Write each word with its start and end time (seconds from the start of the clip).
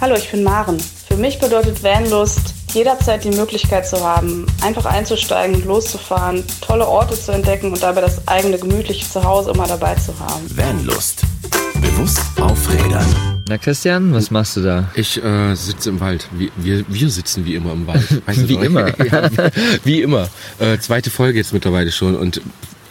Hallo, 0.00 0.14
ich 0.14 0.30
bin 0.30 0.44
Maren. 0.44 0.78
Für 1.08 1.16
mich 1.16 1.40
bedeutet 1.40 1.82
Vanlust, 1.82 2.54
jederzeit 2.72 3.24
die 3.24 3.30
Möglichkeit 3.30 3.84
zu 3.84 3.98
haben, 4.00 4.46
einfach 4.62 4.86
einzusteigen 4.86 5.56
und 5.56 5.64
loszufahren, 5.64 6.44
tolle 6.60 6.86
Orte 6.86 7.20
zu 7.20 7.32
entdecken 7.32 7.72
und 7.72 7.82
dabei 7.82 8.02
das 8.02 8.28
eigene 8.28 8.58
gemütliche 8.58 9.10
Zuhause 9.10 9.50
immer 9.50 9.66
dabei 9.66 9.96
zu 9.96 10.16
haben. 10.20 10.56
Vanlust. 10.56 11.22
Bewusst 11.80 12.20
auf 12.40 12.72
Rädern. 12.72 13.42
Na 13.48 13.58
Christian, 13.58 14.14
was 14.14 14.30
machst 14.30 14.56
du 14.56 14.62
da? 14.62 14.88
Ich 14.94 15.20
äh, 15.20 15.56
sitze 15.56 15.88
im 15.88 15.98
Wald. 15.98 16.28
Wir, 16.32 16.50
wir, 16.56 16.84
wir 16.86 17.10
sitzen 17.10 17.44
wie 17.44 17.56
immer 17.56 17.72
im 17.72 17.88
Wald. 17.88 18.22
Wie 18.48 18.54
immer. 18.54 18.86
ja, 19.04 19.30
wie, 19.32 19.80
wie 19.82 20.02
immer. 20.02 20.28
Äh, 20.60 20.78
zweite 20.78 21.10
Folge 21.10 21.38
jetzt 21.38 21.52
mittlerweile 21.52 21.90
schon 21.90 22.14
und 22.14 22.40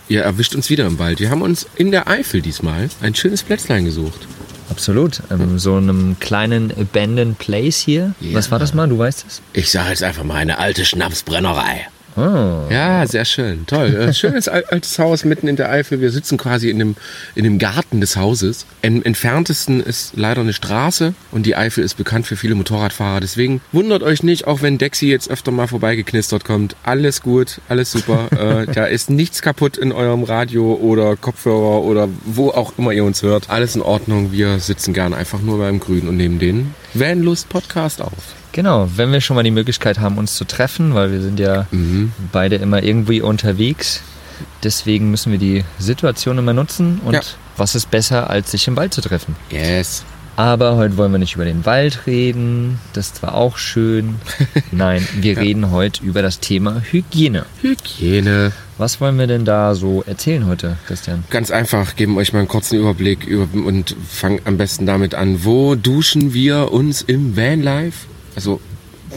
ihr 0.10 0.24
erwischt 0.24 0.56
uns 0.56 0.70
wieder 0.70 0.86
im 0.86 1.00
Wald. 1.00 1.22
Wir 1.22 1.30
haben 1.30 1.42
uns 1.42 1.68
in 1.76 1.92
der 1.92 2.10
Eifel 2.10 2.42
diesmal 2.42 2.90
ein 3.02 3.16
schönes 3.16 3.44
Plätzlein 3.44 3.86
gesucht. 3.86 4.28
Absolut. 4.70 5.22
Ähm, 5.32 5.60
so 5.60 5.76
einem 5.76 6.18
kleinen 6.20 6.72
Abandoned 6.72 7.38
Place 7.38 7.80
hier. 7.80 8.14
Ja. 8.20 8.36
Was 8.36 8.52
war 8.52 8.60
das 8.60 8.74
mal? 8.74 8.88
Du 8.88 8.98
weißt 8.98 9.26
es? 9.28 9.42
Ich 9.54 9.72
sage 9.72 9.90
jetzt 9.90 10.04
einfach 10.04 10.24
mal 10.24 10.36
eine 10.36 10.60
alte 10.60 10.86
Schnapsbrennerei. 10.86 11.88
Oh. 12.18 12.64
Ja, 12.72 13.06
sehr 13.06 13.26
schön. 13.26 13.66
Toll. 13.68 13.94
Äh, 13.96 14.12
Schönes 14.14 14.48
al- 14.48 14.66
altes 14.66 14.98
Haus 14.98 15.24
mitten 15.24 15.48
in 15.48 15.56
der 15.56 15.70
Eifel. 15.70 16.02
Wir 16.02 16.10
sitzen 16.12 16.38
quasi 16.38 16.70
in 16.72 16.80
dem, 16.80 16.96
in 17.36 17.44
dem 17.44 17.60
Garten 17.60 18.02
des 18.02 18.18
Hauses. 18.18 18.66
Im 18.82 19.04
entferntesten 19.04 19.80
ist 19.82 20.14
leider 20.16 20.42
eine 20.42 20.54
Straße 20.54 21.14
und 21.32 21.46
die 21.46 21.56
Eifel 21.56 21.84
ist 21.84 21.94
bekannt 21.96 22.26
für 22.26 22.36
viele 22.36 22.56
Motorradfahrer. 22.56 23.20
Deswegen 23.20 23.62
wundert 23.72 24.02
euch 24.02 24.24
nicht, 24.24 24.48
auch 24.48 24.64
wenn 24.64 24.80
Dexy 24.80 25.08
jetzt 25.08 25.30
öfter 25.30 25.52
mal 25.52 25.68
vorbeigeknistert 25.68 26.44
kommt. 26.44 26.76
Alles 26.84 27.22
gut, 27.22 27.62
alles 27.70 27.92
super. 27.92 28.30
äh, 28.32 28.66
da 28.74 28.86
ist 28.86 29.12
nichts 29.12 29.44
kaputt 29.44 29.78
in 29.78 29.92
eurem 29.92 30.24
Radio 30.24 30.74
oder 30.74 31.16
Kopfhörer 31.16 31.84
oder 31.84 32.10
wo 32.26 32.50
auch 32.50 32.74
immer 32.80 32.94
ihr 32.94 33.04
uns 33.04 33.22
hört. 33.22 33.50
Alles 33.52 33.76
in 33.76 33.84
Ordnung. 33.84 34.32
Wir 34.32 34.58
sitzen 34.60 34.94
gern 34.96 35.14
einfach 35.14 35.42
nur 35.42 35.60
beim 35.60 35.80
Grün 35.80 36.08
und 36.08 36.18
nehmen 36.18 36.40
den 36.40 36.74
Vanlust 36.96 37.48
Podcast 37.50 38.02
auf. 38.02 38.12
Genau, 38.58 38.90
wenn 38.96 39.12
wir 39.12 39.22
schon 39.22 39.36
mal 39.36 39.44
die 39.44 39.52
Möglichkeit 39.52 40.00
haben, 40.00 40.18
uns 40.18 40.36
zu 40.36 40.44
treffen, 40.44 40.96
weil 40.96 41.12
wir 41.12 41.22
sind 41.22 41.40
ja 41.40 41.68
Mhm. 41.70 42.12
beide 42.32 42.56
immer 42.56 42.82
irgendwie 42.82 43.22
unterwegs. 43.22 44.02
Deswegen 44.64 45.12
müssen 45.12 45.32
wir 45.32 45.38
die 45.38 45.64
Situation 45.78 46.40
immer 46.40 46.54
nutzen. 46.54 47.00
Und 47.06 47.14
Ja. 47.14 47.22
was 47.56 47.76
ist 47.76 47.92
besser, 47.92 48.32
als 48.32 48.50
sich 48.50 48.68
im 48.68 48.76
Wald 48.76 48.96
zu 48.96 49.02
treffen? 49.02 49.36
Yes. 49.52 50.04
Aber 50.38 50.76
heute 50.76 50.98
wollen 50.98 51.12
wir 51.12 51.20
nicht 51.20 51.36
über 51.36 51.46
den 51.46 51.68
Wald 51.68 52.08
reden. 52.08 52.80
Das 52.94 53.08
ist 53.10 53.18
zwar 53.18 53.36
auch 53.36 53.60
schön. 53.60 54.16
Nein, 54.72 55.08
wir 55.22 55.38
reden 55.38 55.70
heute 55.70 56.04
über 56.04 56.24
das 56.24 56.40
Thema 56.40 56.82
Hygiene. 56.92 57.46
Hygiene. 57.62 58.52
Was 58.80 59.00
wollen 59.00 59.20
wir 59.20 59.28
denn 59.28 59.46
da 59.46 59.76
so 59.76 60.02
erzählen 60.08 60.48
heute, 60.48 60.78
Christian? 60.88 61.26
Ganz 61.30 61.52
einfach, 61.52 61.96
geben 61.96 62.18
euch 62.18 62.34
mal 62.34 62.40
einen 62.40 62.48
kurzen 62.48 62.80
Überblick 62.80 63.24
über, 63.28 63.48
und 63.68 63.96
fangen 64.10 64.40
am 64.46 64.58
besten 64.58 64.88
damit 64.88 65.14
an. 65.14 65.44
Wo 65.46 65.76
duschen 65.76 66.34
wir 66.34 66.72
uns 66.72 67.04
im 67.04 67.38
Vanlife? 67.38 68.08
Also 68.38 68.62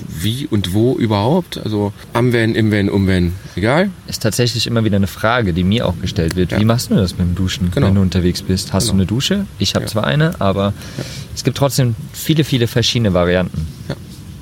wie 0.09 0.47
und 0.47 0.73
wo 0.73 0.95
überhaupt? 0.97 1.59
Also 1.59 1.93
am 2.15 2.33
Van, 2.33 2.55
im 2.55 2.73
Van, 2.73 2.89
um 2.89 3.07
Van, 3.07 3.33
egal? 3.55 3.91
Ist 4.07 4.23
tatsächlich 4.23 4.67
immer 4.67 4.83
wieder 4.85 4.97
eine 4.97 5.09
Frage, 5.09 5.53
die 5.53 5.63
mir 5.63 5.87
auch 5.87 5.95
gestellt 6.01 6.37
wird. 6.37 6.53
Ja. 6.53 6.59
Wie 6.61 6.65
machst 6.65 6.91
du 6.91 6.95
das 6.95 7.19
mit 7.19 7.27
dem 7.27 7.35
Duschen, 7.35 7.71
Genau. 7.71 7.89
wenn 7.89 7.97
du 7.97 8.01
unterwegs 8.01 8.41
bist? 8.41 8.73
Hast 8.73 8.85
Genau. 8.85 8.93
du 8.93 8.99
eine 9.03 9.07
Dusche? 9.07 9.45
Ich 9.59 9.75
habe 9.75 9.85
Ja. 9.85 9.91
zwar 9.91 10.05
eine, 10.05 10.41
aber 10.41 10.73
es 11.35 11.45
gibt 11.45 11.59
trotzdem 11.59 11.97
viele, 12.15 12.45
viele 12.45 12.67
verschiedene 12.67 13.13
Varianten. 13.13 13.67
Ja. 13.91 13.97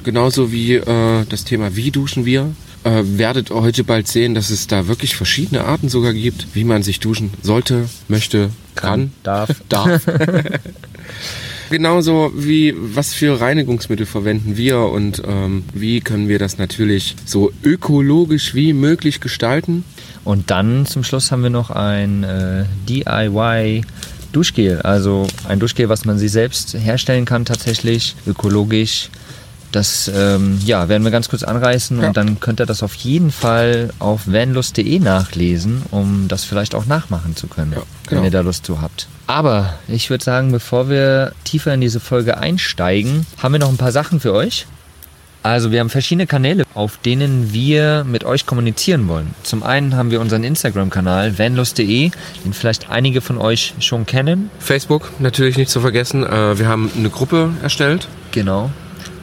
Genauso 0.05 0.53
wie 0.53 0.75
äh, 0.75 1.25
das 1.29 1.43
Thema 1.45 1.75
Wie 1.75 1.91
duschen 1.91 2.25
wir? 2.25 2.53
Äh, 2.85 3.03
werdet 3.05 3.51
ihr 3.51 3.57
heute 3.57 3.83
bald 3.83 4.07
sehen, 4.07 4.37
dass 4.37 4.51
es 4.51 4.69
da 4.69 4.87
wirklich 4.87 5.17
verschiedene 5.17 5.65
Arten 5.65 5.89
sogar 5.89 6.13
gibt, 6.13 6.47
wie 6.55 6.63
man 6.63 6.85
sich 6.85 7.01
duschen 7.01 7.31
sollte, 7.43 7.89
möchte, 8.07 8.51
kann, 8.77 9.13
darf. 9.25 9.51
darf. 9.69 10.03
Genauso 11.71 12.33
wie 12.35 12.75
was 12.77 13.13
für 13.13 13.41
Reinigungsmittel 13.41 14.07
verwenden 14.07 14.57
wir 14.57 14.79
und 14.81 15.23
ähm, 15.27 15.65
wie 15.75 16.01
können 16.01 16.29
wir 16.29 16.39
das 16.39 16.57
natürlich 16.57 17.15
so 17.27 17.53
ökologisch 17.63 18.55
wie 18.55 18.73
möglich 18.73 19.21
gestalten. 19.21 19.85
Und 20.25 20.51
dann 20.51 20.87
zum 20.87 21.05
Schluss 21.05 21.31
haben 21.31 21.43
wir 21.43 21.51
noch 21.51 21.71
ein 21.71 22.25
äh, 22.25 22.65
DIY 22.89 23.83
Duschgel. 24.33 24.81
Also 24.83 25.27
ein 25.47 25.59
Duschgel, 25.59 25.89
was 25.89 26.05
man 26.05 26.19
sich 26.19 26.33
selbst 26.33 26.75
herstellen 26.75 27.25
kann, 27.25 27.45
tatsächlich 27.45 28.15
ökologisch. 28.27 29.11
Das 29.73 30.11
ähm, 30.15 30.59
ja, 30.65 30.89
werden 30.89 31.05
wir 31.05 31.11
ganz 31.11 31.29
kurz 31.29 31.43
anreißen 31.43 32.01
Ja. 32.01 32.09
und 32.09 32.17
dann 32.17 32.41
könnt 32.41 32.59
ihr 32.61 32.67
das 32.67 32.83
auf 32.83 32.95
jeden 32.95 33.31
Fall 33.31 33.91
auf 33.99 34.23
vanlust.de 34.27 34.99
nachlesen, 34.99 35.83
um 35.91 36.27
das 36.29 36.45
vielleicht 36.45 36.75
auch 36.75 36.87
nachmachen 36.87 37.37
zu 37.37 37.49
können, 37.49 37.73
Ja, 37.73 37.79
wenn 37.79 38.09
genau. 38.09 38.25
ihr 38.25 38.31
da 38.31 38.41
Lust 38.41 38.65
zu 38.65 38.81
habt. 38.81 39.09
Aber 39.27 39.75
ich 39.87 40.09
würde 40.09 40.25
sagen, 40.25 40.53
bevor 40.53 40.89
wir 40.89 41.33
tiefer 41.45 41.75
in 41.75 41.83
diese 41.83 42.01
Folge 42.01 42.39
einsteigen, 42.39 43.27
haben 43.43 43.53
wir 43.53 43.59
noch 43.59 43.69
ein 43.69 43.77
paar 43.77 43.93
Sachen 43.93 44.21
für 44.21 44.33
euch. 44.33 44.67
Also 45.43 45.71
wir 45.71 45.81
haben 45.81 45.89
verschiedene 45.91 46.27
Kanäle, 46.27 46.65
auf 46.75 46.97
denen 46.99 47.53
wir 47.53 48.05
mit 48.05 48.25
euch 48.25 48.45
kommunizieren 48.45 49.07
wollen. 49.07 49.35
Zum 49.45 49.63
einen 49.63 49.95
haben 49.97 50.11
wir 50.11 50.21
unseren 50.21 50.45
Instagram-Kanal 50.45 51.39
vanlust.de, 51.39 52.11
den 52.45 52.53
vielleicht 52.53 52.91
einige 52.91 53.21
von 53.21 53.39
euch 53.39 53.75
schon 53.81 54.05
kennen. 54.05 54.51
Facebook 54.59 55.11
natürlich 55.21 55.57
nicht 55.57 55.71
zu 55.71 55.81
vergessen. 55.81 56.25
Äh, 56.27 56.59
wir 56.59 56.67
haben 56.69 56.91
eine 56.97 57.09
Gruppe 57.11 57.51
erstellt. 57.63 58.09
Genau. 58.33 58.71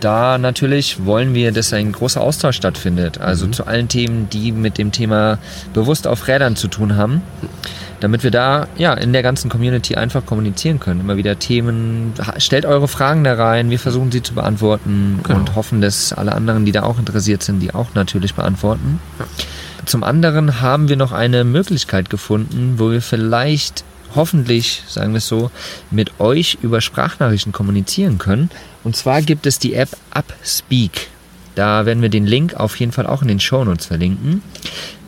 Da 0.05 0.37
natürlich 0.37 1.03
wollen 1.03 1.33
wir, 1.33 1.51
dass 1.51 1.73
ein 1.73 1.91
großer 1.91 2.21
Austausch 2.21 2.57
stattfindet. 2.57 3.19
Also 3.19 3.47
zu 3.47 3.65
allen 3.65 3.87
Themen, 3.87 4.29
die 4.29 4.51
mit 4.51 4.77
dem 4.77 4.91
Thema 4.91 5.39
bewusst 5.73 6.05
auf 6.05 6.27
Rädern 6.27 6.55
zu 6.55 6.67
tun 6.67 6.95
haben. 6.95 7.23
Damit 8.01 8.21
wir 8.21 8.29
da 8.29 8.67
ja 8.77 8.93
in 8.93 9.13
der 9.13 9.23
ganzen 9.23 9.49
Community 9.49 9.95
einfach 9.95 10.23
kommunizieren 10.23 10.79
können. 10.79 10.99
Immer 10.99 11.17
wieder 11.17 11.39
Themen, 11.39 12.13
stellt 12.37 12.67
eure 12.67 12.87
Fragen 12.87 13.23
da 13.23 13.33
rein, 13.33 13.71
wir 13.71 13.79
versuchen 13.79 14.11
sie 14.11 14.21
zu 14.21 14.35
beantworten 14.35 15.21
Genau. 15.23 15.39
und 15.39 15.55
hoffen, 15.55 15.81
dass 15.81 16.13
alle 16.13 16.33
anderen, 16.33 16.65
die 16.65 16.71
da 16.71 16.83
auch 16.83 16.99
interessiert 16.99 17.41
sind, 17.41 17.59
die 17.61 17.73
auch 17.73 17.95
natürlich 17.95 18.35
beantworten. 18.35 18.99
Zum 19.85 20.03
anderen 20.03 20.61
haben 20.61 20.87
wir 20.87 20.97
noch 20.97 21.13
eine 21.13 21.43
Möglichkeit 21.43 22.11
gefunden, 22.11 22.75
wo 22.77 22.91
wir 22.91 23.01
vielleicht 23.01 23.83
hoffentlich, 24.13 24.83
sagen 24.87 25.13
wir 25.13 25.17
es 25.17 25.27
so, 25.27 25.49
mit 25.89 26.19
euch 26.19 26.59
über 26.61 26.79
Sprachnachrichten 26.79 27.53
kommunizieren 27.53 28.19
können. 28.19 28.51
Und 28.85 28.95
zwar 28.95 29.23
gibt 29.23 29.47
es 29.47 29.59
die 29.59 29.73
App 29.73 29.89
Upspeak. 30.13 31.09
Da 31.55 31.85
werden 31.85 32.03
wir 32.03 32.09
den 32.09 32.27
Link 32.27 32.53
auf 32.53 32.79
jeden 32.79 32.91
Fall 32.91 33.07
auch 33.07 33.21
in 33.21 33.27
den 33.27 33.39
Shownotes 33.39 33.87
verlinken. 33.87 34.43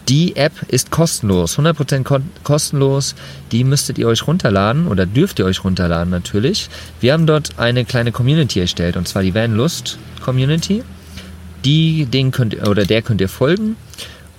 Die 0.09 0.35
App 0.35 0.53
ist 0.69 0.89
kostenlos, 0.89 1.59
100% 1.59 2.03
kon 2.03 2.23
kostenlos. 2.43 3.13
Die 3.51 3.63
müsstet 3.63 3.99
ihr 3.99 4.07
euch 4.07 4.25
runterladen 4.25 4.87
oder 4.87 5.05
dürft 5.05 5.37
ihr 5.39 5.45
euch 5.45 5.63
runterladen 5.63 6.09
natürlich. 6.09 6.69
Wir 7.01 7.13
haben 7.13 7.27
dort 7.27 7.59
eine 7.59 7.85
kleine 7.85 8.11
Community 8.11 8.59
erstellt 8.59 8.97
und 8.97 9.07
zwar 9.07 9.21
die 9.21 9.35
Vanlust 9.35 9.99
Community. 10.23 10.83
Die, 11.63 12.05
den 12.05 12.31
könnt 12.31 12.55
oder 12.67 12.85
der 12.85 13.03
könnt 13.03 13.21
ihr 13.21 13.29
folgen. 13.29 13.75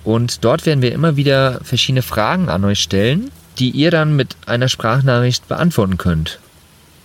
Und 0.03 0.43
dort 0.43 0.65
werden 0.65 0.81
wir 0.81 0.91
immer 0.91 1.15
wieder 1.15 1.61
verschiedene 1.63 2.01
Fragen 2.01 2.49
an 2.49 2.65
euch 2.65 2.79
stellen, 2.79 3.31
die 3.57 3.69
ihr 3.69 3.91
dann 3.91 4.15
mit 4.15 4.35
einer 4.47 4.67
Sprachnachricht 4.67 5.47
beantworten 5.47 5.97
könnt. 5.97 6.39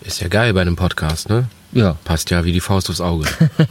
Ist 0.00 0.20
ja 0.20 0.28
geil 0.28 0.52
bei 0.54 0.62
einem 0.62 0.76
Podcast, 0.76 1.28
ne? 1.28 1.48
Ja, 1.74 1.96
Passt 2.04 2.30
ja 2.30 2.44
wie 2.44 2.52
die 2.52 2.60
Faust 2.60 2.88
aufs 2.88 3.00
Auge. 3.00 3.26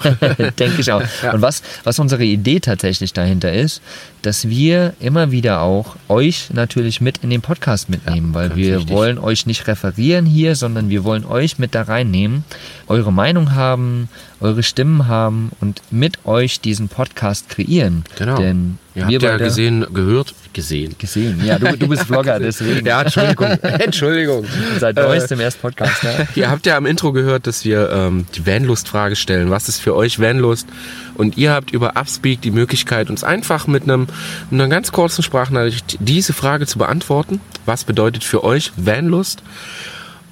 denke 0.59 0.81
ich 0.81 0.91
auch. 0.91 1.01
Und 1.33 1.41
was, 1.41 1.63
was 1.83 1.97
unsere 1.99 2.23
Idee 2.23 2.59
tatsächlich 2.59 3.13
dahinter 3.13 3.51
ist, 3.53 3.81
dass 4.23 4.47
wir 4.47 4.93
immer 4.99 5.31
wieder 5.31 5.61
auch 5.61 5.95
euch 6.07 6.49
natürlich 6.51 7.01
mit 7.01 7.19
in 7.19 7.29
den 7.29 7.41
Podcast 7.41 7.89
mitnehmen, 7.89 8.33
weil 8.33 8.49
ganz 8.49 8.57
wir 8.57 8.77
wichtig. 8.77 8.95
wollen 8.95 9.19
euch 9.19 9.45
nicht 9.45 9.67
referieren 9.67 10.25
hier, 10.25 10.55
sondern 10.55 10.89
wir 10.89 11.03
wollen 11.03 11.25
euch 11.25 11.59
mit 11.59 11.75
da 11.75 11.83
reinnehmen, 11.83 12.45
eure 12.87 13.11
Meinung 13.11 13.53
haben, 13.53 14.09
eure 14.39 14.63
Stimmen 14.63 15.07
haben 15.07 15.51
und 15.59 15.81
mit 15.91 16.25
euch 16.25 16.61
diesen 16.61 16.87
Podcast 16.87 17.49
kreieren. 17.49 18.05
Genau. 18.17 18.37
Denn 18.37 18.77
Ihr 18.95 19.07
wir 19.07 19.15
habt 19.15 19.23
ja 19.23 19.37
gesehen, 19.37 19.87
gehört, 19.91 20.35
gesehen. 20.53 20.95
gesehen. 20.99 21.43
Ja, 21.43 21.57
du, 21.57 21.75
du 21.75 21.87
bist 21.87 22.03
Vlogger, 22.03 22.39
deswegen. 22.41 22.85
Ja, 22.85 23.01
Entschuldigung. 23.01 23.47
Entschuldigung. 23.61 24.45
Seit 24.79 24.97
neuestem 24.97 25.39
erst 25.39 25.61
Podcaster. 25.61 26.27
Ihr 26.35 26.51
habt 26.51 26.67
ja 26.67 26.77
am 26.77 26.85
Intro 26.85 27.11
gehört, 27.11 27.47
dass 27.47 27.65
wir 27.65 27.89
ähm, 27.89 28.27
die 28.35 28.45
Vanlust-Frage 28.45 29.15
stellen. 29.15 29.49
Was 29.49 29.67
ist 29.67 29.79
für 29.79 29.95
euch 29.95 30.19
Vanlust? 30.19 30.67
Und 31.15 31.37
ihr 31.37 31.51
habt 31.51 31.71
über 31.71 31.95
Upspeak 31.97 32.41
die 32.41 32.51
Möglichkeit, 32.51 33.09
uns 33.09 33.23
einfach 33.23 33.65
mit 33.65 33.83
einem 33.83 34.07
mit 34.49 34.59
einer 34.59 34.69
ganz 34.69 34.91
kurzen 34.91 35.23
Sprachnachricht 35.23 35.97
diese 35.99 36.33
Frage 36.33 36.67
zu 36.67 36.77
beantworten. 36.77 37.41
Was 37.65 37.83
bedeutet 37.83 38.23
für 38.23 38.43
euch 38.43 38.71
Vanlust? 38.75 39.43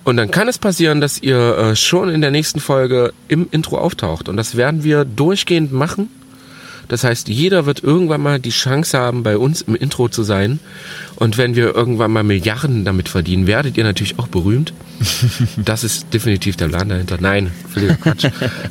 Und 0.03 0.17
dann 0.17 0.31
kann 0.31 0.47
es 0.47 0.57
passieren, 0.57 0.99
dass 0.99 1.21
ihr 1.21 1.57
äh, 1.57 1.75
schon 1.75 2.09
in 2.09 2.21
der 2.21 2.31
nächsten 2.31 2.59
Folge 2.59 3.13
im 3.27 3.47
Intro 3.51 3.77
auftaucht. 3.77 4.29
Und 4.29 4.37
das 4.37 4.55
werden 4.55 4.83
wir 4.83 5.05
durchgehend 5.05 5.71
machen. 5.71 6.09
Das 6.87 7.03
heißt, 7.05 7.29
jeder 7.29 7.65
wird 7.65 7.83
irgendwann 7.83 8.21
mal 8.21 8.39
die 8.39 8.49
Chance 8.49 8.97
haben, 8.97 9.23
bei 9.23 9.37
uns 9.37 9.61
im 9.61 9.75
Intro 9.75 10.09
zu 10.09 10.23
sein. 10.23 10.59
Und 11.15 11.37
wenn 11.37 11.55
wir 11.55 11.73
irgendwann 11.73 12.11
mal 12.11 12.23
Milliarden 12.23 12.83
damit 12.83 13.07
verdienen, 13.07 13.47
werdet 13.47 13.77
ihr 13.77 13.83
natürlich 13.83 14.19
auch 14.19 14.27
berühmt. 14.27 14.73
Das 15.57 15.83
ist 15.83 16.13
definitiv 16.13 16.57
der 16.57 16.67
Plan 16.67 16.89
dahinter. 16.89 17.17
Nein, 17.19 17.51
Quatsch. 18.01 18.25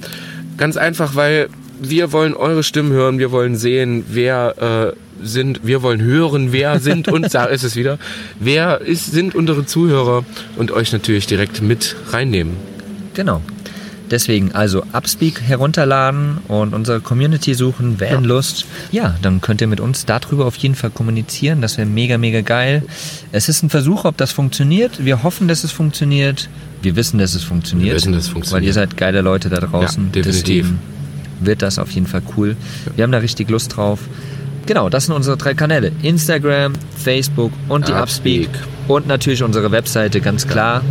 Ganz 0.57 0.77
einfach, 0.77 1.15
weil 1.15 1.49
wir 1.81 2.13
wollen 2.13 2.35
eure 2.35 2.63
Stimmen 2.63 2.93
hören, 2.93 3.19
wir 3.19 3.33
wollen 3.33 3.57
sehen, 3.57 4.05
wer 4.09 4.93
äh, 4.93 5.27
sind, 5.27 5.61
wir 5.65 5.83
wollen 5.83 6.03
hören, 6.03 6.53
wer 6.53 6.79
sind 6.81 7.09
und 7.09 7.33
da 7.35 7.45
ist 7.45 7.65
es 7.65 7.77
wieder, 7.77 7.99
wer 8.39 8.81
ist, 8.81 9.13
sind 9.13 9.35
unsere 9.35 9.67
Zuhörer 9.67 10.25
und 10.57 10.71
euch 10.71 10.93
natürlich 10.93 11.27
direkt 11.27 11.63
mit 11.63 11.97
reinnehmen. 12.11 12.57
Genau. 13.15 13.43
Deswegen 14.11 14.53
also 14.53 14.83
Upspeak 14.93 15.41
herunterladen 15.41 16.39
und 16.49 16.75
unsere 16.75 17.01
Community 17.01 17.55
suchen, 17.55 18.01
Vanlust. 18.01 18.67
Ja, 18.91 19.17
dann 19.23 19.41
könnt 19.41 19.61
ihr 19.61 19.69
mit 19.69 19.79
uns 19.79 20.05
darüber 20.05 20.47
auf 20.47 20.57
jeden 20.57 20.75
Fall 20.75 20.91
kommunizieren. 20.91 21.61
Das 21.61 21.79
wäre 21.79 21.87
mega, 21.87 22.19
mega 22.19 22.41
geil. 22.41 22.83
Es 23.31 23.49
ist 23.49 23.63
ein 23.63 23.71
Versuch, 23.71 24.05
ob 24.05 24.17
das 24.17 24.33
funktioniert. 24.33 25.05
Wir 25.05 25.23
hoffen, 25.23 25.47
dass 25.47 25.63
es 25.63 25.71
funktioniert. 25.71 26.49
Wir 26.83 26.97
wissen, 26.97 27.19
dass 27.19 27.35
es 27.35 27.45
funktioniert. 27.45 27.91
Wir 27.91 27.95
wissen, 27.95 28.13
dass 28.13 28.25
es 28.25 28.29
funktioniert. 28.31 28.63
Weil 28.63 28.67
ihr 28.67 28.73
seid 28.73 28.97
geile 28.97 29.21
Leute 29.21 29.49
da 29.49 29.59
draußen. 29.61 30.07
Ja, 30.07 30.11
definitiv. 30.11 30.67
Deswegen 30.67 31.00
wird 31.41 31.63
das 31.63 31.79
auf 31.79 31.91
jeden 31.91 32.07
Fall 32.07 32.23
cool. 32.37 32.57
Wir 32.97 33.05
haben 33.05 33.13
da 33.13 33.19
richtig 33.19 33.51
Lust 33.51 33.77
drauf. 33.77 34.01
Genau, 34.67 34.89
das 34.89 35.07
sind 35.07 35.15
unsere 35.15 35.37
drei 35.37 35.55
Kanäle. 35.55 35.93
Instagram, 36.03 36.75
Facebook 36.97 37.53
und 37.69 37.89
die 37.89 37.93
Upspeak. 37.93 38.49
Upspeak. 38.49 38.69
Und 38.89 39.07
natürlich 39.07 39.43
unsere 39.43 39.71
Webseite, 39.73 40.21
ganz 40.21 40.47
klar, 40.47 40.83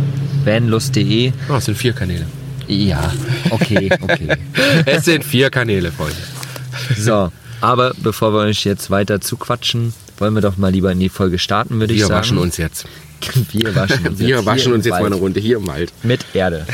vanlust.de. 0.44 1.32
Oh, 1.48 1.54
es 1.56 1.64
sind 1.66 1.76
vier 1.78 1.92
Kanäle. 1.92 2.26
Ja, 2.66 3.12
okay, 3.50 3.90
okay. 4.00 4.28
Es 4.86 5.04
sind 5.04 5.24
vier 5.24 5.50
Kanäle, 5.50 5.90
Freunde. 5.90 6.16
So, 6.96 7.32
aber 7.60 7.92
bevor 7.98 8.32
wir 8.32 8.40
euch 8.40 8.64
jetzt 8.64 8.90
weiter 8.90 9.20
zuquatschen, 9.20 9.92
wollen 10.18 10.34
wir 10.34 10.40
doch 10.40 10.56
mal 10.56 10.70
lieber 10.70 10.92
in 10.92 11.00
die 11.00 11.08
Folge 11.08 11.38
starten, 11.38 11.80
würde 11.80 11.92
ich 11.94 12.00
Wir 12.00 12.06
sagen. 12.06 12.20
waschen 12.20 12.38
uns 12.38 12.56
jetzt. 12.58 12.86
Wir 13.52 13.74
waschen 13.74 14.06
uns 14.06 14.18
Wir 14.18 14.36
jetzt 14.36 14.46
waschen 14.46 14.72
uns 14.72 14.84
jetzt 14.84 14.92
mal 14.92 15.06
eine 15.06 15.10
Wald. 15.12 15.22
Runde 15.22 15.40
hier 15.40 15.56
im 15.58 15.66
Wald. 15.66 15.92
Mit 16.02 16.24
Erde 16.34 16.66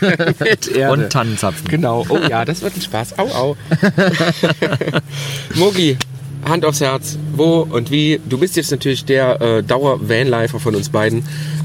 Mit 0.40 0.68
Erde. 0.68 0.92
und 0.92 1.10
Tannenzapfen. 1.10 1.68
Genau. 1.68 2.06
Oh 2.08 2.18
ja, 2.28 2.44
das 2.44 2.62
wird 2.62 2.76
ein 2.76 2.82
Spaß. 2.82 3.18
Au, 3.18 3.28
au. 3.28 3.56
Mogi, 5.54 5.96
Hand 6.44 6.64
aufs 6.64 6.80
Herz. 6.80 7.18
Wo 7.34 7.60
und 7.60 7.90
wie? 7.90 8.20
Du 8.28 8.38
bist 8.38 8.56
jetzt 8.56 8.70
natürlich 8.70 9.04
der 9.04 9.40
äh, 9.40 9.62
Dauer-Vanlifer 9.62 10.60
von 10.60 10.74
uns 10.74 10.88
beiden. 10.88 11.20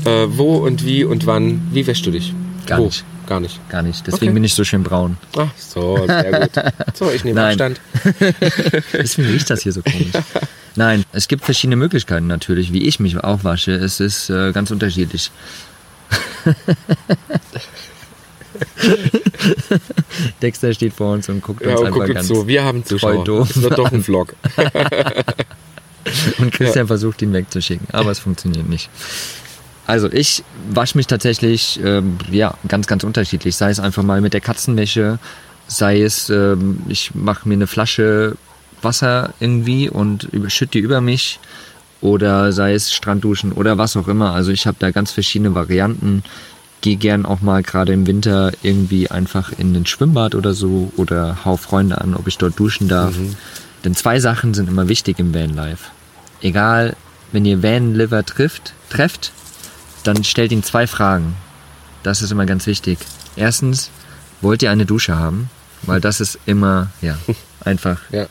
Äh, 0.06 0.25
wo 0.27 0.57
und 0.57 0.86
wie 0.86 1.03
und 1.03 1.25
wann? 1.25 1.62
Wie 1.71 1.86
wäschst 1.86 2.06
du 2.06 2.12
dich? 2.12 2.33
Gar 2.65 2.79
wo? 2.79 2.86
nicht. 2.86 3.06
Gar 3.27 3.39
nicht. 3.39 3.59
Gar 3.69 3.81
nicht. 3.83 4.05
Deswegen 4.05 4.25
Okay. 4.25 4.33
bin 4.33 4.43
ich 4.43 4.53
so 4.53 4.63
schön 4.63 4.83
braun. 4.83 5.17
Ach 5.37 5.49
so, 5.57 6.05
sehr 6.05 6.39
gut. 6.41 6.51
So, 6.93 7.09
ich 7.11 7.23
nehme 7.23 7.39
Nein. 7.41 7.51
Abstand. 7.61 7.81
Deswegen 8.93 9.29
riecht 9.29 9.49
das 9.49 9.61
hier 9.61 9.71
so 9.71 9.81
komisch. 9.81 10.11
Nein, 10.75 11.05
es 11.13 11.27
gibt 11.27 11.45
verschiedene 11.45 11.75
Möglichkeiten 11.75 12.27
natürlich, 12.27 12.73
wie 12.73 12.83
ich 12.87 12.99
mich 12.99 13.17
auch 13.17 13.43
wasche. 13.43 13.71
Es 13.73 13.99
ist 13.99 14.29
äh, 14.29 14.51
ganz 14.51 14.71
unterschiedlich. 14.71 15.31
Dexter 20.41 20.73
steht 20.73 20.93
vor 20.93 21.13
uns 21.13 21.29
und 21.29 21.41
guckt 21.41 21.61
uns 21.61 21.69
Ja, 21.71 21.77
und 21.77 21.87
einfach 21.87 22.05
guck 22.05 22.13
ganz 22.13 22.29
uns 22.29 22.39
zu. 22.39 22.47
Wir 22.47 22.63
haben 22.63 22.85
Zuschauer. 22.85 23.23
doof 23.23 23.49
Es 23.49 23.61
wird 23.61 23.77
doch 23.77 23.91
ein 23.91 24.03
Vlog. 24.03 24.35
Und 26.39 26.51
Christian 26.51 26.87
versucht 26.87 27.21
ihn 27.21 27.33
wegzuschicken, 27.33 27.87
aber 27.91 28.11
es 28.11 28.19
funktioniert 28.19 28.67
nicht. 28.67 28.89
Also 29.85 30.12
ich 30.12 30.44
wasche 30.69 30.97
mich 30.97 31.07
tatsächlich 31.07 31.80
ähm, 31.83 32.18
ja 32.31 32.53
ganz 32.68 32.88
ganz 32.88 33.03
unterschiedlich. 33.03 33.56
Sei 33.56 33.69
es 33.69 33.80
einfach 33.80 34.03
mal 34.03 34.21
mit 34.21 34.33
der 34.33 34.41
Katzenwäsche, 34.41 35.19
sei 35.68 36.01
es 36.01 36.30
ähm, 36.30 36.81
ich 36.88 37.13
mache 37.15 37.47
mir 37.47 37.56
eine 37.56 37.68
Flasche 37.68 38.38
Wasser 38.81 39.33
irgendwie 39.39 39.89
und 39.89 40.27
schütte 40.47 40.74
die 40.74 40.80
über 40.80 41.01
mich 41.01 41.39
oder 42.01 42.51
sei 42.51 42.74
es 42.74 42.94
Strandduschen 42.94 43.53
oder 43.53 43.77
was 43.77 43.95
auch 43.95 44.07
immer. 44.07 44.33
Also 44.33 44.51
ich 44.51 44.68
habe 44.68 44.77
da 44.80 44.91
ganz 44.91 45.12
verschiedene 45.12 45.56
Varianten. 45.56 46.24
Gehe 46.81 46.97
gern 46.97 47.25
auch 47.25 47.39
mal 47.39 47.63
gerade 47.63 47.94
im 47.94 48.06
Winter 48.07 48.51
irgendwie 48.62 49.09
einfach 49.09 49.53
in 49.57 49.74
ein 49.74 49.86
Schwimmbad 49.86 50.36
oder 50.36 50.53
so 50.53 50.91
oder 50.97 51.45
hau 51.45 51.56
Freunde 51.56 52.01
an, 52.01 52.13
ob 52.13 52.27
ich 52.27 52.38
dort 52.38 52.59
duschen 52.59 52.89
darf. 52.89 53.15
Denn 53.86 53.95
zwei 53.95 54.19
Sachen 54.19 54.53
sind 54.53 54.68
immer 54.68 54.89
wichtig 54.89 55.18
im 55.18 55.33
Vanlife. 55.33 55.91
Egal, 56.41 56.97
wenn 57.31 57.45
ihr 57.45 57.63
Vanliver 57.63 58.25
trifft, 58.25 58.74
trefft, 58.89 59.31
dann 60.03 60.23
stellt 60.23 60.51
ihn 60.51 60.63
zwei 60.63 60.88
Fragen. 60.88 61.35
Das 62.03 62.21
ist 62.21 62.31
immer 62.31 62.45
ganz 62.45 62.67
wichtig. 62.67 63.00
Erstens, 63.35 63.89
wollt 64.41 64.61
ihr 64.61 64.71
eine 64.71 64.85
Dusche 64.85 65.17
haben? 65.17 65.50
Weil 65.83 66.00
das 66.01 66.21
ist 66.21 66.39
immer, 66.45 66.89
ja, 67.01 67.17
einfach. 67.61 68.00
Ja. 68.11 68.27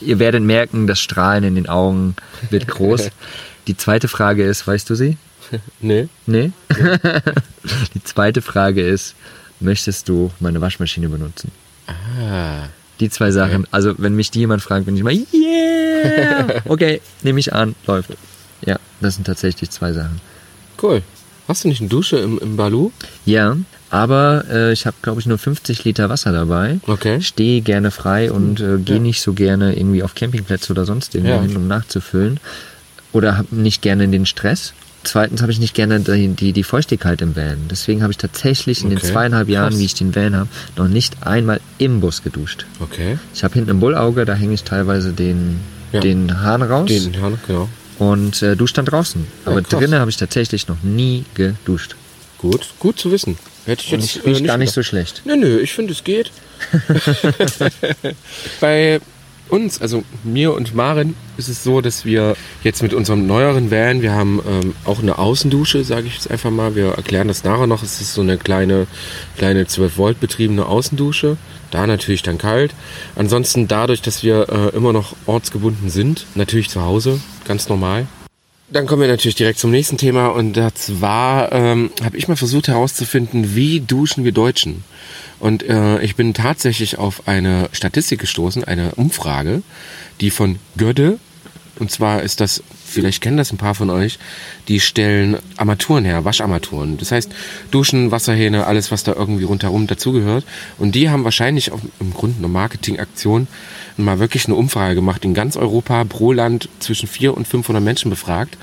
Ihr 0.00 0.18
werdet 0.18 0.42
merken, 0.42 0.86
das 0.86 1.00
Strahlen 1.00 1.44
in 1.44 1.54
den 1.54 1.68
Augen 1.68 2.16
wird 2.50 2.66
groß. 2.66 3.10
Die 3.66 3.76
zweite 3.76 4.08
Frage 4.08 4.44
ist, 4.44 4.66
weißt 4.66 4.88
du 4.90 4.94
sie? 4.94 5.16
Nee. 5.80 6.08
Nee? 6.26 6.52
Die 7.94 8.02
zweite 8.02 8.40
Frage 8.40 8.80
ist, 8.80 9.14
möchtest 9.60 10.08
du 10.08 10.32
meine 10.40 10.62
Waschmaschine 10.62 11.08
benutzen? 11.10 11.52
Ah. 11.86 12.68
Die 12.98 13.10
zwei 13.10 13.30
Sachen. 13.30 13.66
Also, 13.70 13.94
wenn 13.98 14.16
mich 14.16 14.30
die 14.30 14.40
jemand 14.40 14.62
fragt, 14.62 14.86
bin 14.86 14.96
ich 14.96 15.02
mal, 15.02 15.12
yeah! 15.12 16.62
Okay, 16.64 17.00
nehme 17.22 17.40
ich 17.40 17.52
an, 17.52 17.74
läuft. 17.86 18.10
Ja, 18.64 18.78
das 19.00 19.16
sind 19.16 19.26
tatsächlich 19.26 19.70
zwei 19.70 19.92
Sachen. 19.92 20.20
Cool. 20.82 21.02
Hast 21.48 21.64
du 21.64 21.68
nicht 21.68 21.80
eine 21.80 21.88
Dusche 21.90 22.16
im, 22.18 22.38
im 22.38 22.56
Balu? 22.56 22.90
Ja, 23.26 23.56
aber 23.90 24.44
äh, 24.50 24.72
ich 24.72 24.86
habe, 24.86 24.96
glaube 25.02 25.20
ich, 25.20 25.26
nur 25.26 25.38
50 25.38 25.84
Liter 25.84 26.08
Wasser 26.08 26.32
dabei. 26.32 26.78
Okay. 26.86 27.20
Stehe 27.20 27.60
gerne 27.60 27.90
frei 27.90 28.32
und 28.32 28.60
äh, 28.60 28.78
gehe 28.78 29.00
nicht 29.00 29.20
so 29.20 29.34
gerne 29.34 29.76
irgendwie 29.76 30.02
auf 30.02 30.14
Campingplätze 30.14 30.72
oder 30.72 30.84
sonst 30.84 31.14
irgendwo 31.14 31.34
Ja. 31.34 31.42
hin, 31.42 31.56
um 31.56 31.68
nachzufüllen. 31.68 32.40
Oder 33.12 33.36
habe 33.36 33.54
nicht 33.54 33.82
gerne 33.82 34.08
den 34.08 34.26
Stress. 34.26 34.72
Zweitens 35.04 35.42
habe 35.42 35.52
ich 35.52 35.60
nicht 35.60 35.74
gerne 35.74 36.00
die, 36.00 36.28
die, 36.28 36.52
die 36.54 36.62
Feuchtigkeit 36.64 37.20
im 37.20 37.36
Van. 37.36 37.68
Deswegen 37.70 38.02
habe 38.02 38.10
ich 38.10 38.16
tatsächlich 38.16 38.82
in 38.82 38.88
den 38.88 38.98
Okay. 38.98 39.08
zweieinhalb 39.12 39.48
Jahren, 39.50 39.68
Krass. 39.68 39.78
wie 39.78 39.84
ich 39.84 39.94
den 39.94 40.14
Van 40.16 40.34
habe, 40.34 40.48
noch 40.76 40.88
nicht 40.88 41.26
einmal 41.26 41.60
im 41.76 42.00
Bus 42.00 42.22
geduscht. 42.22 42.64
Okay. 42.80 43.18
Ich 43.34 43.44
habe 43.44 43.52
hinten 43.54 43.68
im 43.70 43.80
Bullauge, 43.80 44.24
da 44.24 44.32
hänge 44.34 44.54
ich 44.54 44.64
teilweise 44.64 45.12
den, 45.12 45.60
Ja. 45.92 46.00
den 46.00 46.40
Hahn 46.40 46.62
raus 46.62 46.88
Den, 46.88 47.12
ja, 47.12 47.30
genau. 47.46 47.68
Und 47.98 48.42
äh, 48.42 48.56
dusche 48.56 48.74
dann 48.74 48.86
draußen. 48.86 49.26
Aber 49.44 49.62
krass. 49.62 49.78
drinnen 49.80 49.98
habe 50.00 50.10
ich 50.10 50.16
tatsächlich 50.16 50.68
noch 50.68 50.82
nie 50.82 51.24
geduscht. 51.34 51.96
Gut, 52.38 52.68
gut 52.78 52.98
zu 52.98 53.10
wissen. 53.10 53.38
Hätte 53.66 53.82
ich 53.86 53.92
Und 53.94 54.00
jetzt 54.00 54.16
ich 54.16 54.24
rieche 54.26 54.44
äh, 54.44 54.46
gar 54.46 54.58
nicht 54.58 54.74
gedacht. 54.74 54.74
so 54.74 54.82
schlecht. 54.82 55.22
Nö, 55.24 55.36
nö, 55.36 55.58
ich 55.60 55.72
finde, 55.72 55.92
es 55.92 56.04
geht. 56.04 56.30
Bei 58.60 59.00
uns, 59.48 59.80
also 59.80 60.04
mir 60.22 60.54
und 60.54 60.74
Maren, 60.74 61.14
ist 61.36 61.48
es 61.48 61.64
so, 61.64 61.80
dass 61.80 62.04
wir 62.04 62.36
jetzt 62.62 62.82
mit 62.82 62.94
unserem 62.94 63.26
neueren 63.26 63.70
Van, 63.70 64.02
wir 64.02 64.12
haben 64.12 64.40
ähm, 64.48 64.74
auch 64.84 65.00
eine 65.00 65.18
Außendusche, 65.18 65.84
sage 65.84 66.06
ich 66.06 66.14
jetzt 66.14 66.30
einfach 66.30 66.50
mal. 66.50 66.74
Wir 66.74 66.92
erklären 66.92 67.28
das 67.28 67.44
nachher 67.44 67.66
noch. 67.66 67.82
Es 67.82 68.00
ist 68.00 68.14
so 68.14 68.20
eine 68.20 68.38
kleine, 68.38 68.86
kleine 69.36 69.66
12 69.66 69.96
Volt 69.98 70.20
betriebene 70.20 70.66
Außendusche. 70.66 71.36
Da 71.70 71.86
natürlich 71.86 72.22
dann 72.22 72.38
kalt. 72.38 72.72
Ansonsten 73.16 73.66
dadurch, 73.66 74.00
dass 74.00 74.22
wir 74.22 74.48
äh, 74.48 74.76
immer 74.76 74.92
noch 74.92 75.16
ortsgebunden 75.26 75.90
sind, 75.90 76.26
natürlich 76.34 76.70
zu 76.70 76.82
Hause, 76.82 77.20
ganz 77.46 77.68
normal. 77.68 78.06
Dann 78.70 78.86
kommen 78.86 79.02
wir 79.02 79.08
natürlich 79.08 79.34
direkt 79.34 79.58
zum 79.58 79.70
nächsten 79.70 79.98
Thema 79.98 80.28
und 80.28 80.54
das 80.54 81.00
war, 81.00 81.52
ähm, 81.52 81.90
habe 82.02 82.16
ich 82.16 82.28
mal 82.28 82.36
versucht 82.36 82.68
herauszufinden, 82.68 83.54
wie 83.54 83.80
duschen 83.80 84.24
wir 84.24 84.32
Deutschen? 84.32 84.84
Und 85.38 85.62
äh, 85.62 86.00
ich 86.00 86.16
bin 86.16 86.32
tatsächlich 86.32 86.98
auf 86.98 87.28
eine 87.28 87.68
Statistik 87.72 88.20
gestoßen, 88.20 88.64
eine 88.64 88.94
Umfrage, 88.94 89.62
die 90.20 90.30
von 90.30 90.58
Gödde, 90.78 91.18
und 91.78 91.90
zwar 91.90 92.22
ist 92.22 92.40
das, 92.40 92.62
vielleicht 92.94 93.22
kennen 93.22 93.36
das 93.36 93.52
ein 93.52 93.58
paar 93.58 93.74
von 93.74 93.90
euch, 93.90 94.18
die 94.68 94.80
stellen 94.80 95.38
Armaturen 95.56 96.04
her, 96.04 96.24
Wascharmaturen. 96.24 96.96
Das 96.96 97.12
heißt, 97.12 97.30
Duschen, 97.70 98.10
Wasserhähne, 98.10 98.66
alles, 98.66 98.90
was 98.90 99.02
da 99.02 99.12
irgendwie 99.12 99.44
rundherum 99.44 99.86
dazugehört. 99.86 100.44
Und 100.78 100.94
die 100.94 101.10
haben 101.10 101.24
wahrscheinlich 101.24 101.72
auch 101.72 101.80
im 102.00 102.14
Grunde 102.14 102.38
eine 102.38 102.48
Marketingaktion 102.48 103.48
mal 103.96 104.18
wirklich 104.18 104.46
eine 104.46 104.56
Umfrage 104.56 104.94
gemacht 104.94 105.24
in 105.24 105.34
ganz 105.34 105.56
Europa 105.56 106.04
pro 106.04 106.32
Land 106.32 106.68
zwischen 106.80 107.06
400 107.08 107.36
und 107.36 107.48
500 107.48 107.82
Menschen 107.82 108.10
befragt. 108.10 108.56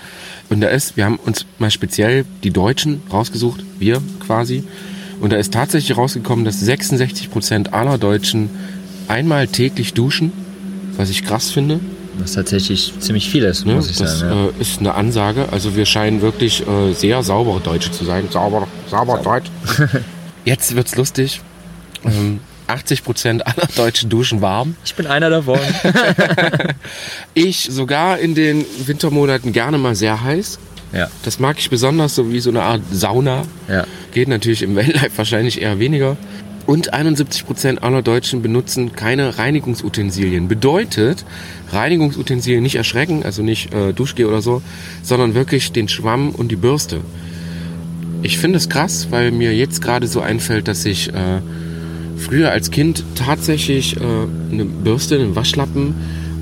Und 0.50 0.62
da 0.62 0.68
ist, 0.68 0.98
wir 0.98 1.06
haben 1.06 1.18
uns 1.18 1.46
mal 1.60 1.72
speziell 1.72 2.26
die 2.44 2.52
Deutschen 2.52 3.02
rausgesucht, 3.12 3.64
wir 3.80 4.02
quasi. 4.26 4.64
Und 5.22 5.32
da 5.32 5.38
ist 5.38 5.54
tatsächlich 5.54 5.98
rausgekommen, 5.98 6.44
dass 6.44 6.60
66 6.60 7.32
Prozent 7.32 7.74
aller 7.74 7.98
Deutschen 7.98 8.50
einmal 9.08 9.48
täglich 9.48 9.94
duschen, 9.94 10.34
was 10.98 11.10
ich 11.10 11.24
krass 11.24 11.52
finde. 11.52 11.80
Was 12.20 12.34
tatsächlich 12.34 12.94
ziemlich 13.00 13.30
viel 13.30 13.44
ist, 13.44 13.66
Ne? 13.66 13.76
muss 13.76 13.90
ich 13.90 13.98
das 13.98 14.20
sagen. 14.20 14.34
Ja. 14.34 14.46
äh, 14.48 14.62
ist 14.62 14.80
eine 14.80 14.94
Ansage. 14.96 15.48
Also 15.52 15.76
wir 15.76 15.86
scheinen 15.86 16.22
wirklich 16.22 16.66
äh, 16.68 16.94
sehr 16.94 17.24
saubere 17.24 17.60
Deutsche 17.62 17.92
zu 17.92 18.04
sein. 18.06 18.28
Sauber, 18.30 18.68
sauber 18.90 19.18
Deutsch. 19.24 19.48
Jetzt 20.46 20.76
wird's 20.76 20.96
lustig. 20.96 21.42
Ähm, 22.04 22.40
80 22.68 23.04
Prozent 23.04 23.46
aller 23.48 23.68
Deutschen 23.76 24.10
duschen 24.10 24.42
warm. 24.42 24.76
Ich 24.86 24.96
bin 24.96 25.08
einer 25.08 25.30
davon. 25.30 25.60
Ich 27.34 27.68
sogar 27.72 28.20
in 28.20 28.36
den 28.36 28.66
Wintermonaten 28.86 29.54
gerne 29.54 29.78
mal 29.78 29.96
sehr 29.96 30.22
heiß. 30.24 30.60
ja, 30.94 31.10
Das 31.24 31.40
mag 31.40 31.58
ich 31.60 31.70
besonders, 31.70 32.16
so 32.16 32.32
wie 32.32 32.40
so 32.40 32.50
eine 32.50 32.62
Art 32.64 32.82
Sauna. 32.92 33.44
ja. 33.70 33.86
Geht 34.14 34.28
natürlich 34.28 34.62
im 34.62 34.76
Welllife 34.76 35.12
wahrscheinlich 35.18 35.62
eher 35.62 35.80
weniger. 35.80 36.18
Und 36.66 36.94
71% 36.94 37.80
aller 37.80 38.02
Deutschen 38.02 38.42
benutzen 38.42 38.94
keine 38.94 39.38
Reinigungsutensilien. 39.38 40.48
Bedeutet, 40.48 41.26
Reinigungsutensilien 41.72 42.64
nicht 42.64 42.76
erschrecken, 42.76 43.24
also 43.24 43.42
nicht 43.42 43.74
äh, 43.74 43.94
Duschgel 43.94 44.26
oder 44.26 44.42
so, 44.42 44.62
sondern 45.04 45.34
wirklich 45.34 45.72
den 45.72 45.88
Schwamm 45.88 46.30
und 46.30 46.50
die 46.50 46.56
Bürste. 46.56 47.02
Ich 48.22 48.38
finde 48.38 48.58
es 48.58 48.70
krass, 48.70 49.08
weil 49.10 49.32
mir 49.32 49.56
jetzt 49.56 49.82
gerade 49.82 50.08
so 50.08 50.22
einfällt, 50.22 50.68
dass 50.68 50.86
ich 50.86 51.10
äh, 51.10 51.42
früher 52.18 52.52
als 52.52 52.70
Kind 52.70 53.04
tatsächlich 53.16 53.98
äh, 53.98 54.04
eine 54.52 54.66
Bürste, 54.66 55.16
einen 55.16 55.36
Waschlappen 55.36 55.96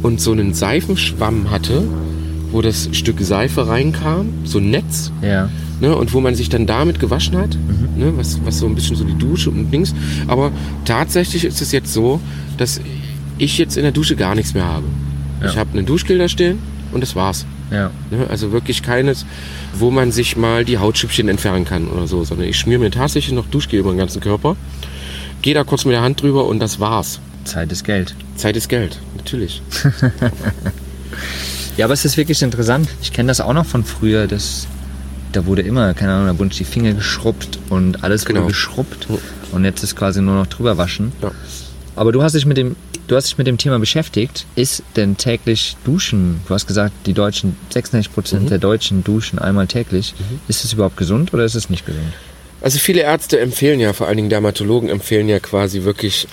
und 0.04 0.20
so 0.20 0.32
einen 0.32 0.54
Seifenschwamm 0.54 1.50
hatte, 1.50 1.84
wo 2.52 2.62
das 2.62 2.90
Stück 2.92 3.22
Seife 3.22 3.68
reinkam, 3.68 4.30
so 4.44 4.60
ein 4.60 4.70
Netz. 4.70 5.12
ja. 5.22 5.50
Ne, 5.82 5.96
und 5.96 6.14
wo 6.14 6.20
man 6.20 6.36
sich 6.36 6.50
dann 6.50 6.66
damit 6.66 7.00
gewaschen 7.00 7.38
hat, 7.38 7.56
Mhm. 7.56 7.98
ne, 8.04 8.18
was, 8.18 8.40
was 8.44 8.60
so 8.60 8.66
ein 8.66 8.76
bisschen 8.76 8.98
so 8.98 9.06
die 9.06 9.18
Dusche 9.18 9.50
und 9.50 9.72
Dings. 9.72 9.96
Aber 10.28 10.52
tatsächlich 10.84 11.46
ist 11.46 11.62
es 11.62 11.72
jetzt 11.72 11.94
so, 11.94 12.20
dass 12.58 12.82
ich 13.38 13.58
jetzt 13.58 13.78
in 13.78 13.84
der 13.84 13.94
Dusche 13.94 14.18
gar 14.18 14.36
nichts 14.36 14.54
mehr 14.54 14.66
habe. 14.66 14.84
Ja. 15.42 15.50
Ich 15.50 15.58
habe 15.58 15.70
einen 15.78 15.86
Duschgel 15.86 16.18
da 16.18 16.28
stehen 16.28 16.60
und 16.92 17.00
das 17.02 17.16
war's. 17.16 17.46
Ja. 17.72 17.92
Ne? 18.12 18.28
Also 18.30 18.52
wirklich 18.52 18.84
keines, 18.84 19.26
wo 19.74 19.90
man 19.90 20.12
sich 20.12 20.36
mal 20.36 20.66
die 20.66 20.80
Hautschüppchen 20.80 21.30
entfernen 21.30 21.64
kann 21.64 21.88
oder 21.88 22.08
so, 22.08 22.26
sondern 22.26 22.48
ich 22.50 22.58
schmier 22.58 22.78
mir 22.80 22.92
tatsächlich 22.92 23.34
noch 23.34 23.46
Duschgel 23.48 23.80
über 23.80 23.92
den 23.94 23.98
ganzen 24.00 24.20
Körper, 24.20 24.58
gehe 25.42 25.54
da 25.54 25.64
kurz 25.64 25.86
mit 25.86 25.94
der 25.94 26.02
Hand 26.02 26.22
drüber 26.22 26.46
und 26.48 26.60
das 26.60 26.82
war's. 26.82 27.22
Zeit 27.46 27.72
ist 27.72 27.86
Geld. 27.86 28.16
Zeit 28.36 28.58
ist 28.58 28.68
Geld, 28.68 29.00
natürlich. 29.16 29.62
Ja, 31.78 31.86
aber 31.86 31.94
es 31.94 32.04
ist 32.04 32.18
wirklich 32.18 32.42
interessant. 32.42 32.90
Ich 33.02 33.14
kenne 33.14 33.28
das 33.28 33.40
auch 33.40 33.54
noch 33.54 33.66
von 33.66 33.86
früher, 33.86 34.28
dass 34.28 34.68
da 35.32 35.46
wurde 35.46 35.62
immer, 35.62 35.94
keine 35.94 36.14
Ahnung, 36.14 36.28
da 36.28 36.40
wurden 36.40 36.50
die 36.50 36.64
Finger 36.64 36.94
geschrubbt 36.94 37.60
und 37.70 38.04
alles 38.04 38.26
Genau. 38.26 38.42
wurde 38.42 38.50
geschrubbt. 38.54 39.08
Und 39.52 39.66
jetzt 39.66 39.84
ist 39.84 39.96
quasi 39.96 40.22
nur 40.22 40.36
noch 40.36 40.48
drüber 40.48 40.78
waschen. 40.78 41.12
Ja. 41.22 41.32
Aber 41.96 42.12
du 42.12 42.22
hast 42.24 42.34
dich 42.34 42.46
mit 42.46 42.58
dem, 42.58 42.76
du 43.08 43.16
hast 43.16 43.28
dich 43.28 43.38
mit 43.38 43.48
dem 43.48 43.58
Thema 43.58 43.78
beschäftigt. 43.80 44.46
Ist 44.56 44.84
denn 44.96 45.18
täglich 45.18 45.76
Duschen? 45.84 46.42
Du 46.48 46.54
hast 46.54 46.66
gesagt, 46.68 46.94
die 47.06 47.14
Deutschen, 47.14 47.56
96 47.72 48.14
Prozent 48.14 48.44
Mhm. 48.44 48.50
der 48.50 48.58
Deutschen 48.60 49.04
duschen 49.04 49.40
einmal 49.40 49.68
täglich. 49.68 50.14
Ist 50.48 50.64
es 50.64 50.74
überhaupt 50.74 50.98
gesund 50.98 51.34
oder 51.34 51.44
ist 51.44 51.56
es 51.56 51.70
nicht 51.70 51.86
gesund? 51.86 52.14
Also 52.62 52.78
viele 52.78 53.02
Ärzte 53.02 53.40
empfehlen 53.40 53.80
ja, 53.80 53.94
vor 53.94 54.08
allen 54.08 54.18
Dingen 54.18 54.30
Dermatologen 54.30 54.90
empfehlen 54.90 55.30
ja 55.30 55.40
quasi 55.40 55.84
wirklich, 55.84 56.28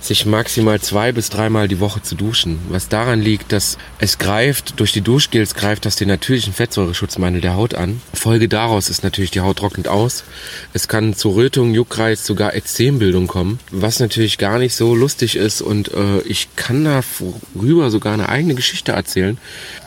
sich 0.00 0.26
maximal 0.26 0.80
zwei 0.80 1.12
bis 1.12 1.30
dreimal 1.30 1.68
die 1.68 1.80
Woche 1.80 2.02
zu 2.02 2.14
duschen. 2.14 2.58
Was 2.68 2.88
daran 2.88 3.20
liegt, 3.20 3.52
dass 3.52 3.78
es 3.98 4.18
greift, 4.18 4.78
durch 4.80 4.92
die 4.92 5.00
Duschgels 5.00 5.54
greift 5.54 5.84
das 5.84 5.96
den 5.96 6.08
natürlichen 6.08 6.52
Fettsäureschutzmantel 6.52 7.40
der 7.40 7.54
Haut 7.54 7.74
an. 7.74 8.00
Folge 8.14 8.48
daraus 8.48 8.90
ist 8.90 9.04
natürlich, 9.04 9.30
die 9.30 9.40
Haut 9.40 9.58
trocknet 9.58 9.88
aus. 9.88 10.24
Es 10.72 10.88
kann 10.88 11.14
zu 11.14 11.30
Rötungen, 11.30 11.74
Juckreiz, 11.74 12.24
sogar 12.26 12.54
Ekzembildung 12.54 13.26
kommen, 13.26 13.60
was 13.70 14.00
natürlich 14.00 14.38
gar 14.38 14.58
nicht 14.58 14.74
so 14.74 14.94
lustig 14.94 15.36
ist 15.36 15.62
und 15.62 15.92
äh, 15.94 16.20
ich 16.26 16.48
kann 16.56 16.84
darüber 16.84 17.90
sogar 17.90 18.14
eine 18.14 18.28
eigene 18.28 18.54
Geschichte 18.54 18.92
erzählen. 18.92 19.38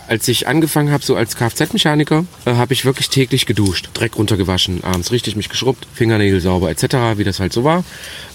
Als 0.07 0.27
ich 0.27 0.47
angefangen 0.47 0.91
habe, 0.91 1.03
so 1.03 1.15
als 1.15 1.35
Kfz-Mechaniker, 1.35 2.25
äh, 2.45 2.53
habe 2.53 2.73
ich 2.73 2.85
wirklich 2.85 3.09
täglich 3.09 3.45
geduscht, 3.45 3.89
Dreck 3.93 4.17
runtergewaschen, 4.17 4.83
abends 4.83 5.11
richtig 5.11 5.35
mich 5.35 5.49
geschrubbt, 5.49 5.87
Fingernägel 5.93 6.41
sauber 6.41 6.69
etc., 6.69 7.17
wie 7.17 7.23
das 7.23 7.39
halt 7.39 7.53
so 7.53 7.63
war. 7.63 7.83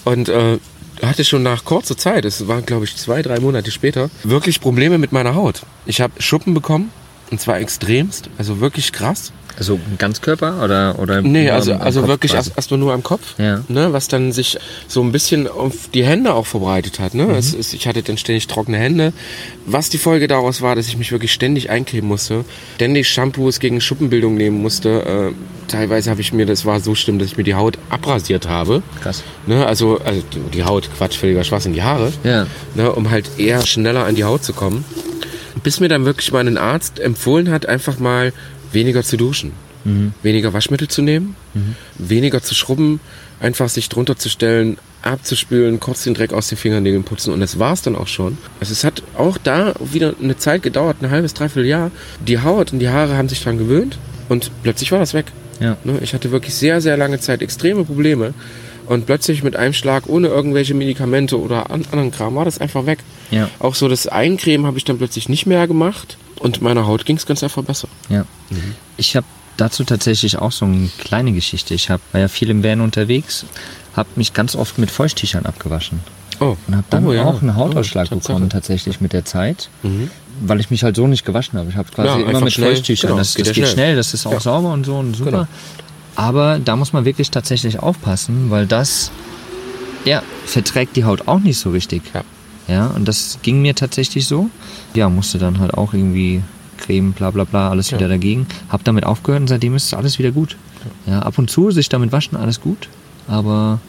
Und 0.05 0.29
äh, 0.29 0.59
hatte 1.03 1.25
schon 1.25 1.43
nach 1.43 1.65
kurzer 1.65 1.97
Zeit, 1.97 2.25
es 2.25 2.49
waren 2.49 2.67
glaube 2.67 2.85
ich 2.85 2.97
zwei, 2.97 3.23
drei 3.23 3.41
Monate 3.41 3.71
später, 3.71 4.11
wirklich 4.25 4.61
Probleme 4.61 4.99
mit 4.99 5.13
meiner 5.13 5.35
Haut. 5.35 5.63
Ich 5.87 6.01
habe 6.01 6.21
Schuppen 6.21 6.55
bekommen 6.55 6.91
und 7.31 7.41
zwar 7.41 7.59
extremst, 7.59 8.29
also 8.39 8.61
wirklich 8.61 8.93
krass. 8.93 9.33
Also 9.61 9.79
Ganzkörper 9.99 10.65
oder 10.65 10.99
oder 10.99 11.21
Nee, 11.21 11.51
also, 11.51 11.73
am- 11.75 11.81
am 11.81 11.87
also 11.87 12.01
Kopf 12.01 12.09
wirklich 12.09 12.33
quasi? 12.33 12.49
erst, 12.49 12.57
erstmal 12.57 12.81
nur 12.81 12.95
am 12.95 13.03
Kopf, 13.03 13.35
Ja. 13.39 13.63
ne, 13.69 13.93
was 13.93 14.09
dann 14.09 14.33
sich 14.33 14.59
so 14.89 15.03
ein 15.03 15.13
bisschen 15.13 15.47
auf 15.47 15.75
die 15.93 16.03
Hände 16.03 16.33
auch 16.33 16.47
verbreitet 16.47 16.99
hat. 16.99 17.13
Mhm. 17.13 17.27
Ne? 17.27 17.37
Es, 17.37 17.53
ist, 17.53 17.75
ich 17.75 17.87
hatte 17.87 18.03
dann 18.03 18.17
ständig 18.17 18.47
trockene 18.47 18.79
Hände. 18.79 19.13
Was 19.67 19.91
die 19.91 19.99
Folge 19.99 20.29
daraus 20.29 20.63
war, 20.63 20.75
dass 20.77 20.89
ich 20.89 20.97
mich 20.97 21.13
wirklich 21.13 21.31
ständig 21.33 21.69
eincremen 21.69 22.09
musste, 22.09 22.47
ständig 22.77 23.07
Shampoos 23.11 23.61
gegen 23.61 23.83
Schuppenbildung 23.83 24.35
nehmen 24.35 24.63
musste. 24.63 25.03
Äh, 25.31 25.71
teilweise 25.71 26.09
habe 26.11 26.23
ich 26.23 26.33
mir, 26.33 26.47
das 26.47 26.65
war 26.65 26.81
so 26.81 26.95
schlimm, 26.95 27.19
dass 27.19 27.29
ich 27.29 27.37
mir 27.37 27.45
die 27.45 27.55
Haut 27.55 27.77
abrasiert 27.91 28.49
habe. 28.49 28.83
Krass. 29.03 29.23
Ne? 29.47 29.67
Also, 29.67 30.01
also 30.03 30.23
die 30.55 30.65
Haut, 30.65 30.89
Quatsch, 30.97 31.19
völliger 31.19 31.45
Schwachsinn, 31.45 31.75
die 31.75 31.83
Haare 31.83 32.11
Ja. 32.25 32.47
ne, 32.75 32.91
um 32.93 33.11
halt 33.11 33.29
eher 33.37 33.61
schneller 33.67 34.07
an 34.07 34.15
die 34.15 34.25
Haut 34.25 34.43
zu 34.43 34.55
kommen. 34.55 34.87
Bis 35.63 35.81
mir 35.81 35.89
dann 35.89 36.07
wirklich 36.07 36.33
mal 36.33 36.47
ein 36.47 36.57
Arzt 36.57 36.99
empfohlen 36.99 37.51
hat, 37.51 37.67
einfach 37.67 37.99
mal 37.99 38.33
weniger 38.73 39.03
zu 39.03 39.17
duschen. 39.17 39.53
Weniger 40.23 40.53
Waschmittel 40.53 40.89
zu 40.89 41.01
nehmen, 41.01 41.37
weniger 41.97 42.43
zu 42.43 42.55
schrubben, 42.55 43.01
einfach 43.41 43.71
sich 43.71 43.89
drunter 43.89 44.17
zu 44.17 44.29
stellen, 44.29 44.77
abzuspülen, 45.01 45.81
kurz 45.81 46.05
den 46.05 46.13
Dreck 46.13 46.35
aus 46.35 46.49
den 46.49 46.59
Fingernägeln 46.59 47.03
putzen 47.05 47.33
und 47.33 47.41
das 47.41 47.59
war's 47.59 47.81
dann 47.81 47.97
auch 47.97 48.07
schon. 48.07 48.37
Also 48.61 48.73
es 48.73 48.85
hat 48.85 49.03
auch 49.17 49.39
da 49.39 49.73
wieder 49.81 50.15
eine 50.23 50.37
Zeit 50.37 50.63
gedauert, 50.63 50.99
ein 51.01 51.11
halbes, 51.11 51.33
dreiviertel 51.33 51.67
Jahr. 51.67 51.91
Die 52.27 52.41
Haut 52.41 52.75
und 52.75 52.81
die 52.81 52.91
Haare 52.91 53.17
haben 53.17 53.31
sich 53.31 53.43
dran 53.43 53.57
gewöhnt 53.57 53.99
und 54.29 54.51
plötzlich 54.63 54.93
war 54.93 54.99
das 54.99 55.15
weg. 55.15 55.33
Ja. 55.61 55.79
Ne, 55.85 55.99
Ich 56.03 56.13
hatte 56.13 56.31
wirklich 56.31 56.55
sehr, 56.55 56.83
sehr 56.83 56.99
lange 56.99 57.19
Zeit 57.19 57.41
extreme 57.41 57.85
Probleme. 57.85 58.35
Und 58.91 59.07
plötzlich 59.07 59.45
mit 59.45 59.55
einem 59.55 59.73
Schlag, 59.73 60.09
ohne 60.09 60.27
irgendwelche 60.27 60.75
Medikamente 60.75 61.39
oder 61.41 61.71
an, 61.71 61.85
anderen 61.93 62.11
Kram, 62.11 62.35
war 62.35 62.45
das 62.45 62.59
einfach 62.61 62.87
weg. 62.87 62.99
Ja. 63.31 63.49
Auch 63.61 63.77
so 63.77 63.87
das 63.87 64.09
Eincremen 64.09 64.67
habe 64.67 64.79
ich 64.79 64.85
dann 64.85 64.99
plötzlich 64.99 65.29
nicht 65.29 65.47
mehr 65.47 65.69
gemacht. 65.69 66.17
Und 66.41 66.61
meiner 66.61 66.89
Haut 66.89 67.07
ging 67.07 67.17
es 67.17 67.25
ganz 67.25 67.45
einfach 67.45 67.63
besser. 67.63 67.87
Ja. 68.09 68.25
Ich 68.97 69.15
habe 69.15 69.27
dazu 69.57 69.85
tatsächlich 69.85 70.39
auch 70.39 70.51
so 70.51 70.65
eine 70.65 70.89
kleine 70.99 71.31
Geschichte. 71.31 71.73
Ich 71.73 71.89
hab, 71.89 72.01
war 72.13 72.21
ja 72.21 72.27
viel 72.27 72.51
im 72.51 72.65
Van 72.65 72.81
unterwegs, 72.81 73.45
habe 73.95 74.09
mich 74.17 74.33
ganz 74.35 74.57
oft 74.57 74.77
mit 74.79 74.91
Feuchttüchern 74.91 75.47
abgewaschen 75.47 76.01
Oh, 76.41 76.57
und 76.67 76.75
habe 76.75 76.87
dann 76.91 77.07
oh, 77.07 77.13
ja. 77.13 77.25
auch 77.27 77.43
einen 77.43 77.55
Hautausschlag 77.55 78.09
Oh, 78.11 78.17
bekommen 78.17 78.51
tatsächlich 78.51 79.01
mit 79.01 79.13
der 79.13 79.25
Zeit, 79.25 79.69
weil 80.41 80.59
ich 80.59 80.71
mich 80.71 80.83
halt 80.83 80.97
so 80.97 81.07
nicht 81.07 81.25
gewaschen 81.25 81.61
habe. 81.61 81.71
Ich 81.71 81.77
habe 81.77 81.89
quasi 81.93 82.09
Ja, 82.23 82.29
immer 82.29 82.41
mit 82.41 82.53
schnell. 82.55 82.75
Feuchttüchern. 82.75 83.09
Genau, 83.11 83.19
das 83.19 83.35
geht 83.37 83.47
das 83.47 83.55
geht 83.55 83.65
schnell. 83.67 83.73
schnell, 83.75 83.97
das 83.97 84.15
ist 84.15 84.27
auch 84.27 84.33
Ja. 84.33 84.41
sauber 84.41 84.73
und 84.73 84.85
so 84.85 84.97
und 84.97 85.15
super. 85.15 85.31
Genau. 85.31 85.47
Aber 86.17 86.59
da 86.59 86.77
muss 86.77 86.93
man 86.93 87.05
wirklich 87.05 87.31
tatsächlich 87.31 87.79
aufpassen, 87.79 88.51
weil 88.51 88.67
das 88.67 89.11
ja, 90.05 90.23
verträgt 90.47 90.97
die 90.97 91.05
Haut 91.05 91.29
auch 91.29 91.41
nicht 91.41 91.59
so 91.59 91.71
richtig. 91.71 92.03
Ja. 92.15 92.23
Ja, 92.69 92.87
und 92.87 93.07
das 93.09 93.39
ging 93.43 93.63
mir 93.63 93.75
tatsächlich 93.75 94.27
so. 94.27 94.49
Ja, 94.95 95.09
musste 95.09 95.39
dann 95.39 95.59
halt 95.59 95.75
auch 95.75 95.93
irgendwie 95.93 96.43
Creme, 96.79 97.13
bla 97.13 97.31
bla 97.31 97.45
bla, 97.45 97.71
alles 97.71 97.91
Ja. 97.91 97.99
wieder 97.99 98.09
dagegen. 98.09 98.47
Hab 98.69 98.85
damit 98.85 99.05
aufgehört 99.05 99.41
und 99.43 99.49
seitdem 99.49 99.75
ist 99.75 99.93
alles 99.93 100.19
wieder 100.19 100.31
gut. 100.31 100.57
Ja, 101.07 101.21
ab 101.21 101.37
und 101.39 101.51
zu 101.51 101.71
sich 101.73 101.89
damit 101.89 102.13
waschen, 102.13 102.37
alles 102.37 102.61
gut, 102.61 102.89
aber 103.29 103.81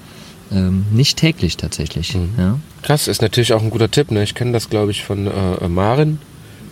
ähm, 0.52 0.86
nicht 0.92 1.18
täglich 1.18 1.56
tatsächlich. 1.58 2.16
Mhm. 2.16 2.30
Ja. 2.38 2.60
Krass, 2.82 3.08
ist 3.08 3.22
natürlich 3.22 3.54
auch 3.54 3.62
ein 3.62 3.70
guter 3.70 3.90
Tipp. 3.90 4.12
Ne? 4.12 4.24
Ich 4.24 4.36
kenne 4.36 4.52
das, 4.52 4.70
glaube 4.70 4.92
ich, 4.92 5.04
von 5.04 5.28
äh, 5.28 5.68
Marin, 5.70 6.20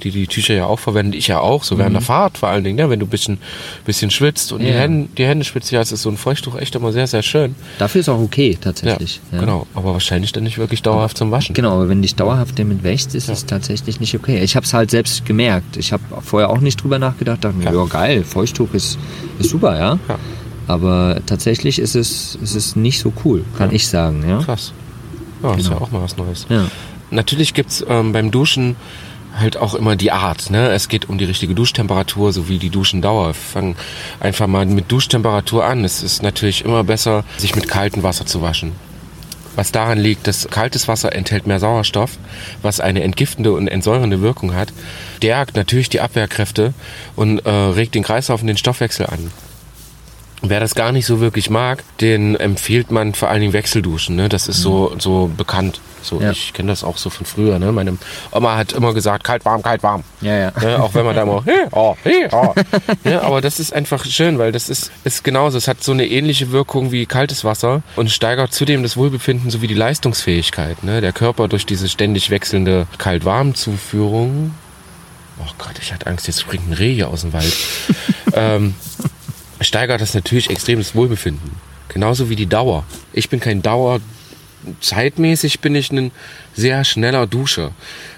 die 0.04 0.12
die 0.12 0.28
Tücher 0.28 0.54
ja 0.54 0.66
auch 0.66 0.80
verwendet. 0.80 1.16
Ich 1.16 1.28
ja 1.28 1.40
auch, 1.40 1.64
so 1.64 1.78
während 1.78 1.96
der 1.96 2.02
Fahrt 2.02 2.38
vor 2.38 2.50
allen 2.50 2.64
Dingen, 2.64 2.78
ne? 2.78 2.90
wenn 2.90 3.00
du 3.00 3.06
ein 3.06 3.10
bisschen, 3.10 3.38
bisschen 3.86 4.12
schwitzt 4.12 4.52
und 4.52 4.60
die, 4.60 4.66
Mhm. 4.66 4.72
Ja. 4.72 4.80
Hände, 4.80 5.10
die 5.18 5.26
Hände 5.26 5.46
schwitzt. 5.46 5.72
Ja, 5.72 5.82
es 5.82 5.92
ist 5.92 6.02
so 6.02 6.10
ein 6.10 6.18
Feuchttuch 6.18 6.56
echt 6.56 6.76
immer 6.76 6.92
sehr, 6.92 7.08
sehr 7.08 7.24
schön. 7.24 7.56
Dafür 7.78 8.02
ist 8.02 8.10
auch 8.10 8.20
okay 8.20 8.52
Ja, 8.52 8.58
tatsächlich. 8.62 9.20
Ja, 9.32 9.40
genau. 9.40 9.68
Aber 9.74 9.94
wahrscheinlich 9.94 10.32
dann 10.32 10.44
nicht 10.44 10.58
wirklich 10.58 10.82
dauerhaft 10.82 11.18
zum 11.18 11.32
Waschen. 11.32 11.54
Genau, 11.54 11.74
aber 11.76 11.90
wenn 11.90 11.98
du 12.00 12.02
dich 12.04 12.16
dauerhaft 12.16 12.58
damit 12.60 12.84
wäschst, 12.84 13.16
ist 13.16 13.30
es 13.30 13.46
tatsächlich 13.46 14.00
nicht 14.00 14.16
okay. 14.16 14.40
Ich 14.44 14.56
habe 14.56 14.66
es 14.66 14.74
halt 14.74 14.92
selbst 14.92 15.26
gemerkt. 15.26 15.78
Ich 15.78 15.92
habe 15.94 16.04
vorher 16.22 16.50
auch 16.50 16.60
nicht 16.60 16.82
drüber 16.84 17.00
nachgedacht, 17.00 17.44
dachte 17.44 17.58
mir, 17.58 17.66
Ja. 17.66 17.74
ja 17.74 17.86
geil, 17.86 18.24
Feuchttuch 18.24 18.74
ist, 18.74 18.98
ist 19.40 19.50
super, 19.50 19.78
ja. 19.78 20.00
Ja. 20.08 20.20
Aber 20.68 21.20
tatsächlich 21.26 21.80
ist 21.80 21.96
es, 21.96 22.38
ist 22.42 22.56
es 22.56 22.76
nicht 22.76 23.00
so 23.00 23.12
cool, 23.26 23.44
kann 23.58 23.70
Ja. 23.72 23.76
ich 23.76 23.88
sagen, 23.88 24.24
ja. 24.28 24.38
Krass. 24.44 24.72
Ja, 25.42 25.54
ist 25.56 25.68
ja 25.68 25.74
Genau. 25.74 25.82
auch 25.86 25.92
mal 25.92 26.02
was 26.04 26.16
Neues. 26.18 26.46
Ja, 26.50 26.68
Natürlich 27.12 27.56
gibt's 27.56 27.84
ähm, 27.90 28.12
beim 28.12 28.30
Duschen 28.30 28.76
halt 29.38 29.58
auch 29.58 29.74
immer 29.74 29.96
die 29.96 30.12
Art. 30.12 30.50
Ne? 30.50 30.70
Es 30.72 30.88
geht 30.88 31.10
um 31.10 31.18
die 31.18 31.26
richtige 31.26 31.56
Duschtemperatur 31.56 32.34
sowie 32.34 32.60
die 32.60 32.70
Duschendauer. 32.70 33.34
Fang 33.34 33.76
einfach 34.20 34.48
mal 34.48 34.66
mit 34.66 34.92
Duschtemperatur 34.92 35.66
an. 35.66 35.84
Es 35.86 36.04
ist 36.04 36.24
natürlich 36.24 36.66
immer 36.66 36.84
besser, 36.84 37.24
sich 37.38 37.56
mit 37.56 37.68
kaltem 37.68 38.04
Wasser 38.04 38.26
zu 38.26 38.42
waschen. 38.42 38.74
Was 39.56 39.72
daran 39.72 39.98
liegt, 39.98 40.26
dass 40.28 40.48
kaltes 40.48 40.88
Wasser 40.88 41.14
enthält 41.14 41.46
mehr 41.46 41.60
Sauerstoff, 41.60 42.18
was 42.62 42.80
eine 42.80 43.04
entgiftende 43.04 43.52
und 43.52 43.68
entsäuernde 43.68 44.22
Wirkung 44.22 44.54
hat, 44.56 44.72
stärkt 45.18 45.58
natürlich 45.58 45.90
die 45.90 46.00
Abwehrkräfte 46.00 46.74
und 47.16 47.40
äh, 47.40 47.50
regt 47.50 47.96
den 47.96 48.04
Kreislauf 48.04 48.42
und 48.42 48.48
den 48.48 48.58
Stoffwechsel 48.58 49.08
an. 49.08 49.32
Wer 50.42 50.62
das 50.62 50.76
gar 50.76 50.94
nicht 50.94 51.06
so 51.06 51.20
wirklich 51.20 51.50
mag, 51.50 51.84
den 52.00 52.36
empfiehlt 52.36 52.92
man 52.92 53.14
vor 53.14 53.30
allen 53.30 53.42
Dingen 53.42 53.54
Wechselduschen. 53.54 54.16
Ne? 54.16 54.30
Das 54.30 54.48
ist 54.48 54.62
so, 54.62 54.96
so 54.98 55.30
bekannt. 55.36 55.82
So, 56.10 56.20
Ja. 56.20 56.32
Ich 56.32 56.54
kenne 56.54 56.72
das 56.72 56.84
auch 56.84 56.98
so 56.98 57.12
von 57.12 57.26
früher. 57.26 57.60
Ne? 57.60 57.72
Meine 57.72 57.96
Oma 58.32 58.58
hat 58.58 58.74
immer 58.74 58.96
gesagt, 58.96 59.24
kalt, 59.24 59.46
warm, 59.46 59.62
kalt, 59.62 59.84
warm. 59.84 60.04
ja, 60.22 60.36
ja. 60.36 60.52
Ne? 60.60 60.82
Auch 60.82 60.96
wenn 60.96 61.06
man 61.06 61.16
da 61.16 61.22
immer, 61.22 61.44
hey, 61.46 61.68
oh, 61.72 61.96
hey, 62.04 62.28
oh. 62.32 62.54
ne? 63.04 63.22
Aber 63.22 63.42
das 63.42 63.60
ist 63.60 63.74
einfach 63.74 64.04
schön, 64.06 64.40
weil 64.40 64.52
das 64.52 64.70
ist, 64.70 64.92
ist 65.04 65.24
genauso. 65.24 65.58
Es 65.58 65.68
hat 65.68 65.84
so 65.84 65.92
eine 65.92 66.08
ähnliche 66.08 66.52
Wirkung 66.52 66.92
wie 66.92 67.06
kaltes 67.06 67.44
Wasser 67.44 67.84
und 67.96 68.10
steigert 68.10 68.54
zudem 68.54 68.82
das 68.82 68.98
Wohlbefinden 68.98 69.52
sowie 69.52 69.68
die 69.68 69.76
Leistungsfähigkeit. 69.76 70.84
Ne? 70.84 71.00
Der 71.00 71.14
Körper 71.14 71.48
durch 71.48 71.68
diese 71.68 71.88
ständig 71.88 72.32
wechselnde 72.32 72.88
Kalt-Warm-Zuführung. 72.98 74.56
Oh 75.40 75.52
Gott, 75.60 75.76
ich 75.80 75.94
hatte 75.94 76.08
Angst, 76.08 76.26
jetzt 76.26 76.42
springt 76.42 76.68
ein 76.70 76.74
Reh 76.74 76.96
hier 76.96 77.10
aus 77.10 77.22
dem 77.22 77.34
Wald. 77.34 77.56
ähm, 78.34 78.74
steigert 79.62 80.02
das 80.02 80.16
natürlich 80.16 80.50
extrem 80.50 80.80
das 80.80 80.96
Wohlbefinden. 80.96 81.52
Genauso 81.90 82.30
wie 82.30 82.36
die 82.36 82.48
Dauer. 82.48 82.84
Ich 83.14 83.30
bin 83.30 83.40
kein 83.40 83.62
Dauer. 83.62 84.00
Zeitmäßig 84.82 85.60
bin 85.60 85.76
ich 85.76 85.92
ein 85.92 86.12
sehr 86.56 86.84
schneller 86.84 87.28
Duscher. 87.28 87.72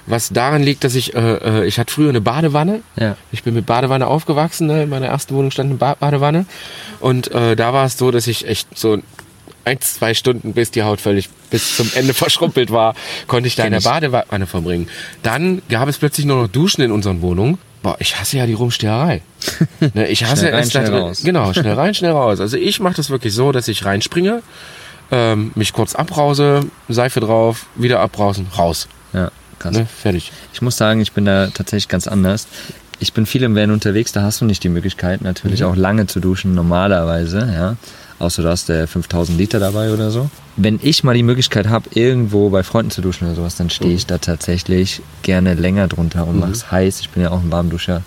Was 0.08 0.30
daran 0.30 0.64
liegt, 0.64 0.84
dass 0.84 0.96
ich, 0.96 1.14
äh, 1.14 1.20
äh, 1.36 1.66
ich 1.66 1.80
hatte 1.80 1.94
früher 1.94 2.10
eine 2.10 2.22
Badewanne. 2.22 2.82
Ja. 3.00 3.16
Ich 3.32 3.44
bin 3.44 3.54
mit 3.54 3.66
Badewanne 3.66 4.08
aufgewachsen. 4.08 4.68
Ne? 4.68 4.84
In 4.84 4.90
meiner 4.90 5.08
ersten 5.08 5.36
Wohnung 5.36 5.52
stand 5.52 5.70
eine 5.70 5.78
ba 5.78 5.96
Badewanne. 5.96 6.46
Und 7.00 7.32
äh, 7.32 7.56
da 7.56 7.74
war 7.74 7.86
es 7.86 7.98
so, 7.98 8.12
dass 8.12 8.28
ich 8.28 8.48
echt 8.48 8.68
so 8.78 8.98
eins, 9.66 9.96
zwei 9.96 10.14
Stunden, 10.14 10.54
bis 10.54 10.72
die 10.72 10.84
Haut 10.84 11.02
völlig 11.02 11.30
bis 11.50 11.78
zum 11.78 11.90
Ende 11.96 12.14
verschrumpelt 12.16 12.72
war, 12.72 12.96
konnte 13.28 13.48
ich 13.48 13.56
da 13.56 13.66
in 13.66 13.72
der 13.74 13.82
Badewanne 13.82 14.48
verbringen. 14.48 14.88
Dann 15.24 15.62
gab 15.70 15.88
es 15.88 15.98
plötzlich 15.98 16.26
nur 16.26 16.44
noch 16.44 16.48
Duschen 16.48 16.82
in 16.82 16.92
unseren 16.92 17.22
Wohnungen. 17.22 17.58
Boah, 17.84 17.96
ich 18.00 18.20
hasse 18.20 18.38
ja 18.38 18.46
die 18.46 18.54
Rumsteherei. 18.54 19.22
Ne, 19.96 20.08
ich 20.08 20.24
hasse 20.24 20.42
Schnell 20.42 20.54
rein, 20.54 20.64
es 20.64 20.70
da 20.70 20.84
drin. 20.84 20.94
raus. 20.94 21.22
Genau, 21.24 21.52
schnell 21.54 21.74
rein, 21.74 21.96
schnell 21.96 22.12
raus. 22.12 22.40
Also 22.40 22.56
ich 22.58 22.80
mache 22.80 22.94
das 22.94 23.10
wirklich 23.10 23.34
so, 23.34 23.52
dass 23.52 23.68
ich 23.68 23.84
reinspringe, 23.86 24.44
ähm, 25.12 25.52
mich 25.56 25.74
kurz 25.74 25.94
abbrause, 25.96 26.62
Seife 26.90 27.20
drauf, 27.20 27.66
wieder 27.76 28.00
abbrausen, 28.00 28.48
raus. 28.58 28.88
Ja, 29.14 29.32
krass. 29.60 29.76
Ne, 29.76 29.86
fertig. 29.86 30.32
Ich 30.54 30.62
muss 30.62 30.78
sagen, 30.78 31.02
ich 31.02 31.12
bin 31.12 31.26
da 31.26 31.48
tatsächlich 31.48 31.90
ganz 31.90 32.08
anders. 32.08 32.48
Ich 33.00 33.14
bin 33.14 33.26
viel 33.26 33.44
im 33.44 33.56
Van 33.56 33.72
unterwegs, 33.72 34.12
da 34.12 34.22
hast 34.22 34.42
du 34.42 34.46
nicht 34.46 34.64
die 34.64 34.70
Möglichkeit, 34.70 35.22
natürlich 35.22 35.64
auch 35.64 35.76
lange 35.76 36.06
zu 36.06 36.20
duschen, 36.20 36.54
normalerweise, 36.54 37.40
ja. 37.52 37.76
Außer 38.20 38.44
du 38.44 38.50
hast 38.50 38.70
äh, 38.70 38.86
5000 38.86 39.36
Liter 39.36 39.60
dabei 39.60 39.92
oder 39.92 40.12
so. 40.12 40.30
Wenn 40.56 40.80
ich 40.84 41.04
mal 41.04 41.16
die 41.16 41.24
Möglichkeit 41.24 41.68
habe, 41.68 41.90
irgendwo 41.96 42.52
bei 42.52 42.62
Freunden 42.62 42.92
zu 42.92 43.02
duschen 43.02 43.26
oder 43.26 43.36
sowas, 43.36 43.56
dann 43.56 43.72
stehe 43.72 43.96
ich 43.96 44.06
da 44.06 44.20
tatsächlich 44.20 45.02
gerne 45.24 45.56
länger 45.56 45.88
drunter 45.88 46.28
und 46.28 46.40
mach's 46.40 46.70
heiß. 46.70 47.00
Ich 47.00 47.10
bin 47.10 47.24
ja 47.24 47.32
auch 47.32 47.42
ein 47.42 47.52
Warmduscher. 47.52 48.04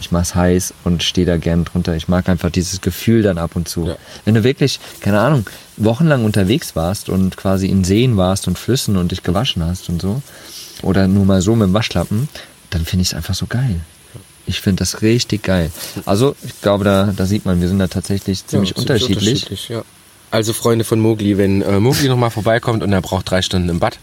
Ich 0.00 0.12
mach's 0.12 0.34
heiß 0.34 0.74
und 0.84 1.02
stehe 1.02 1.26
da 1.26 1.36
gerne 1.38 1.64
drunter. 1.64 1.96
Ich 1.96 2.08
mag 2.08 2.28
einfach 2.28 2.50
dieses 2.50 2.80
Gefühl 2.80 3.22
dann 3.22 3.36
ab 3.38 3.56
und 3.56 3.68
zu. 3.68 3.86
Ja. 3.88 3.96
Wenn 4.24 4.34
du 4.34 4.44
wirklich, 4.44 4.78
keine 5.00 5.20
Ahnung, 5.20 5.46
wochenlang 5.76 6.24
unterwegs 6.24 6.76
warst 6.76 7.08
und 7.08 7.36
quasi 7.36 7.66
in 7.66 7.82
Seen 7.84 8.16
warst 8.16 8.46
und 8.46 8.58
Flüssen 8.58 8.96
und 8.96 9.10
dich 9.10 9.22
gewaschen 9.22 9.64
hast 9.64 9.88
und 9.88 10.00
so, 10.00 10.22
oder 10.82 11.08
nur 11.08 11.24
mal 11.24 11.42
so 11.42 11.56
mit 11.56 11.66
dem 11.68 11.74
Waschlappen, 11.74 12.28
dann 12.70 12.84
finde 12.84 13.02
ich 13.02 13.08
es 13.08 13.14
einfach 13.14 13.34
so 13.34 13.46
geil. 13.46 13.80
Ich 14.46 14.60
finde 14.60 14.80
das 14.80 15.02
richtig 15.02 15.42
geil. 15.42 15.70
Also, 16.06 16.34
ich 16.42 16.60
glaube, 16.62 16.84
da, 16.84 17.12
da 17.14 17.26
sieht 17.26 17.44
man, 17.44 17.60
wir 17.60 17.68
sind 17.68 17.80
da 17.80 17.88
tatsächlich 17.88 18.46
ziemlich 18.46 18.70
Ja, 18.70 18.76
unterschiedlich. 18.76 19.68
ja. 19.68 19.82
Also 20.30 20.52
Freunde 20.52 20.84
von 20.84 21.00
Mogli, 21.00 21.38
wenn 21.38 21.62
äh, 21.62 21.80
Mogli 21.80 22.08
nochmal 22.08 22.30
vorbeikommt 22.30 22.82
und 22.82 22.92
er 22.92 23.00
braucht 23.00 23.30
drei 23.30 23.40
Stunden 23.40 23.68
im 23.68 23.80
Bad, 23.80 23.98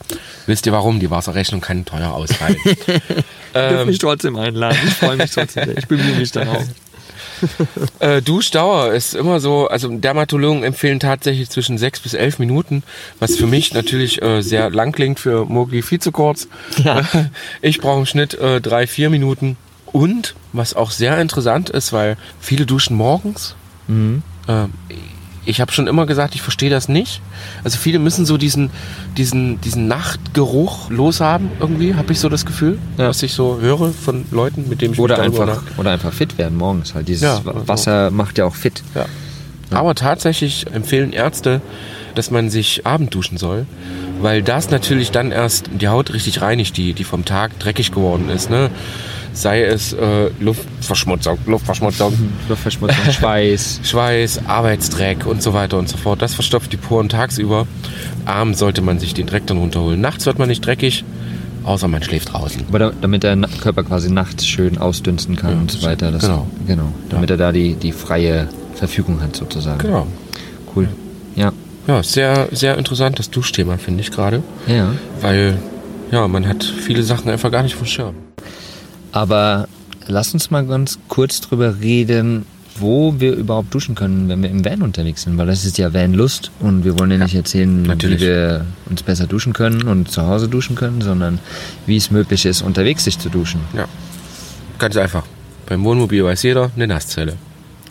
wisst 0.48 0.66
ihr 0.66 0.72
warum? 0.72 1.00
Die 1.00 1.10
Wasserrechnung 1.12 1.62
kann 1.62 1.86
teuer 1.86 2.12
ausfallen. 2.12 2.58
ähm, 3.54 3.96
trotzdem 4.00 4.36
einladen. 4.36 4.78
Ich 4.88 4.94
freue 4.96 5.18
mich 5.18 5.32
trotzdem. 5.32 5.78
Ich 5.78 5.88
bemühe 5.88 6.16
mich 6.16 6.32
darauf. 6.32 6.64
Äh, 8.00 8.22
Duschdauer 8.22 8.94
ist 8.94 9.14
immer 9.14 9.42
so, 9.42 9.68
also 9.68 9.90
Dermatologen 9.90 10.64
empfehlen 10.64 11.02
tatsächlich 11.02 11.50
zwischen 11.50 11.78
sechs 11.78 12.00
bis 12.00 12.14
elf 12.14 12.40
Minuten, 12.40 12.82
was 13.20 13.36
für 13.36 13.46
mich 13.46 13.74
natürlich 13.74 14.22
äh, 14.22 14.42
sehr 14.42 14.70
lang 14.70 14.94
klingt, 14.94 15.20
für 15.20 15.46
Mogli 15.46 15.82
viel 15.82 16.00
zu 16.00 16.12
kurz. 16.12 16.48
Ja. 16.84 17.02
Ich 17.62 17.80
brauche 17.80 18.00
im 18.00 18.06
Schnitt 18.06 18.36
äh, 18.36 18.62
drei, 18.62 18.88
vier 18.88 19.10
Minuten. 19.10 19.58
Und 19.92 20.36
was 20.54 20.74
auch 20.74 20.92
sehr 20.92 21.20
interessant 21.20 21.70
ist, 21.70 21.94
weil 21.94 22.18
viele 22.40 22.66
duschen 22.66 22.96
morgens. 22.96 23.56
Mhm. 23.88 24.24
Ähm, 24.48 24.74
ich 25.46 25.62
habe 25.62 25.72
schon 25.72 25.88
immer 25.88 26.06
gesagt, 26.06 26.36
ich 26.36 26.42
verstehe 26.42 26.70
das 26.70 26.90
nicht. 26.90 27.22
Also 27.64 27.78
viele 27.78 28.00
müssen 28.00 28.26
so 28.26 28.38
diesen, 28.38 28.70
diesen, 29.18 29.62
diesen 29.62 29.88
Nachtgeruch 29.88 30.90
loshaben 30.90 31.50
irgendwie, 31.60 31.96
habe 31.96 32.12
ich 32.14 32.20
so 32.20 32.30
das 32.30 32.46
Gefühl, 32.46 32.80
Ja. 32.98 33.10
was 33.10 33.22
ich 33.24 33.34
so 33.34 33.60
höre 33.60 33.92
von 33.94 34.26
Leuten, 34.32 34.68
mit 34.70 34.82
denen 34.82 34.94
ich 34.94 35.00
Oder 35.00 35.20
einfach, 35.22 35.62
oder 35.78 35.92
einfach 35.92 36.14
fit 36.14 36.38
werden 36.38 36.58
morgens. 36.58 36.96
Halt 36.96 37.08
dieses 37.08 37.24
Ja, 37.24 37.42
Wa- 37.46 37.54
Wasser 37.66 38.12
macht 38.12 38.38
ja 38.38 38.46
auch 38.46 38.56
fit. 38.56 38.84
Ja. 38.96 39.06
Aber 39.72 39.96
tatsächlich 39.96 40.68
empfehlen 40.74 41.12
Ärzte, 41.12 41.62
dass 42.14 42.32
man 42.32 42.50
sich 42.50 42.86
Abend 42.86 43.14
duschen 43.14 43.38
soll, 43.38 43.66
weil 44.22 44.42
das 44.42 44.70
natürlich 44.70 45.12
dann 45.12 45.32
erst 45.32 45.70
die 45.82 45.88
Haut 45.90 46.14
richtig 46.14 46.42
reinigt, 46.42 46.78
die, 46.78 46.94
die 46.94 47.04
vom 47.04 47.26
Tag 47.26 47.60
dreckig 47.60 47.92
geworden 47.92 48.30
ist. 48.30 48.50
Ne? 48.50 48.70
Sei 49.36 49.64
es 49.64 49.92
äh, 49.92 50.30
Luftverschmutzung, 50.40 51.38
Luftverschmutzung, 51.46 52.14
Luftverschmutzung, 52.48 53.12
Schweiß. 53.12 53.82
Schweiß, 53.84 54.42
Arbeitsdreck 54.48 55.26
und 55.26 55.44
so 55.44 55.54
weiter 55.54 55.78
und 55.78 55.90
so 55.90 55.98
fort. 55.98 56.22
Das 56.22 56.34
verstopft 56.34 56.72
die 56.72 56.78
Poren 56.78 57.10
tagsüber. 57.10 57.68
Abends 58.24 58.60
sollte 58.60 58.82
man 58.82 58.98
sich 58.98 59.14
den 59.14 59.28
Dreck 59.28 59.46
dann 59.46 59.58
runterholen. 59.58 60.00
Nachts 60.00 60.26
wird 60.26 60.40
man 60.40 60.48
nicht 60.48 60.66
dreckig, 60.66 61.04
außer 61.66 61.90
man 61.90 62.02
schläft 62.02 62.32
draußen. 62.32 62.64
Aber 62.70 62.80
da, 62.80 62.92
damit 63.02 63.24
der 63.24 63.36
Körper 63.62 63.84
quasi 63.84 64.10
nachts 64.10 64.48
schön 64.48 64.78
ausdünsten 64.78 65.36
kann 65.36 65.52
Ja, 65.52 65.58
und 65.58 65.70
so 65.70 65.86
weiter. 65.86 66.12
Das, 66.12 66.22
genau. 66.24 66.48
genau. 66.66 66.94
Damit 67.10 67.30
er 67.30 67.38
da 67.38 67.52
die, 67.52 67.74
die 67.74 67.92
freie 67.92 68.48
Verfügung 68.74 69.22
hat 69.22 69.36
sozusagen. 69.36 69.80
Genau. 69.80 70.08
Cool. 70.74 70.88
Ja. 71.36 71.52
Ja, 71.88 72.02
sehr, 72.02 72.48
sehr 72.52 72.78
interessant 72.78 73.20
das 73.20 73.30
Duschthema, 73.30 73.78
finde 73.78 74.00
ich 74.00 74.12
gerade. 74.12 74.42
Ja. 74.66 74.94
Weil, 75.20 75.60
ja, 76.10 76.26
man 76.28 76.48
hat 76.48 76.64
viele 76.64 77.04
Sachen 77.04 77.30
einfach 77.30 77.52
gar 77.52 77.64
nicht 77.64 77.76
vom 77.76 77.86
Schirm. 77.86 78.16
Aber 79.16 79.70
lass 80.08 80.34
uns 80.34 80.52
mal 80.52 80.66
ganz 80.66 81.00
kurz 81.08 81.40
drüber 81.40 81.80
reden, 81.80 82.46
wo 82.78 83.18
wir 83.18 83.34
überhaupt 83.34 83.74
duschen 83.74 83.96
können, 83.96 84.28
wenn 84.28 84.44
wir 84.44 84.50
im 84.50 84.66
Van 84.66 84.82
unterwegs 84.82 85.22
sind, 85.22 85.38
weil 85.38 85.48
das 85.48 85.64
ist 85.64 85.78
ja 85.78 85.94
Vanlust 85.94 86.52
und 86.60 86.84
wir 86.84 87.00
wollen 87.00 87.12
ja 87.12 87.18
nicht 87.20 87.34
erzählen, 87.34 87.84
natürlich. 87.84 88.20
wie 88.20 88.26
wir 88.26 88.66
uns 88.90 89.04
besser 89.04 89.26
duschen 89.26 89.54
können 89.54 89.84
und 89.84 90.12
zu 90.12 90.24
Hause 90.24 90.50
duschen 90.50 90.76
können, 90.76 91.02
sondern 91.02 91.40
wie 91.86 91.96
es 91.96 92.12
möglich 92.12 92.46
ist, 92.46 92.62
unterwegs 92.62 93.06
sich 93.06 93.18
zu 93.18 93.30
duschen. 93.30 93.62
Ja, 93.74 93.88
ganz 94.80 94.98
einfach. 94.98 95.24
Beim 95.66 95.86
Wohnmobil 95.86 96.26
weiß 96.26 96.44
jeder, 96.44 96.72
eine 96.76 96.86
Nasszelle. 96.86 97.38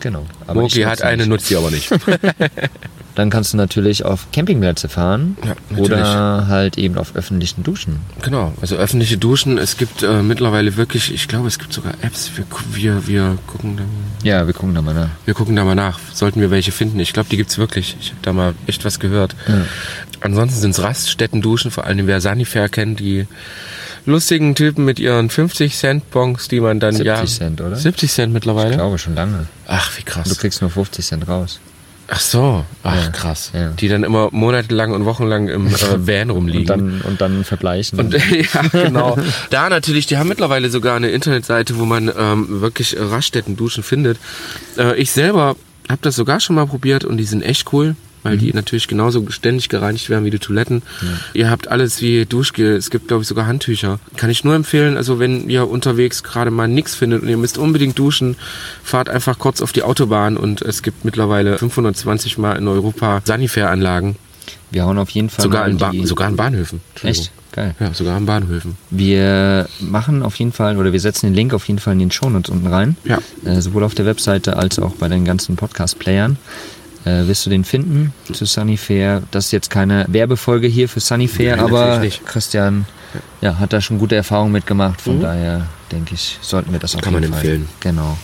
Genau. 0.00 0.26
Aber 0.46 0.60
Moki 0.60 0.80
ich 0.80 0.86
hat 0.86 1.00
eine, 1.00 1.26
nutzt 1.26 1.46
sie 1.46 1.56
aber 1.56 1.70
nicht. 1.70 1.90
Dann 3.14 3.30
kannst 3.30 3.52
du 3.52 3.56
natürlich 3.56 4.04
auf 4.04 4.26
Campingplätze 4.32 4.88
fahren 4.88 5.36
Ja, 5.46 5.54
oder 5.78 6.48
halt 6.48 6.78
eben 6.78 6.98
auf 6.98 7.14
öffentlichen 7.14 7.62
Duschen. 7.62 8.00
genau, 8.22 8.52
also 8.60 8.74
öffentliche 8.76 9.18
Duschen. 9.18 9.56
Es 9.56 9.76
gibt 9.76 10.02
äh, 10.02 10.20
mittlerweile 10.22 10.76
wirklich, 10.76 11.14
ich 11.14 11.28
glaube, 11.28 11.46
es 11.46 11.58
gibt 11.60 11.72
sogar 11.72 11.94
Apps. 12.02 12.32
Wir, 12.36 12.44
wir, 12.74 13.06
wir, 13.06 13.38
gucken, 13.46 13.76
da, 13.76 13.82
Ja, 14.28 14.46
wir 14.48 14.52
gucken 14.54 14.74
da 14.74 14.82
mal 14.82 14.94
nach. 14.94 15.10
wir 15.26 15.34
gucken 15.34 15.54
da 15.54 15.64
mal 15.64 15.76
nach. 15.76 16.00
Sollten 16.12 16.40
wir 16.40 16.50
welche 16.50 16.72
finden. 16.72 16.98
Ich 16.98 17.12
glaube, 17.12 17.28
die 17.30 17.36
gibt's 17.36 17.56
wirklich. 17.56 17.96
Ich 18.00 18.08
habe 18.10 18.18
da 18.22 18.32
mal 18.32 18.54
echt 18.66 18.84
was 18.84 18.98
gehört. 18.98 19.36
Ja. 19.46 19.58
Ansonsten 20.20 20.58
sind's 20.60 20.80
Raststätten-Duschen, 20.82 21.70
vor 21.70 21.84
allem 21.84 22.06
wer 22.08 22.20
Sanifair 22.20 22.68
kennt, 22.68 22.98
die 22.98 23.26
lustigen 24.06 24.54
Typen 24.56 24.84
mit 24.84 24.98
ihren 24.98 25.30
50 25.30 25.76
Cent 25.76 26.10
Bons, 26.10 26.48
die 26.48 26.60
man 26.60 26.80
dann 26.80 26.94
70 26.96 27.06
ja... 27.06 27.24
Cent, 27.26 27.60
oder? 27.60 27.76
70 27.76 28.10
Cent 28.10 28.28
Ich 28.30 28.34
mittlerweile? 28.34 28.74
glaube 28.74 28.98
schon 28.98 29.14
lange. 29.14 29.46
Ach, 29.68 29.96
wie 29.96 30.02
Du 30.02 30.10
krass. 30.10 30.36
kriegst 30.38 30.60
nur 30.62 30.70
50 30.70 31.04
Cent 31.06 31.28
raus. 31.28 31.60
Ach 32.08 32.20
so, 32.20 32.64
ach 32.82 32.94
Ja, 32.94 33.10
krass. 33.10 33.50
ja. 33.54 33.68
Die 33.70 33.88
dann 33.88 34.04
immer 34.04 34.28
monatelang 34.30 34.92
und 34.92 35.04
wochenlang 35.04 35.48
im 35.48 35.66
äh, 35.68 35.70
Van 36.06 36.30
rumliegen. 36.30 36.60
Und 36.60 36.68
dann, 36.68 37.00
und 37.02 37.20
dann 37.20 37.44
verbleichen. 37.44 37.98
Und, 37.98 38.14
ja, 38.30 38.62
genau. 38.72 39.16
Da 39.50 39.68
natürlich, 39.70 40.06
die 40.06 40.18
haben 40.18 40.28
mittlerweile 40.28 40.68
sogar 40.70 40.96
eine 40.96 41.10
Internetseite, 41.10 41.78
wo 41.78 41.84
man 41.84 42.10
ähm, 42.16 42.60
wirklich 42.60 42.96
Raststätten-Duschen 42.98 43.82
findet. 43.82 44.18
Äh, 44.76 44.96
ich 44.96 45.10
selber 45.12 45.56
habe 45.88 46.00
das 46.02 46.14
sogar 46.16 46.40
schon 46.40 46.56
mal 46.56 46.66
probiert 46.66 47.04
und 47.04 47.16
die 47.16 47.24
sind 47.24 47.42
echt 47.42 47.72
cool, 47.72 47.96
weil 48.24 48.36
die 48.38 48.52
natürlich 48.52 48.88
genauso 48.88 49.24
ständig 49.30 49.68
gereinigt 49.68 50.10
werden 50.10 50.24
wie 50.24 50.30
die 50.30 50.40
Toiletten. 50.40 50.82
Ihr 51.34 51.50
habt 51.50 51.68
alles 51.68 52.00
wie 52.02 52.26
Duschgel, 52.26 52.74
es 52.74 52.90
gibt 52.90 53.06
glaube 53.06 53.22
ich 53.22 53.28
sogar 53.28 53.46
Handtücher. 53.46 54.00
Kann 54.16 54.30
ich 54.30 54.42
nur 54.42 54.56
empfehlen, 54.56 54.96
also 54.96 55.20
wenn 55.20 55.48
ihr 55.48 55.68
unterwegs 55.68 56.24
gerade 56.24 56.50
mal 56.50 56.66
nichts 56.66 56.96
findet 56.96 57.22
und 57.22 57.28
ihr 57.28 57.36
müsst 57.36 57.58
unbedingt 57.58 57.96
duschen, 57.98 58.36
fahrt 58.82 59.08
einfach 59.08 59.38
kurz 59.38 59.60
auf 59.62 59.70
die 59.72 59.84
Autobahn 59.84 60.36
und 60.36 60.62
es 60.62 60.82
gibt 60.82 61.04
mittlerweile 61.04 61.58
520 61.58 62.38
Mal 62.38 62.54
in 62.54 62.66
Europa 62.66 63.22
Sanifair-Anlagen. 63.24 64.16
wir 64.70 64.84
hauen 64.84 64.98
auf 64.98 65.10
jeden 65.10 65.30
Fall 65.30 65.42
Sogar 65.44 65.68
in, 65.68 65.76
ba 65.78 65.92
sogar 66.02 66.28
in 66.28 66.36
Bahnhöfen. 66.36 66.80
Echt? 67.02 67.30
Geil. 67.52 67.76
Ja, 67.78 67.94
sogar 67.94 68.18
in 68.18 68.26
Bahnhöfen. 68.26 68.76
Wir 68.90 69.68
machen 69.78 70.24
auf 70.24 70.34
jeden 70.36 70.50
Fall, 70.50 70.76
oder 70.76 70.92
wir 70.92 70.98
setzen 70.98 71.26
den 71.26 71.34
Link 71.34 71.54
auf 71.54 71.68
jeden 71.68 71.78
Fall 71.78 71.92
in 71.92 72.00
den 72.00 72.10
Shownotes 72.10 72.50
unten 72.50 72.66
rein. 72.66 72.96
Ja. 73.04 73.18
Äh, 73.44 73.60
sowohl 73.60 73.84
auf 73.84 73.94
der 73.94 74.06
Webseite 74.06 74.56
als 74.56 74.80
auch 74.80 74.96
bei 74.96 75.06
den 75.06 75.24
ganzen 75.24 75.54
Podcast-Playern. 75.54 76.36
Äh, 77.04 77.26
wirst 77.26 77.44
du 77.44 77.50
den 77.50 77.64
finden 77.64 78.14
zu 78.32 78.46
Sunnyfair. 78.46 79.22
Das 79.30 79.46
ist 79.46 79.52
jetzt 79.52 79.68
keine 79.70 80.06
Werbefolge 80.08 80.66
hier 80.66 80.88
für 80.88 81.00
Sunnyfair, 81.00 81.56
Nein, 81.56 81.64
aber. 81.66 82.02
Christian 82.24 82.86
ja, 83.40 83.58
hat 83.58 83.72
da 83.72 83.80
schon 83.80 83.98
gute 83.98 84.16
Erfahrungen 84.16 84.52
mitgemacht. 84.52 85.00
Von 85.00 85.20
daher 85.20 85.66
denke 85.92 86.14
ich, 86.14 86.38
sollten 86.40 86.72
wir 86.72 86.78
das 86.78 86.94
auf 86.96 87.02
Kann 87.02 87.14
jeden 87.14 87.30
man 87.30 87.32
Fall. 87.38 87.40
empfehlen. 87.40 87.68
Genau. 87.80 88.16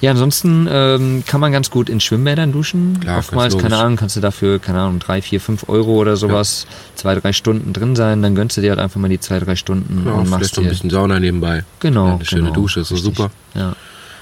Ja, 0.00 0.10
ansonsten 0.10 0.68
ähm, 0.68 1.22
kann 1.26 1.40
man 1.40 1.52
ganz 1.52 1.70
gut 1.70 1.88
in 1.88 2.00
Schwimmbädern 2.00 2.50
duschen. 2.50 2.98
Klar, 2.98 3.18
Oftmals, 3.18 3.56
keine. 3.56 3.76
Ahnung, 3.76 3.96
kannst 3.96 4.16
du 4.16 4.20
dafür, 4.20 4.58
keine 4.58 4.80
Ahnung, 4.80 4.98
drei, 4.98 5.22
vier, 5.22 5.40
fünf 5.40 5.68
Euro 5.68 5.92
oder 5.92 6.16
sowas, 6.16 6.66
zwei, 6.96 7.14
drei 7.14 7.32
Stunden 7.32 7.72
drin 7.72 7.94
sein. 7.94 8.20
Dann 8.20 8.34
gönnst 8.34 8.56
du 8.56 8.62
dir 8.62 8.70
halt 8.70 8.80
einfach 8.80 9.00
mal 9.00 9.08
die 9.08 9.20
zwei, 9.20 9.38
drei 9.38 9.54
Stunden 9.54 10.02
Ja, 10.04 10.12
und 10.14 10.26
vielleicht 10.26 10.30
machst 10.30 10.56
noch 10.56 10.58
ein 10.58 10.64
dir 10.64 10.70
bisschen 10.70 10.90
Sauna 10.90 11.20
nebenbei. 11.20 11.62
Genau. 11.78 12.08
Ja, 12.08 12.14
eine 12.16 12.24
schöne 12.24 12.42
genau, 12.42 12.54
Dusche, 12.54 12.80
ist 12.80 12.88
so 12.88 12.96
richtig. 12.96 13.16
super. 13.16 13.30
Ja. 13.54 13.76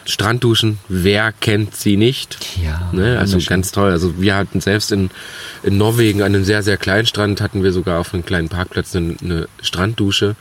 Strandduschen, 0.04 0.78
wer 0.88 1.32
kennt 1.32 1.76
sie 1.76 1.96
nicht? 1.96 2.38
Ja, 2.62 2.90
Ne? 2.92 3.18
Also 3.18 3.38
ganz 3.46 3.70
toll. 3.72 3.90
Also 3.90 4.20
wir 4.20 4.34
hatten 4.34 4.60
selbst 4.60 4.92
in, 4.92 5.10
in 5.62 5.78
Norwegen 5.78 6.22
an 6.22 6.34
einem 6.34 6.44
sehr, 6.44 6.62
sehr 6.62 6.76
kleinen 6.76 7.06
Strand, 7.06 7.40
hatten 7.40 7.62
wir 7.62 7.72
sogar 7.72 8.00
auf 8.00 8.12
einem 8.14 8.24
kleinen 8.24 8.48
Parkplatz 8.48 8.96
eine, 8.96 9.16
eine 9.22 9.48
Stranddusche. 9.62 10.36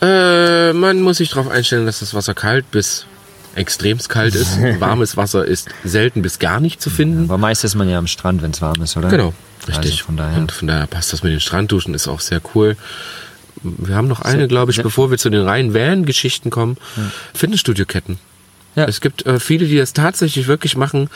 Äh, 0.00 0.72
man 0.72 1.02
muss 1.02 1.18
sich 1.18 1.30
darauf 1.30 1.48
einstellen, 1.48 1.86
dass 1.86 2.00
das 2.00 2.14
Wasser 2.14 2.34
kalt 2.34 2.70
bis 2.70 3.06
extremst 3.54 4.08
kalt 4.08 4.34
ist. 4.34 4.58
Warmes 4.80 5.16
Wasser 5.16 5.44
ist 5.44 5.68
selten 5.84 6.22
bis 6.22 6.38
gar 6.38 6.60
nicht 6.60 6.80
zu 6.80 6.88
finden. 6.90 7.24
Aber 7.24 7.38
meist 7.38 7.64
ist 7.64 7.74
man 7.74 7.88
ja 7.88 7.98
am 7.98 8.06
Strand, 8.06 8.42
wenn 8.42 8.52
es 8.52 8.62
warm 8.62 8.80
ist, 8.82 8.96
oder? 8.96 9.08
Genau, 9.08 9.34
richtig. 9.68 9.92
Also 9.92 10.04
von 10.04 10.16
daher. 10.16 10.38
Und 10.38 10.52
von 10.52 10.68
daher 10.68 10.86
passt 10.86 11.12
das 11.12 11.22
mit 11.22 11.32
den 11.32 11.40
Strandduschen, 11.40 11.94
ist 11.94 12.08
auch 12.08 12.20
sehr 12.20 12.40
cool. 12.54 12.76
Wir 13.62 13.94
haben 13.94 14.08
noch 14.08 14.22
eine, 14.22 14.48
glaube 14.48 14.72
ich, 14.72 14.82
bevor 14.82 15.10
wir 15.10 15.18
zu 15.18 15.28
den 15.28 15.42
reinen 15.42 15.74
Van-Geschichten 15.74 16.48
kommen. 16.50 16.78
Fitnessstudio-Ketten. 17.34 18.18
Ja. 18.76 18.84
Es 18.84 19.00
gibt 19.00 19.26
äh, 19.26 19.40
viele, 19.40 19.66
die 19.66 19.76
das 19.76 19.92
tatsächlich 19.92 20.46
wirklich 20.46 20.76
machen, 20.76 21.10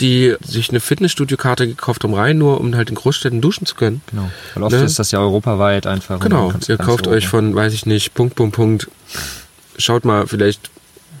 die 0.00 0.34
sich 0.44 0.70
eine 0.70 0.80
Fitnessstudio-Karte 0.80 1.66
gekauft 1.68 2.02
haben, 2.04 2.14
rein 2.14 2.36
nur, 2.38 2.60
um 2.60 2.74
halt 2.74 2.88
in 2.90 2.96
Großstädten 2.96 3.40
duschen 3.40 3.64
zu 3.66 3.74
können. 3.76 4.02
Genau. 4.10 4.30
Weil 4.54 4.62
oft 4.64 4.74
Ne? 4.74 4.82
ist 4.84 4.98
das 4.98 5.12
ja 5.12 5.20
europaweit 5.20 5.86
einfach. 5.86 6.18
Genau, 6.20 6.52
ihr 6.66 6.76
kauft 6.78 7.06
euch 7.06 7.28
von, 7.28 7.54
weiß 7.54 7.72
ich 7.74 7.86
nicht, 7.86 8.14
Punkt, 8.14 8.34
Punkt, 8.34 8.56
Punkt. 8.56 8.88
Schaut 9.78 10.04
mal, 10.04 10.26
vielleicht 10.26 10.70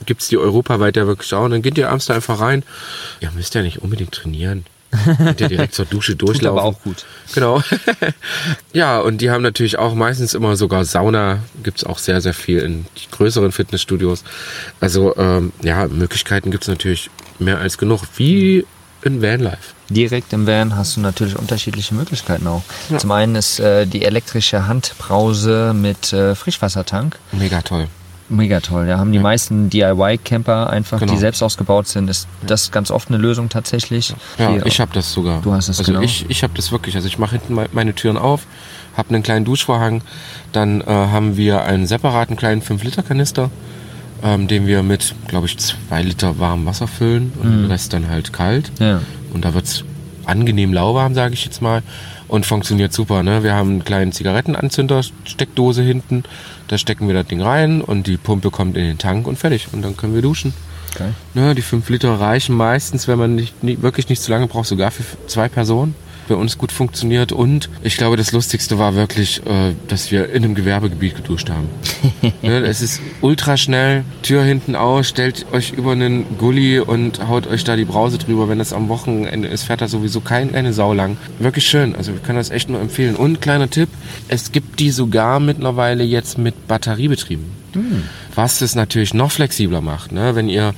gibt 0.06 0.22
es 0.22 0.28
die 0.28 0.38
europaweit 0.38 0.96
ja 0.96 1.06
wirklich 1.06 1.32
auch. 1.34 1.44
Und 1.44 1.52
dann 1.52 1.62
geht 1.62 1.78
ihr 1.78 1.88
abends 1.88 2.06
da 2.06 2.14
einfach 2.14 2.40
rein. 2.40 2.64
Ihr 3.20 3.30
müsst 3.32 3.54
ja 3.54 3.62
nicht 3.62 3.82
unbedingt 3.82 4.12
trainieren. 4.12 4.64
Könnt 5.16 5.40
ihr 5.40 5.48
direkt 5.48 5.74
zur 5.74 5.84
Dusche 5.84 6.16
durchlaufen. 6.16 6.58
aber 6.58 6.64
auch 6.64 6.80
gut. 6.82 7.04
Genau. 7.34 7.62
ja, 8.72 8.98
und 9.00 9.20
die 9.20 9.30
haben 9.30 9.42
natürlich 9.42 9.78
auch 9.78 9.94
meistens 9.94 10.34
immer 10.34 10.56
sogar 10.56 10.84
Sauna. 10.84 11.40
Gibt's 11.62 11.84
auch 11.84 11.98
sehr, 11.98 12.20
sehr 12.20 12.34
viel 12.34 12.58
in 12.58 12.86
größeren 13.10 13.52
Fitnessstudios. 13.52 14.24
Also 14.80 15.16
ähm, 15.16 15.52
ja, 15.62 15.86
Möglichkeiten 15.88 16.50
gibt's 16.50 16.68
natürlich 16.68 17.10
mehr 17.38 17.58
als 17.58 17.78
genug. 17.78 18.02
Wie 18.16 18.66
in 19.02 19.22
Vanlife. 19.22 19.74
Direkt 19.88 20.32
im 20.32 20.46
Van 20.46 20.76
hast 20.76 20.96
du 20.96 21.00
natürlich 21.00 21.38
unterschiedliche 21.38 21.94
Möglichkeiten 21.94 22.46
auch. 22.48 22.62
Ja. 22.90 22.98
Zum 22.98 23.12
einen 23.12 23.36
ist 23.36 23.60
äh, 23.60 23.86
die 23.86 24.04
elektrische 24.04 24.66
Handbrause 24.66 25.72
mit 25.74 26.12
äh, 26.12 26.34
Frischwassertank. 26.34 27.16
Mega 27.32 27.62
toll. 27.62 27.86
Mega 28.28 28.58
toll. 28.60 28.88
Ja, 28.88 28.98
haben 28.98 29.12
die 29.12 29.20
meisten 29.20 29.70
DIY-Camper 29.70 30.68
einfach, 30.70 30.98
Genau. 30.98 31.12
die 31.12 31.18
selbst 31.18 31.42
ausgebaut 31.42 31.86
sind, 31.86 32.10
ist 32.10 32.26
das 32.44 32.72
ganz 32.72 32.90
oft 32.90 33.08
eine 33.08 33.18
Lösung 33.18 33.48
tatsächlich. 33.48 34.14
Ja, 34.38 34.50
Hier- 34.50 34.66
ich 34.66 34.80
habe 34.80 34.92
das 34.92 35.12
sogar. 35.12 35.42
Du 35.42 35.52
hast 35.52 35.68
es, 35.68 35.78
also 35.78 35.92
genau. 35.92 36.04
ich, 36.04 36.26
ich 36.28 36.42
habe 36.42 36.52
das 36.56 36.72
wirklich. 36.72 36.96
Also 36.96 37.06
ich 37.06 37.18
mache 37.18 37.32
hinten 37.32 37.54
me- 37.54 37.68
meine 37.72 37.94
Türen 37.94 38.16
auf, 38.16 38.42
habe 38.96 39.10
einen 39.14 39.22
kleinen 39.22 39.44
Duschvorhang, 39.44 40.02
dann 40.52 40.80
äh, 40.80 40.86
haben 40.86 41.36
wir 41.36 41.62
einen 41.64 41.86
separaten 41.86 42.34
kleinen 42.36 42.62
5-Liter-Kanister, 42.62 43.50
ähm, 44.24 44.48
den 44.48 44.66
wir 44.66 44.82
mit, 44.82 45.14
glaube 45.28 45.46
ich, 45.46 45.56
2 45.58 46.02
Liter 46.02 46.38
warmem 46.40 46.66
Wasser 46.66 46.88
füllen 46.88 47.32
und 47.40 47.48
Mhm. 47.48 47.62
den 47.62 47.70
Rest 47.70 47.92
dann 47.92 48.08
halt 48.08 48.32
kalt. 48.32 48.72
Ja. 48.80 49.02
Und 49.32 49.44
da 49.44 49.54
wird's 49.54 49.84
angenehm 50.24 50.72
lauwarm, 50.72 51.14
sage 51.14 51.34
ich 51.34 51.44
jetzt 51.44 51.62
mal. 51.62 51.82
Und 52.28 52.44
funktioniert 52.44 52.92
super. 52.92 53.22
Ne? 53.22 53.42
Wir 53.44 53.54
haben 53.54 53.70
einen 53.70 53.84
kleinen 53.84 54.12
Zigarettenanzünder, 54.12 55.02
Steckdose 55.24 55.82
hinten. 55.82 56.24
Da 56.68 56.76
stecken 56.76 57.06
wir 57.06 57.14
das 57.14 57.26
Ding 57.26 57.40
rein 57.40 57.80
und 57.80 58.06
die 58.06 58.16
Pumpe 58.16 58.50
kommt 58.50 58.76
in 58.76 58.84
den 58.84 58.98
Tank 58.98 59.26
und 59.26 59.38
fertig. 59.38 59.68
Und 59.72 59.82
dann 59.82 59.96
können 59.96 60.14
wir 60.14 60.22
duschen. 60.22 60.52
Geil. 60.96 61.14
Ne, 61.34 61.54
die 61.54 61.62
5 61.62 61.88
Liter 61.90 62.18
reichen 62.18 62.56
meistens, 62.56 63.06
wenn 63.06 63.18
man 63.18 63.34
nicht, 63.34 63.62
nicht, 63.62 63.82
wirklich 63.82 64.08
nicht 64.08 64.22
zu 64.22 64.30
lange 64.30 64.46
braucht, 64.46 64.66
sogar 64.66 64.90
für 64.90 65.04
zwei 65.26 65.48
Personen. 65.48 65.94
Bei 66.28 66.34
uns 66.34 66.58
gut 66.58 66.72
funktioniert. 66.72 67.32
Und 67.32 67.68
ich 67.82 67.96
glaube, 67.96 68.16
das 68.16 68.32
Lustigste 68.32 68.78
war 68.78 68.94
wirklich, 68.94 69.44
äh, 69.46 69.74
dass 69.88 70.10
wir 70.10 70.30
in 70.30 70.44
einem 70.44 70.54
Gewerbegebiet 70.54 71.16
geduscht 71.16 71.50
haben. 71.50 71.68
ne, 72.42 72.60
es 72.64 72.82
ist 72.82 73.00
ultra 73.20 73.56
schnell, 73.56 74.04
Tür 74.22 74.42
hinten 74.42 74.74
aus, 74.74 75.08
stellt 75.08 75.46
euch 75.52 75.72
über 75.72 75.92
einen 75.92 76.38
Gully 76.38 76.80
und 76.80 77.26
haut 77.28 77.46
euch 77.46 77.64
da 77.64 77.76
die 77.76 77.84
Brause 77.84 78.18
drüber. 78.18 78.48
Wenn 78.48 78.58
das 78.58 78.72
am 78.72 78.88
Wochenende 78.88 79.48
ist, 79.48 79.64
fährt 79.64 79.80
da 79.80 79.88
sowieso 79.88 80.20
kein, 80.20 80.52
keine 80.52 80.72
Sau 80.72 80.92
lang. 80.92 81.16
Wirklich 81.38 81.66
schön. 81.66 81.94
Also 81.94 82.12
wir 82.12 82.20
können 82.20 82.38
das 82.38 82.50
echt 82.50 82.68
nur 82.68 82.80
empfehlen. 82.80 83.16
Und 83.16 83.40
kleiner 83.40 83.70
Tipp, 83.70 83.88
es 84.28 84.52
gibt 84.52 84.80
die 84.80 84.90
sogar 84.90 85.40
mittlerweile 85.40 86.04
jetzt 86.04 86.38
mit 86.38 86.66
Batteriebetrieben. 86.66 87.66
Was 88.34 88.60
es 88.60 88.74
natürlich 88.74 89.14
noch 89.14 89.30
flexibler 89.30 89.80
macht, 89.80 90.12
ne? 90.12 90.34
wenn 90.34 90.48
ihr 90.48 90.74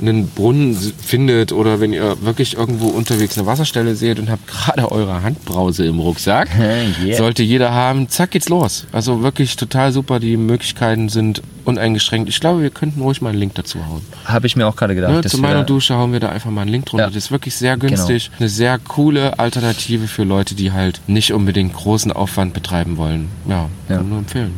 einen 0.00 0.28
Brunnen 0.28 0.74
findet 0.74 1.52
oder 1.52 1.80
wenn 1.80 1.92
ihr 1.92 2.22
wirklich 2.22 2.56
irgendwo 2.56 2.88
unterwegs 2.88 3.36
eine 3.38 3.46
Wasserstelle 3.46 3.94
seht 3.94 4.18
und 4.18 4.30
habt 4.30 4.46
gerade 4.46 4.90
eure 4.90 5.22
Handbrause 5.22 5.86
im 5.86 5.98
Rucksack, 5.98 6.48
Yeah. 7.04 7.16
sollte 7.16 7.42
jeder 7.42 7.72
haben, 7.72 8.08
zack 8.08 8.30
geht's 8.32 8.48
los. 8.48 8.86
Also 8.92 9.22
wirklich 9.22 9.56
total 9.56 9.92
super, 9.92 10.20
die 10.20 10.36
Möglichkeiten 10.36 11.08
sind 11.08 11.42
uneingeschränkt. 11.64 12.28
Ich 12.28 12.40
glaube, 12.40 12.62
wir 12.62 12.70
könnten 12.70 13.02
ruhig 13.02 13.20
mal 13.20 13.28
einen 13.30 13.38
Link 13.38 13.54
dazu 13.54 13.78
hauen. 13.86 14.00
Habe 14.24 14.46
ich 14.46 14.56
mir 14.56 14.66
auch 14.66 14.74
gerade 14.76 14.94
gedacht. 14.94 15.12
Ne, 15.12 15.20
zu 15.22 15.38
meiner 15.38 15.64
Dusche 15.64 15.94
hauen 15.96 16.12
wir 16.12 16.20
da 16.20 16.30
einfach 16.30 16.50
mal 16.50 16.62
einen 16.62 16.70
Link 16.70 16.86
drunter. 16.86 17.04
Ja. 17.04 17.08
Das 17.10 17.16
ist 17.16 17.30
wirklich 17.30 17.54
sehr 17.54 17.76
günstig. 17.76 18.30
Eine 18.38 18.48
sehr 18.48 18.78
coole 18.78 19.38
Alternative 19.38 20.06
für 20.08 20.24
Leute, 20.24 20.54
die 20.54 20.72
halt 20.72 21.00
nicht 21.06 21.32
unbedingt 21.32 21.74
großen 21.74 22.10
Aufwand 22.12 22.54
betreiben 22.54 22.96
wollen. 22.96 23.28
Ja, 23.48 23.68
Ja. 23.88 23.96
kann 23.98 24.08
nur 24.08 24.18
empfehlen. 24.18 24.54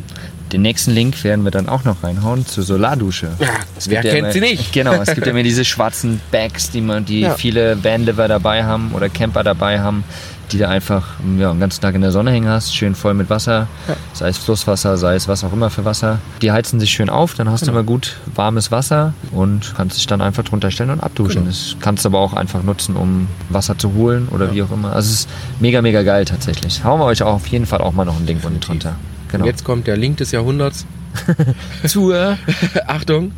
Den 0.51 0.61
nächsten 0.63 0.91
Link 0.91 1.23
werden 1.23 1.43
wir 1.45 1.51
dann 1.51 1.69
auch 1.69 1.85
noch 1.85 2.03
reinhauen 2.03 2.45
zur 2.45 2.63
Solardusche. 2.63 3.31
Ja, 3.39 3.47
wer 3.85 4.01
gibt 4.01 4.03
ja 4.05 4.11
kennt 4.11 4.17
immer, 4.19 4.31
sie 4.33 4.41
nicht? 4.41 4.73
Genau, 4.73 4.93
es 4.93 5.13
gibt 5.13 5.25
ja 5.25 5.31
immer 5.31 5.43
diese 5.43 5.63
schwarzen 5.63 6.19
Bags, 6.31 6.71
die 6.71 6.81
man, 6.81 7.05
die 7.05 7.21
Ja. 7.21 7.35
viele 7.35 7.81
Vanliver 7.83 8.27
dabei 8.27 8.63
haben 8.63 8.91
oder 8.93 9.07
Camper 9.09 9.43
dabei 9.43 9.79
haben, 9.79 10.03
die 10.51 10.57
da 10.57 10.69
einfach 10.69 11.07
ja, 11.37 11.51
den 11.51 11.59
ganzen 11.59 11.81
Tag 11.81 11.95
in 11.95 12.01
der 12.01 12.11
Sonne 12.11 12.31
hängen 12.31 12.49
hast, 12.49 12.75
schön 12.75 12.95
voll 12.95 13.13
mit 13.13 13.29
Wasser, 13.29 13.67
sei 14.13 14.29
es 14.29 14.37
Flusswasser, 14.37 14.97
sei 14.97 15.15
es 15.15 15.27
was 15.27 15.43
auch 15.43 15.53
immer 15.53 15.69
für 15.69 15.85
Wasser. 15.85 16.19
Die 16.41 16.51
heizen 16.51 16.79
sich 16.79 16.91
schön 16.91 17.09
auf, 17.09 17.33
dann 17.35 17.49
hast 17.49 17.61
Genau. 17.61 17.73
du 17.73 17.79
immer 17.79 17.85
gut 17.85 18.17
warmes 18.35 18.71
Wasser 18.71 19.13
und 19.31 19.73
kannst 19.75 19.97
dich 19.97 20.07
dann 20.07 20.21
einfach 20.21 20.43
drunter 20.43 20.71
stellen 20.71 20.89
und 20.89 20.99
abduschen. 21.01 21.43
Genau. 21.43 21.47
Das 21.51 21.75
kannst 21.79 22.05
du 22.05 22.09
aber 22.09 22.19
auch 22.19 22.33
einfach 22.33 22.63
nutzen, 22.63 22.95
um 22.95 23.27
Wasser 23.49 23.77
zu 23.77 23.93
holen 23.93 24.27
oder 24.29 24.53
wie 24.53 24.61
auch 24.63 24.71
immer. 24.71 24.93
Also 24.93 25.09
es 25.09 25.21
ist 25.21 25.29
mega, 25.59 25.81
mega 25.81 26.03
geil 26.03 26.25
tatsächlich. 26.25 26.83
Hauen 26.83 26.99
wir 26.99 27.05
euch 27.05 27.23
auch 27.23 27.33
auf 27.35 27.47
jeden 27.47 27.65
Fall 27.65 27.81
auch 27.81 27.93
mal 27.93 28.05
noch 28.05 28.17
einen 28.17 28.27
Link 28.27 28.43
unten 28.43 28.59
drunter. 28.59 28.95
Genau. 29.31 29.45
Jetzt 29.45 29.63
kommt 29.63 29.87
der 29.87 29.97
Link 29.97 30.17
des 30.17 30.31
Jahrhunderts. 30.31 30.85
zur 31.87 32.37
Achtung, 32.87 33.31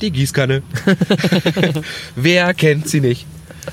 die 0.00 0.10
Gießkanne. 0.10 0.62
Wer 2.16 2.54
kennt 2.54 2.88
sie 2.88 3.00
nicht? 3.00 3.26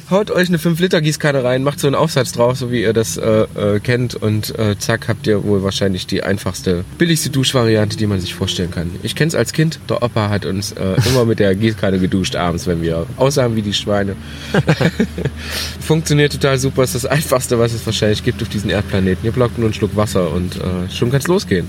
Haut 0.09 0.31
euch 0.31 0.49
eine 0.49 0.57
5-Liter-Gießkanne 0.57 1.43
rein, 1.43 1.63
macht 1.63 1.79
so 1.79 1.87
einen 1.87 1.95
Aufsatz 1.95 2.31
drauf, 2.31 2.57
so 2.57 2.71
wie 2.71 2.81
ihr 2.81 2.93
das 2.93 3.17
äh, 3.17 3.45
äh, 3.55 3.79
kennt 3.79 4.15
und 4.15 4.57
äh, 4.57 4.77
zack 4.77 5.07
habt 5.07 5.27
ihr 5.27 5.43
wohl 5.43 5.63
wahrscheinlich 5.63 6.07
die 6.07 6.23
einfachste, 6.23 6.85
billigste 6.97 7.29
Duschvariante, 7.29 7.97
die 7.97 8.07
man 8.07 8.19
sich 8.19 8.33
vorstellen 8.35 8.71
kann. 8.71 8.91
Ich 9.03 9.15
kenn's 9.15 9.35
als 9.35 9.53
Kind, 9.53 9.79
der 9.89 10.03
Opa 10.03 10.29
hat 10.29 10.45
uns 10.45 10.71
äh, 10.73 10.95
immer 11.07 11.25
mit 11.25 11.39
der 11.39 11.55
Gießkanne 11.55 11.99
geduscht 11.99 12.35
abends, 12.35 12.67
wenn 12.67 12.81
wir 12.81 13.05
aussahen 13.17 13.55
wie 13.55 13.61
die 13.61 13.73
Schweine. 13.73 14.15
Funktioniert 15.79 16.33
total 16.33 16.57
super, 16.57 16.83
ist 16.83 16.95
das 16.95 17.05
einfachste, 17.05 17.59
was 17.59 17.73
es 17.73 17.85
wahrscheinlich 17.85 18.23
gibt 18.23 18.41
auf 18.41 18.49
diesem 18.49 18.69
Erdplaneten. 18.69 19.25
Ihr 19.25 19.31
blockt 19.31 19.57
nur 19.57 19.67
einen 19.67 19.73
Schluck 19.73 19.95
Wasser 19.95 20.31
und 20.31 20.55
äh, 20.57 20.89
schon 20.91 21.11
kann's 21.11 21.27
losgehen. 21.27 21.67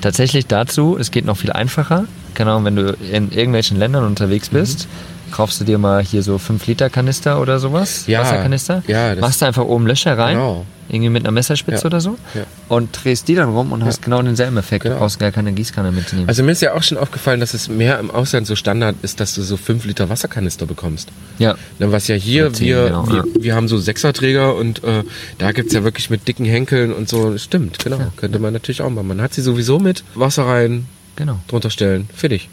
Tatsächlich 0.00 0.46
dazu, 0.46 0.98
es 0.98 1.10
geht 1.10 1.24
noch 1.24 1.36
viel 1.36 1.52
einfacher. 1.52 2.06
Genau, 2.34 2.62
wenn 2.64 2.76
du 2.76 2.96
in 3.10 3.30
irgendwelchen 3.30 3.78
Ländern 3.78 4.04
unterwegs 4.04 4.48
bist, 4.50 4.88
kaufst 5.34 5.60
du 5.60 5.64
dir 5.64 5.78
mal 5.78 6.00
hier 6.02 6.22
so 6.22 6.38
5 6.38 6.64
Liter 6.66 6.88
Kanister 6.90 7.40
oder 7.40 7.58
sowas, 7.58 8.04
Ja, 8.06 8.20
Wasserkanister, 8.20 8.82
ja, 8.86 9.14
machst 9.16 9.42
du 9.42 9.46
einfach 9.46 9.64
oben 9.64 9.86
Löcher 9.88 10.16
rein, 10.16 10.36
Genau. 10.36 10.64
irgendwie 10.88 11.10
mit 11.10 11.24
einer 11.24 11.32
Messerspitze 11.32 11.80
Ja, 11.82 11.86
oder 11.86 12.00
so 12.00 12.16
ja. 12.34 12.42
und 12.68 12.90
drehst 13.02 13.26
die 13.26 13.34
dann 13.34 13.48
rum 13.48 13.72
und 13.72 13.84
hast 13.84 14.00
genau 14.00 14.22
denselben 14.22 14.56
Effekt. 14.58 14.84
Genau. 14.84 14.94
Du 14.94 15.00
brauchst 15.00 15.18
gar 15.18 15.32
keine 15.32 15.52
Gießkanne 15.52 15.90
mitzunehmen. 15.90 16.28
Also 16.28 16.44
mir 16.44 16.52
ist 16.52 16.62
ja 16.62 16.74
auch 16.74 16.82
schon 16.84 16.98
aufgefallen, 16.98 17.40
dass 17.40 17.52
es 17.52 17.68
mehr 17.68 17.98
im 17.98 18.10
Ausland 18.12 18.46
so 18.46 18.54
Standard 18.54 18.94
ist, 19.02 19.18
dass 19.18 19.34
du 19.34 19.42
so 19.42 19.56
5 19.56 19.84
Liter 19.86 20.08
Wasserkanister 20.08 20.66
bekommst. 20.66 21.08
ja, 21.38 21.56
Na, 21.80 21.90
was 21.90 22.06
ja 22.06 22.14
hier, 22.14 22.46
Oder 22.46 22.54
zehn, 22.54 22.66
wir, 22.68 22.84
genau, 22.84 23.08
wir, 23.08 23.24
wir 23.40 23.54
haben 23.56 23.66
so 23.66 23.78
Sechserträger 23.78 24.54
und 24.54 24.84
äh, 24.84 25.02
da 25.38 25.50
gibt's 25.52 25.74
ja 25.74 25.82
wirklich 25.82 26.10
mit 26.10 26.28
dicken 26.28 26.44
Henkeln 26.44 26.92
und 26.92 27.08
so. 27.08 27.36
Stimmt, 27.38 27.80
genau. 27.82 27.98
Könnte 28.16 28.38
man 28.38 28.52
natürlich 28.52 28.82
auch 28.82 28.90
machen. 28.90 29.08
Man 29.08 29.20
hat 29.20 29.34
sie 29.34 29.42
sowieso 29.42 29.80
mit, 29.80 30.04
Wasser 30.14 30.46
rein, 30.46 30.86
genau. 31.16 31.40
drunter 31.48 31.70
stellen, 31.70 32.08
fertig. 32.14 32.48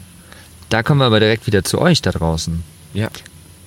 Da 0.72 0.82
kommen 0.82 1.00
wir 1.00 1.04
aber 1.04 1.20
direkt 1.20 1.46
wieder 1.46 1.64
zu 1.64 1.78
euch 1.82 2.00
da 2.00 2.12
draußen. 2.12 2.62
Ja. 2.94 3.08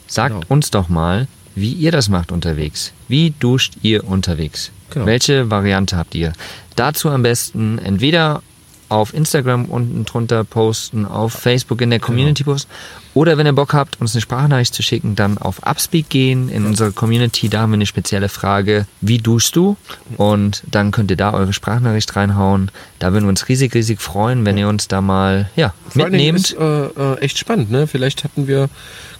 Sagt 0.07 0.33
Genau. 0.33 0.45
uns 0.49 0.71
doch 0.71 0.89
mal, 0.89 1.27
wie 1.53 1.71
ihr 1.71 1.91
das 1.91 2.09
macht 2.09 2.31
unterwegs. 2.31 2.93
Wie 3.07 3.31
duscht 3.39 3.73
ihr 3.83 4.07
unterwegs? 4.07 4.71
Genau. 4.89 5.05
Welche 5.05 5.51
Variante 5.51 5.97
habt 5.97 6.15
ihr? 6.15 6.33
Dazu 6.75 7.11
am 7.11 7.21
besten 7.21 7.77
entweder 7.77 8.41
auf 8.89 9.13
Instagram 9.13 9.65
unten 9.65 10.05
drunter 10.05 10.43
posten, 10.43 11.05
auf 11.05 11.33
Facebook 11.33 11.81
in 11.81 11.89
der 11.89 11.99
Genau. 11.99 12.07
Community 12.07 12.43
posten 12.43 12.69
oder 13.13 13.37
wenn 13.37 13.45
ihr 13.47 13.53
Bock 13.53 13.73
habt, 13.73 14.01
uns 14.01 14.13
eine 14.13 14.21
Sprachnachricht 14.21 14.73
zu 14.73 14.83
schicken, 14.83 15.15
dann 15.15 15.37
auf 15.37 15.65
Upspeak 15.65 16.09
gehen 16.09 16.49
in 16.49 16.65
unsere 16.65 16.91
Community. 16.91 17.47
Da 17.47 17.61
haben 17.61 17.71
wir 17.71 17.75
eine 17.75 17.85
spezielle 17.85 18.27
Frage, 18.27 18.87
wie 18.99 19.19
duschst 19.19 19.55
du? 19.55 19.77
Und 20.17 20.63
dann 20.69 20.91
könnt 20.91 21.11
ihr 21.11 21.15
da 21.17 21.33
eure 21.33 21.53
Sprachnachricht 21.53 22.13
reinhauen. 22.17 22.71
Da 22.99 23.13
würden 23.13 23.23
wir 23.23 23.29
uns 23.29 23.47
riesig, 23.47 23.73
riesig 23.73 24.01
freuen, 24.01 24.45
wenn 24.45 24.57
ihr 24.57 24.67
uns 24.67 24.89
da 24.89 24.99
mal 24.99 25.49
ja, 25.55 25.73
Vor 25.87 26.03
mitnehmt. 26.09 26.39
ist 26.39 26.57
äh, 26.59 26.85
äh, 26.87 27.17
echt 27.19 27.37
spannend, 27.37 27.71
ne? 27.71 27.87
Vielleicht 27.87 28.25
hatten 28.25 28.47
wir 28.47 28.67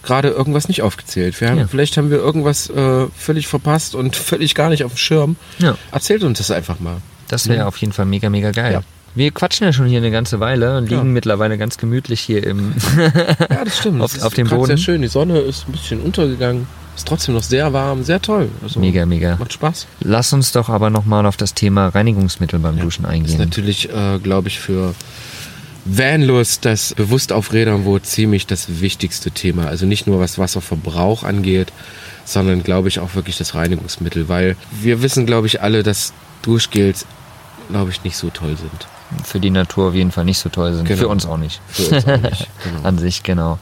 gerade 0.04 0.28
irgendwas 0.28 0.68
nicht 0.68 0.82
aufgezählt. 0.82 1.40
Wir 1.40 1.50
haben, 1.52 1.60
Ja. 1.60 1.68
Vielleicht 1.68 1.96
haben 1.96 2.10
wir 2.12 2.18
irgendwas 2.18 2.70
äh, 2.70 3.08
völlig 3.16 3.48
verpasst 3.48 3.96
und 3.96 4.16
völlig 4.18 4.56
gar 4.56 4.70
nicht 4.70 4.84
auf 4.84 4.92
dem 4.94 4.98
Schirm. 4.98 5.36
Ja. 5.60 5.78
Erzählt 5.94 6.24
uns 6.24 6.40
das 6.40 6.52
einfach 6.52 6.82
mal. 6.82 6.98
Das 7.30 7.48
wäre 7.48 7.66
auf 7.66 7.78
jeden 7.78 7.94
Fall 7.94 8.06
mega, 8.06 8.30
mega 8.30 8.52
geil. 8.52 8.74
Ja. 8.74 8.82
Wir 9.16 9.32
quatschen 9.32 9.66
ja 9.66 9.74
schon 9.74 9.86
hier 9.88 9.98
eine 10.00 10.12
ganze 10.12 10.40
Weile 10.40 10.78
und 10.78 10.84
liegen 10.90 10.96
Ja. 10.98 11.04
mittlerweile 11.04 11.58
ganz 11.58 11.78
gemütlich 11.78 12.20
hier 12.22 12.46
im. 12.46 12.74
Ja, 13.50 13.64
das 13.64 13.78
stimmt. 13.80 14.02
Auf- 14.02 14.12
Das 14.12 14.20
ist 14.22 14.26
auf 14.26 14.34
dem 14.34 14.48
Boden. 14.48 14.66
sehr 14.68 14.78
schön. 14.78 15.02
Die 15.02 15.08
Sonne 15.08 15.40
ist 15.40 15.68
ein 15.68 15.72
bisschen 15.72 16.02
untergegangen. 16.02 16.68
Ist 16.96 17.08
trotzdem 17.08 17.34
noch 17.36 17.44
sehr 17.44 17.74
warm, 17.74 18.04
sehr 18.04 18.22
toll. 18.22 18.50
Also, 18.64 18.80
mega, 18.80 19.06
mega. 19.06 19.36
Macht 19.38 19.52
Spaß. 19.54 19.86
Lass 20.02 20.32
uns 20.32 20.52
doch 20.54 20.70
aber 20.70 20.90
nochmal 20.90 21.26
auf 21.26 21.36
das 21.36 21.54
Thema 21.54 21.90
Reinigungsmittel 21.90 22.60
beim 22.60 22.78
Duschen 22.80 23.04
Ist 23.06 23.12
eingehen. 23.12 23.38
natürlich, 23.38 23.90
äh, 23.90 24.18
glaube 24.20 24.48
ich, 24.48 24.60
für 24.60 24.94
Vanlust, 25.84 26.66
das 26.66 26.94
bewusst 26.96 27.32
auf 27.32 27.54
Rädern 27.54 27.86
wohl 27.86 28.02
ziemlich 28.02 28.48
das 28.48 28.80
wichtigste 28.82 29.30
Thema. 29.32 29.68
Also 29.68 29.86
nicht 29.86 30.08
nur 30.08 30.20
was 30.20 30.40
Wasserverbrauch 30.40 31.24
angeht, 31.24 31.72
sondern 32.24 32.64
glaube 32.64 32.88
ich 32.88 33.00
auch 33.00 33.14
wirklich 33.14 33.38
das 33.38 33.54
Reinigungsmittel, 33.56 34.28
weil 34.30 34.56
wir 34.82 35.02
wissen, 35.02 35.26
glaube 35.26 35.48
ich, 35.48 35.62
alle, 35.62 35.84
dass 35.84 36.14
Duschgels, 36.42 37.06
glaube 37.70 37.92
ich, 37.92 38.04
nicht 38.04 38.18
so 38.18 38.30
toll 38.30 38.56
sind. 38.58 38.88
Für 39.24 39.40
die 39.40 39.50
Natur 39.52 39.90
auf 39.90 39.94
jeden 39.94 40.12
Fall 40.12 40.26
nicht 40.26 40.40
so 40.40 40.50
toll 40.50 40.74
sind. 40.74 40.86
Genau. 40.88 41.00
Für 41.00 41.08
uns 41.08 41.26
auch 41.26 41.38
nicht. 41.38 41.62
Für 41.68 41.96
uns 41.96 42.08
auch 42.08 42.18
nicht. 42.22 42.48
Genau. 42.64 42.84
An 42.84 42.98
sich, 42.98 43.24
genau. 43.24 43.60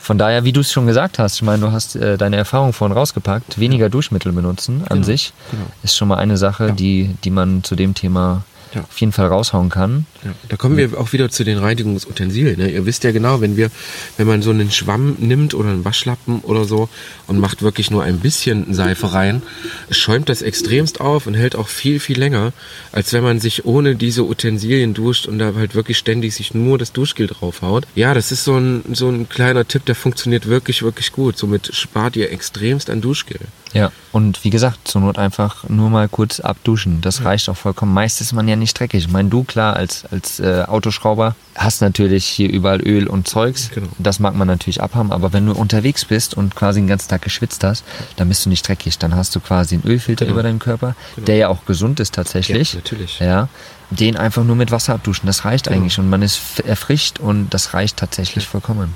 Von 0.00 0.18
daher, 0.18 0.44
wie 0.44 0.52
du 0.52 0.60
es 0.60 0.70
schon 0.70 0.86
gesagt 0.86 1.18
hast, 1.18 1.36
ich 1.36 1.42
meine, 1.42 1.64
du 1.66 1.72
hast 1.72 1.96
äh, 1.96 2.18
deine 2.18 2.36
Erfahrung 2.36 2.72
vorhin 2.74 2.94
rausgepackt, 2.96 3.58
weniger 3.58 3.88
Duschmittel 3.88 4.32
benutzen 4.32 4.82
an 4.82 4.96
Genau, 4.96 5.02
sich 5.06 5.32
genau. 5.50 5.64
ist 5.82 5.96
schon 5.96 6.08
mal 6.08 6.16
eine 6.18 6.36
Sache, 6.36 6.72
die, 6.72 7.16
die 7.24 7.30
man 7.30 7.64
zu 7.64 7.74
dem 7.74 7.94
Thema 7.94 8.42
Ja. 8.74 8.82
auf 8.82 9.00
jeden 9.00 9.12
Fall 9.12 9.28
raushauen 9.28 9.70
kann. 9.70 10.04
Ja, 10.24 10.32
da 10.48 10.56
kommen 10.56 10.76
wir 10.76 10.98
auch 10.98 11.12
wieder 11.12 11.28
zu 11.28 11.44
den 11.44 11.58
Reinigungsutensilien. 11.58 12.58
Ne? 12.58 12.70
Ihr 12.70 12.86
wisst 12.86 13.04
ja 13.04 13.12
genau, 13.12 13.40
wenn 13.40 13.56
wir, 13.56 13.70
wenn 14.16 14.26
man 14.26 14.42
so 14.42 14.50
einen 14.50 14.70
Schwamm 14.70 15.16
nimmt 15.18 15.54
oder 15.54 15.68
einen 15.68 15.84
Waschlappen 15.84 16.40
oder 16.40 16.64
so 16.64 16.88
und 17.26 17.38
macht 17.38 17.62
wirklich 17.62 17.90
nur 17.90 18.02
ein 18.02 18.20
bisschen 18.20 18.72
Seife 18.72 19.12
rein, 19.12 19.42
schäumt 19.90 20.28
das 20.28 20.40
extremst 20.40 21.00
auf 21.00 21.26
und 21.26 21.34
hält 21.34 21.56
auch 21.56 21.68
viel, 21.68 22.00
viel 22.00 22.18
länger, 22.18 22.52
als 22.92 23.12
wenn 23.12 23.22
man 23.22 23.38
sich 23.38 23.66
ohne 23.66 23.96
diese 23.96 24.24
Utensilien 24.24 24.94
duscht 24.94 25.26
und 25.26 25.38
da 25.38 25.54
halt 25.54 25.74
wirklich 25.74 25.98
ständig 25.98 26.34
sich 26.34 26.54
nur 26.54 26.78
das 26.78 26.92
Duschgel 26.92 27.26
draufhaut. 27.26 27.86
Ja, 27.94 28.14
das 28.14 28.32
ist 28.32 28.44
so 28.44 28.56
ein, 28.56 28.82
so 28.92 29.08
ein 29.08 29.28
kleiner 29.28 29.68
Tipp, 29.68 29.84
der 29.84 29.94
funktioniert 29.94 30.46
wirklich, 30.46 30.82
wirklich 30.82 31.12
gut. 31.12 31.36
Somit 31.36 31.74
spart 31.74 32.16
ihr 32.16 32.32
extremst 32.32 32.88
an 32.88 33.00
Duschgel. 33.00 33.40
Ja, 33.74 33.90
und 34.12 34.44
wie 34.44 34.50
gesagt, 34.50 34.86
zur 34.86 35.00
Not 35.00 35.18
einfach 35.18 35.68
nur 35.68 35.90
mal 35.90 36.08
kurz 36.08 36.38
abduschen. 36.38 37.00
Das 37.00 37.24
reicht 37.24 37.48
auch 37.48 37.56
vollkommen. 37.56 37.92
Meist 37.92 38.20
ist 38.20 38.32
man 38.32 38.46
ja 38.46 38.54
nicht 38.54 38.78
dreckig. 38.78 39.06
Ich 39.06 39.10
meine, 39.10 39.28
du 39.28 39.42
klar, 39.42 39.74
als, 39.74 40.04
als 40.14 40.38
äh, 40.40 40.64
Autoschrauber 40.66 41.34
hast 41.56 41.80
natürlich 41.82 42.24
hier 42.24 42.50
überall 42.50 42.80
Öl 42.80 43.06
und 43.06 43.28
Zeugs. 43.28 43.70
Genau. 43.74 43.88
Das 43.98 44.18
mag 44.20 44.34
man 44.34 44.46
natürlich 44.48 44.80
abhaben, 44.80 45.12
aber 45.12 45.32
wenn 45.32 45.46
du 45.46 45.52
unterwegs 45.52 46.04
bist 46.04 46.34
und 46.36 46.54
quasi 46.54 46.80
den 46.80 46.86
ganzen 46.88 47.08
Tag 47.08 47.22
geschwitzt 47.22 47.62
hast, 47.64 47.84
dann 48.16 48.28
bist 48.28 48.44
du 48.46 48.48
nicht 48.50 48.66
dreckig. 48.66 48.98
Dann 48.98 49.14
hast 49.14 49.34
du 49.36 49.40
quasi 49.40 49.74
einen 49.76 49.84
Ölfilter 49.84 50.24
Genau. 50.24 50.34
über 50.34 50.42
deinem 50.42 50.58
Körper, 50.58 50.94
der 51.16 51.36
ja 51.36 51.48
auch 51.48 51.64
gesund 51.66 52.00
ist 52.00 52.14
tatsächlich. 52.14 52.72
Ja, 52.72 52.78
natürlich. 52.78 53.18
Ja, 53.18 53.48
den 53.94 54.16
einfach 54.16 54.44
nur 54.44 54.56
mit 54.56 54.70
Wasser 54.70 54.94
abduschen. 54.94 55.26
Das 55.26 55.44
reicht 55.44 55.68
eigentlich 55.68 55.98
und 55.98 56.08
man 56.08 56.22
ist 56.22 56.60
erfrischt 56.60 57.20
und 57.20 57.50
das 57.50 57.74
reicht 57.74 57.96
tatsächlich 57.96 58.46
vollkommen. 58.46 58.94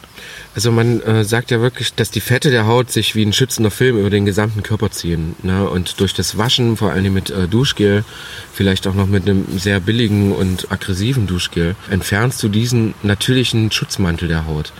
Also 0.55 0.73
man 0.73 1.01
äh, 1.03 1.25
sagt 1.25 1.51
ja 1.51 1.61
wirklich, 1.61 1.95
dass 1.95 2.11
die 2.11 2.21
Fette 2.21 2.51
der 2.51 2.67
Haut 2.67 2.91
sich 2.91 3.15
wie 3.15 3.25
ein 3.25 3.33
schützender 3.33 3.71
Film 3.71 3.99
über 3.99 4.11
den 4.11 4.25
gesamten 4.25 4.63
Körper 4.63 4.91
ziehen. 4.91 5.37
Ne? 5.43 5.69
Und 5.69 6.01
durch 6.01 6.15
das 6.15 6.37
Waschen, 6.37 6.77
vor 6.77 6.91
allem 6.93 7.13
mit 7.13 7.31
äh, 7.31 7.47
Duschgel, 7.47 8.05
vielleicht 8.53 8.87
auch 8.87 8.95
noch 8.95 9.07
mit 9.07 9.29
einem 9.29 9.47
sehr 9.59 9.81
billigen 9.81 10.33
und 10.33 10.71
aggressiven 10.73 11.27
Duschgel, 11.27 11.77
entfernst 11.91 12.43
du 12.43 12.49
diesen 12.49 12.95
natürlichen 13.03 13.71
Schutzmantel 13.71 14.29
der 14.29 14.47
Haut. 14.47 14.73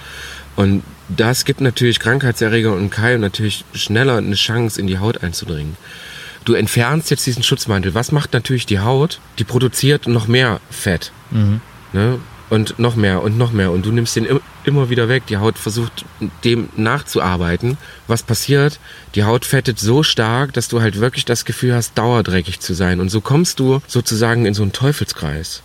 Und 0.57 0.83
das 1.09 1.45
gibt 1.45 1.61
natürlich 1.61 2.01
Krankheitserreger 2.01 2.73
und 2.73 2.91
Keim 2.91 3.21
natürlich 3.21 3.65
schneller 3.73 4.17
eine 4.17 4.35
Chance, 4.35 4.81
in 4.81 4.89
die 4.89 4.99
Haut 4.99 5.23
einzudringen. 5.23 5.77
Du 6.49 6.55
entfernst 6.55 7.11
jetzt 7.11 7.27
diesen 7.27 7.43
Schutzmantel. 7.43 7.95
Was 7.95 8.11
macht 8.11 8.33
natürlich 8.33 8.65
die 8.65 8.81
Haut? 8.81 9.21
Die 9.39 9.45
produziert 9.45 10.07
noch 10.07 10.29
mehr 10.29 10.61
Fett. 10.71 11.13
Ne? 11.93 12.19
Und 12.49 12.79
noch 12.79 12.97
mehr 12.97 13.23
und 13.23 13.37
noch 13.37 13.53
mehr. 13.53 13.71
Und 13.71 13.85
du 13.85 13.93
nimmst 13.93 14.17
den 14.17 14.25
im- 14.25 14.41
immer 14.65 14.89
wieder 14.89 15.09
weg. 15.11 15.25
Die 15.27 15.37
Haut 15.37 15.59
versucht 15.59 16.07
dem 16.45 16.71
nachzuarbeiten. 16.77 17.77
Was 18.07 18.23
passiert? 18.23 18.81
Die 19.15 19.25
Haut 19.25 19.45
fettet 19.45 19.79
so 19.79 20.03
stark, 20.03 20.55
dass 20.55 20.69
du 20.69 20.81
halt 20.81 20.99
wirklich 20.99 21.27
das 21.27 21.45
Gefühl 21.45 21.75
hast, 21.75 21.99
dauerdreckig 21.99 22.61
zu 22.61 22.73
sein. 22.73 23.01
Und 23.01 23.11
so 23.11 23.21
kommst 23.21 23.61
du 23.61 23.83
sozusagen 23.87 24.47
in 24.47 24.55
so 24.55 24.63
einen 24.63 24.73
Teufelskreis. 24.73 25.63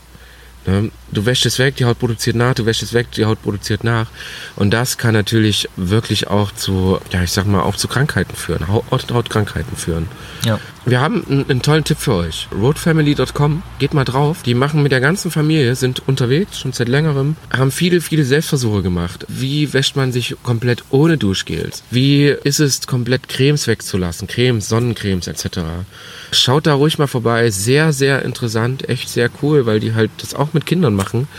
Ne? 0.66 0.92
Du 1.12 1.26
wäschst 1.26 1.46
es 1.46 1.60
weg, 1.60 1.76
die 1.76 1.84
Haut 1.86 2.00
produziert 2.00 2.38
nach, 2.38 2.54
du 2.54 2.66
wäschst 2.66 2.84
es 2.84 2.94
weg, 2.94 3.12
die 3.12 3.26
Haut 3.26 3.42
produziert 3.42 3.84
nach. 3.84 4.08
Und 4.56 4.72
das 4.72 4.98
kann 4.98 5.14
natürlich 5.14 5.68
wirklich 5.76 6.28
auch 6.28 6.52
zu, 6.54 7.00
ja, 7.12 7.22
ich 7.24 7.32
sag 7.32 7.46
mal, 7.48 7.62
auch 7.64 7.76
zu 7.76 7.90
Krankheiten 7.90 8.36
führen, 8.36 8.68
Haut, 8.70 8.86
Hautkrankheiten 9.12 9.76
führen. 9.76 10.08
Ja. 10.46 10.60
Wir 10.86 11.00
haben 11.00 11.26
einen, 11.30 11.50
einen 11.50 11.62
tollen 11.62 11.86
Tipp 11.86 11.98
für 11.98 12.14
euch. 12.14 12.50
Roadfamily.com, 12.54 13.64
geht 13.80 13.94
mal 13.94 14.04
drauf. 14.04 14.44
Die 14.44 14.54
machen 14.54 14.84
mit 14.84 14.92
der 14.92 15.00
ganzen 15.00 15.32
Familie, 15.32 15.76
sind 15.76 16.06
unterwegs, 16.10 16.60
schon 16.60 16.74
seit 16.74 16.90
längerem, 16.90 17.38
haben 17.56 17.72
viele, 17.72 18.02
viele 18.02 18.26
Selbstversuche 18.26 18.82
gemacht. 18.82 19.26
Wie 19.30 19.72
wäscht 19.72 19.96
man 19.96 20.12
sich 20.12 20.36
komplett 20.44 20.84
ohne 20.90 21.18
Duschgels? 21.18 21.84
Wie 21.90 22.28
ist 22.28 22.60
es, 22.60 22.86
komplett 22.86 23.30
Cremes 23.30 23.66
wegzulassen? 23.68 24.28
Cremes, 24.28 24.68
Sonnencremes 24.68 25.28
etc. 25.28 25.60
Schaut 26.34 26.68
da 26.68 26.74
ruhig 26.74 26.98
mal 26.98 27.08
vorbei. 27.08 27.50
Sehr, 27.50 27.94
sehr 27.94 28.24
interessant, 28.24 28.90
echt 28.90 29.08
sehr 29.08 29.30
cool, 29.42 29.66
weil 29.66 29.80
die 29.80 29.94
halt 29.94 30.12
das 30.18 30.34
auch 30.34 30.54
mit 30.54 30.66
Kindern 30.66 30.96
machen. 30.96 31.30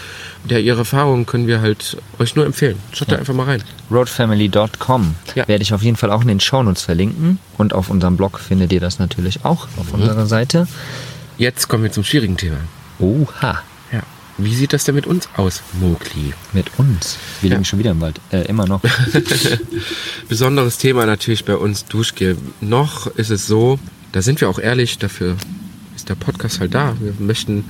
Ja, 0.48 0.59
ihre 0.59 0.78
Erfahrungen 0.78 1.24
können 1.26 1.46
wir 1.46 1.61
halt 1.62 1.96
euch 2.18 2.37
nur 2.37 2.44
empfehlen. 2.44 2.76
Schaut 2.92 3.11
da 3.11 3.16
einfach 3.16 3.33
mal 3.35 3.44
rein. 3.44 3.62
roadfamily.com 3.90 5.14
Ja. 5.35 5.48
werde 5.48 5.62
ich 5.62 5.72
auf 5.72 5.83
jeden 5.83 5.96
Fall 5.96 6.11
auch 6.11 6.20
in 6.22 6.28
den 6.28 6.40
Shownotes 6.40 6.83
verlinken 6.83 7.38
und 7.57 7.72
auf 7.72 7.88
unserem 7.88 8.16
Blog 8.16 8.38
findet 8.38 8.72
ihr 8.72 8.80
das 8.80 8.98
natürlich 8.98 9.44
auch 9.44 9.68
auf 9.78 9.88
Mhm. 9.92 10.00
unserer 10.02 10.26
Seite. 10.26 10.66
Jetzt 11.38 11.68
kommen 11.68 11.83
wir 11.85 11.92
zum 11.92 12.04
schwierigen 12.04 12.37
Thema. 12.37 12.59
Oha, 12.98 13.62
Ja. 13.92 14.02
Wie 14.37 14.54
sieht 14.54 14.72
das 14.72 14.85
denn 14.85 14.96
mit 14.96 15.07
uns 15.07 15.28
aus, 15.37 15.62
Mowgli? 15.80 16.35
mit 16.52 16.66
uns. 16.78 17.16
Wir 17.40 17.50
Ja. 17.50 17.54
liegen 17.57 17.64
schon 17.64 17.78
wieder 17.78 17.92
im 17.92 18.00
Wald, 18.00 18.20
äh, 18.30 18.42
immer 18.42 18.66
noch. 18.66 18.83
Besonderes 20.28 20.78
Thema 20.78 21.07
natürlich 21.07 21.44
bei 21.44 21.57
uns 21.57 21.85
Duschgel. 21.87 22.37
Noch 22.61 23.07
ist 23.07 23.30
es 23.30 23.46
so, 23.46 23.78
da 24.12 24.22
sind 24.22 24.40
wir 24.40 24.48
auch 24.48 24.59
ehrlich, 24.59 24.98
dafür 24.98 25.37
ist 25.96 26.09
der 26.09 26.14
Podcast 26.16 26.61
halt 26.61 26.74
da. 26.74 26.94
Wir 27.00 27.12
möchten, 27.18 27.64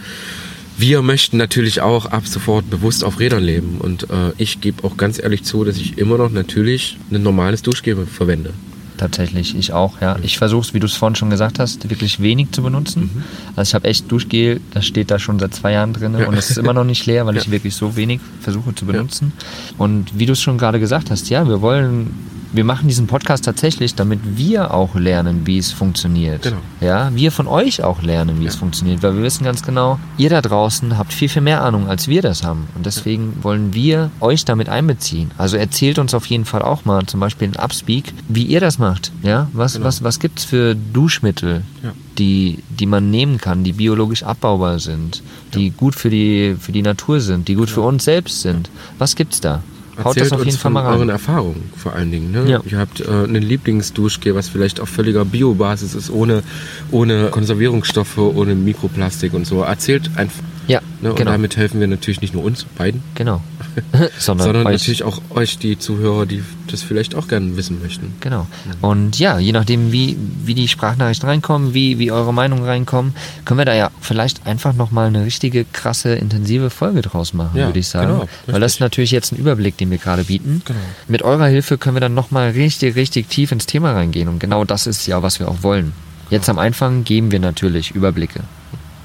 wir 0.77 1.03
möchten 1.03 1.37
natürlich 1.37 1.81
auch 1.81 2.07
ab 2.07 2.27
sofort 2.27 2.69
bewusst 2.71 3.05
auf 3.05 3.21
Rädern 3.21 3.43
leben. 3.45 3.79
Und 3.79 4.05
äh, 4.05 4.33
ich 4.39 4.61
gebe 4.61 4.85
auch 4.85 4.97
ganz 4.97 5.19
ehrlich 5.23 5.45
zu, 5.45 5.65
dass 5.65 5.77
ich 5.77 5.99
immer 5.99 6.19
noch 6.19 6.31
natürlich 6.31 6.99
ein 7.11 7.23
normales 7.23 7.63
Duschgel 7.63 8.07
verwende. 8.07 8.53
Tatsächlich, 8.97 9.57
ich 9.57 9.73
auch, 9.73 10.01
ja. 10.01 10.17
Ich 10.23 10.39
versuche 10.39 10.61
es, 10.69 10.73
wie 10.75 10.79
du 10.79 10.87
es 10.87 10.95
vorhin 10.95 11.17
schon 11.17 11.29
gesagt 11.29 11.59
hast, 11.59 11.91
wirklich 11.91 12.21
wenig 12.23 12.53
zu 12.53 12.63
benutzen. 12.63 13.11
Mhm. 13.13 13.23
Also 13.57 13.71
ich 13.71 13.75
habe 13.75 13.89
echt 13.89 14.11
Duschgel, 14.11 14.61
das 14.73 14.87
steht 14.87 15.11
da 15.11 15.19
schon 15.19 15.41
seit 15.41 15.53
zwei 15.53 15.73
Jahren 15.73 15.93
drin 15.93 16.15
und 16.15 16.35
es 16.35 16.51
ist 16.51 16.59
immer 16.59 16.73
noch 16.73 16.85
nicht 16.85 17.05
leer, 17.05 17.27
weil 17.27 17.37
ich 17.39 17.47
Ja. 17.47 17.51
wirklich 17.51 17.75
so 17.75 17.97
wenig 17.97 18.21
versuche 18.41 18.73
zu 18.75 18.87
benutzen. 18.87 19.33
Und 19.79 20.17
wie 20.17 20.27
du 20.27 20.33
es 20.33 20.41
schon 20.41 20.59
gerade 20.59 20.79
gesagt 20.79 21.11
hast, 21.11 21.29
ja, 21.29 21.47
wir 21.49 21.61
wollen, 21.61 22.15
wir 22.55 22.65
machen 22.65 22.89
diesen 22.89 23.07
Podcast 23.07 23.45
tatsächlich, 23.45 23.95
damit 23.97 24.21
wir 24.37 24.73
auch 24.73 24.95
lernen, 24.95 25.47
wie 25.47 25.59
es 25.59 25.73
funktioniert. 25.73 26.43
Genau. 26.43 26.57
Ja, 26.81 27.11
wir 27.15 27.33
von 27.33 27.47
euch 27.49 27.83
auch 27.83 28.01
lernen, 28.03 28.41
wie 28.41 28.47
es 28.47 28.55
funktioniert, 28.57 29.03
weil 29.03 29.17
wir 29.17 29.23
wissen 29.23 29.45
ganz 29.45 29.63
genau, 29.63 29.99
ihr 30.17 30.31
da 30.31 30.41
draußen 30.41 30.97
habt 30.97 31.13
viel, 31.13 31.29
viel 31.29 31.43
mehr 31.43 31.63
Ahnung, 31.63 31.89
als 31.89 32.09
wir 32.09 32.23
das 32.23 32.45
haben. 32.45 32.69
Und 32.77 32.87
deswegen 32.87 33.43
wollen 33.43 33.75
wir 33.75 34.11
euch 34.21 34.45
damit 34.45 34.69
einbeziehen. 34.69 35.33
Also 35.37 35.57
erzählt 35.57 35.99
uns 35.99 36.15
auf 36.15 36.27
jeden 36.27 36.45
Fall 36.45 36.63
auch 36.63 36.85
mal, 36.85 37.05
zum 37.07 37.21
Beispiel 37.21 37.49
in 37.49 37.57
Upspeak, 37.57 38.13
wie 38.29 38.45
ihr 38.45 38.61
das 38.61 38.79
macht. 38.79 39.11
Ja, 39.23 39.49
was, 39.53 39.75
Genau. 39.75 39.87
was, 39.87 40.03
was 40.05 40.21
gibt's 40.21 40.45
für 40.45 40.75
Duschmittel, 40.75 41.63
Ja. 41.83 41.93
die, 42.19 42.61
die 42.71 42.87
man 42.87 43.11
nehmen 43.11 43.39
kann, 43.39 43.65
die 43.65 43.73
biologisch 43.73 44.23
abbaubar 44.23 44.79
sind, 44.79 45.23
die 45.55 45.71
gut 45.71 45.95
für 45.97 46.09
die, 46.11 46.57
für 46.59 46.73
die 46.73 46.83
Natur 46.83 47.21
sind, 47.21 47.49
die 47.49 47.55
gut 47.57 47.69
für 47.71 47.81
uns 47.81 48.05
selbst 48.05 48.43
sind? 48.43 48.71
Was 48.99 49.17
gibt's 49.17 49.41
da? 49.41 49.63
Haut 49.99 50.17
Erzählt 50.17 50.27
das 50.27 50.33
auf 50.33 50.39
uns 50.41 50.47
jeden 50.47 50.59
Fall 50.59 50.73
von 50.73 50.73
mal 50.73 50.87
euren 50.87 51.01
rein. 51.01 51.09
Erfahrungen 51.11 51.71
vor 51.77 51.95
allen 51.95 52.11
Dingen. 52.11 52.33
Ne? 52.33 52.51
Ja. 52.51 52.61
Ihr 52.65 52.79
habt 52.79 53.01
äh, 53.01 53.09
einen 53.09 53.43
Lieblingsduschgel, 53.43 54.35
was 54.35 54.49
vielleicht 54.49 54.81
auf 54.81 54.89
völliger 54.89 55.25
Biobasis 55.25 55.95
ist, 55.95 56.11
ohne, 56.11 56.43
ohne 56.91 57.29
Konservierungsstoffe, 57.29 58.19
ohne 58.19 58.55
Mikroplastik 58.55 59.35
und 59.35 59.47
so. 59.47 59.63
Erzählt 59.63 60.11
einfach. 60.17 60.43
Ja, 60.67 60.81
Ne? 61.05 61.11
Und 61.11 61.17
genau. 61.17 61.33
damit 61.33 61.59
helfen 61.59 61.81
wir 61.81 61.87
natürlich 61.87 62.23
nicht 62.23 62.33
nur 62.33 62.43
uns 62.43 62.65
beiden, 62.65 63.03
genau. 63.15 63.43
Sondern, 64.19 64.47
sondern 64.47 64.65
natürlich 64.65 65.03
auch 65.03 65.21
euch, 65.31 65.59
die 65.59 65.79
Zuhörer, 65.79 66.27
die 66.27 66.43
das 66.71 66.83
vielleicht 66.83 67.15
auch 67.15 67.29
gerne 67.29 67.57
wissen 67.57 67.81
möchten. 67.83 68.15
Genau. 68.21 68.47
Und 68.81 69.19
ja, 69.19 69.39
je 69.39 69.53
nachdem, 69.53 69.93
wie, 69.93 70.17
wie 70.45 70.55
die 70.55 70.69
Sprachnachrichten 70.69 71.29
reinkommen, 71.29 71.75
wie, 71.75 71.99
wie 71.99 72.11
eure 72.11 72.33
Meinungen 72.33 72.65
reinkommen, 72.65 73.15
können 73.45 73.59
wir 73.59 73.65
da 73.65 73.75
ja 73.75 73.91
vielleicht 74.01 74.47
einfach 74.47 74.73
nochmal 74.75 75.09
eine 75.09 75.25
richtige, 75.25 75.65
krasse, 75.65 76.15
intensive 76.15 76.71
Folge 76.71 77.03
draus 77.03 77.35
machen, 77.35 77.59
Ja, 77.59 77.67
würde 77.67 77.79
ich 77.79 77.89
sagen. 77.89 78.13
genau, 78.13 78.29
Weil 78.47 78.61
das 78.61 78.75
ist 78.75 78.81
natürlich 78.81 79.11
jetzt 79.11 79.33
ein 79.33 79.37
Überblick, 79.37 79.77
den 79.77 79.91
wir 79.91 79.99
gerade 79.99 80.25
bieten. 80.25 80.63
Genau. 80.65 80.79
Mit 81.09 81.23
eurer 81.23 81.47
Hilfe 81.47 81.79
können 81.79 81.97
wir 81.97 82.01
dann 82.01 82.15
nochmal 82.15 82.51
richtig, 82.51 82.97
richtig 82.97 83.29
tief 83.29 83.53
ins 83.53 83.67
Thema 83.67 83.93
reingehen. 83.93 84.29
Und 84.29 84.39
genau 84.39 84.65
das 84.65 84.87
ist 84.87 85.07
ja, 85.07 85.23
was 85.23 85.39
wir 85.41 85.49
auch 85.49 85.63
wollen. 85.63 85.93
Jetzt 86.31 86.49
am 86.49 86.59
Anfang 86.59 87.05
geben 87.05 87.31
wir 87.31 87.41
natürlich 87.41 87.91
Überblicke. 87.93 88.41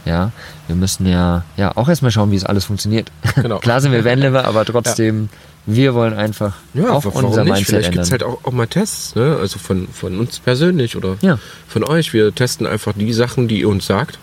Ja, 0.10 0.32
wir 0.67 0.76
müssen 0.76 1.06
ja, 1.06 1.43
ja 1.56 1.72
auch 1.78 1.88
erstmal 1.88 2.12
schauen, 2.12 2.32
wie 2.32 2.36
es 2.36 2.43
alles 2.45 2.65
funktioniert. 2.65 3.12
Genau. 3.36 3.60
Klar 3.62 3.80
sind 3.80 3.91
wir 3.91 4.04
Vanliver, 4.04 4.45
aber 4.45 4.65
trotzdem, 4.65 5.30
wir 5.67 5.93
wollen 5.93 6.13
einfach 6.15 6.54
auch 6.76 7.06
wa- 7.06 7.12
warum 7.13 7.26
unser 7.26 7.43
nicht? 7.43 7.54
Mindset 7.54 7.67
Vielleicht 7.67 7.91
gibt 7.91 8.04
es 8.06 8.12
halt 8.12 8.24
auch, 8.24 8.43
auch 8.43 8.52
mal 8.52 8.65
Tests, 8.67 9.13
ne? 9.15 9.38
also 9.39 9.60
von, 9.60 9.88
von 9.88 10.19
uns 10.19 10.39
persönlich 10.39 10.95
oder 10.98 11.17
Ja. 11.22 11.38
von 11.67 11.84
euch. 11.84 12.12
Wir 12.13 12.34
testen 12.34 12.65
einfach 12.65 12.93
die 12.95 13.13
Sachen, 13.13 13.48
die 13.48 13.60
ihr 13.62 13.69
uns 13.69 13.86
sagt. 13.86 14.17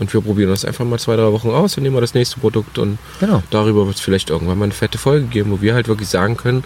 Und 0.00 0.12
wir 0.12 0.20
probieren 0.20 0.50
das 0.50 0.64
einfach 0.64 0.84
mal 0.84 0.98
zwei, 0.98 1.14
drei 1.14 1.30
Wochen 1.30 1.50
aus, 1.50 1.74
dann 1.76 1.84
nehmen 1.84 1.94
wir 1.96 2.00
das 2.00 2.14
nächste 2.14 2.40
Produkt 2.40 2.78
und 2.78 2.98
Genau. 3.20 3.42
darüber 3.50 3.86
wird 3.86 3.94
es 3.96 4.00
vielleicht 4.02 4.28
irgendwann 4.28 4.58
mal 4.58 4.64
eine 4.64 4.74
fette 4.74 4.98
Folge 4.98 5.26
geben, 5.26 5.52
wo 5.52 5.60
wir 5.60 5.74
halt 5.74 5.86
wirklich 5.86 6.08
sagen 6.08 6.36
können, 6.36 6.64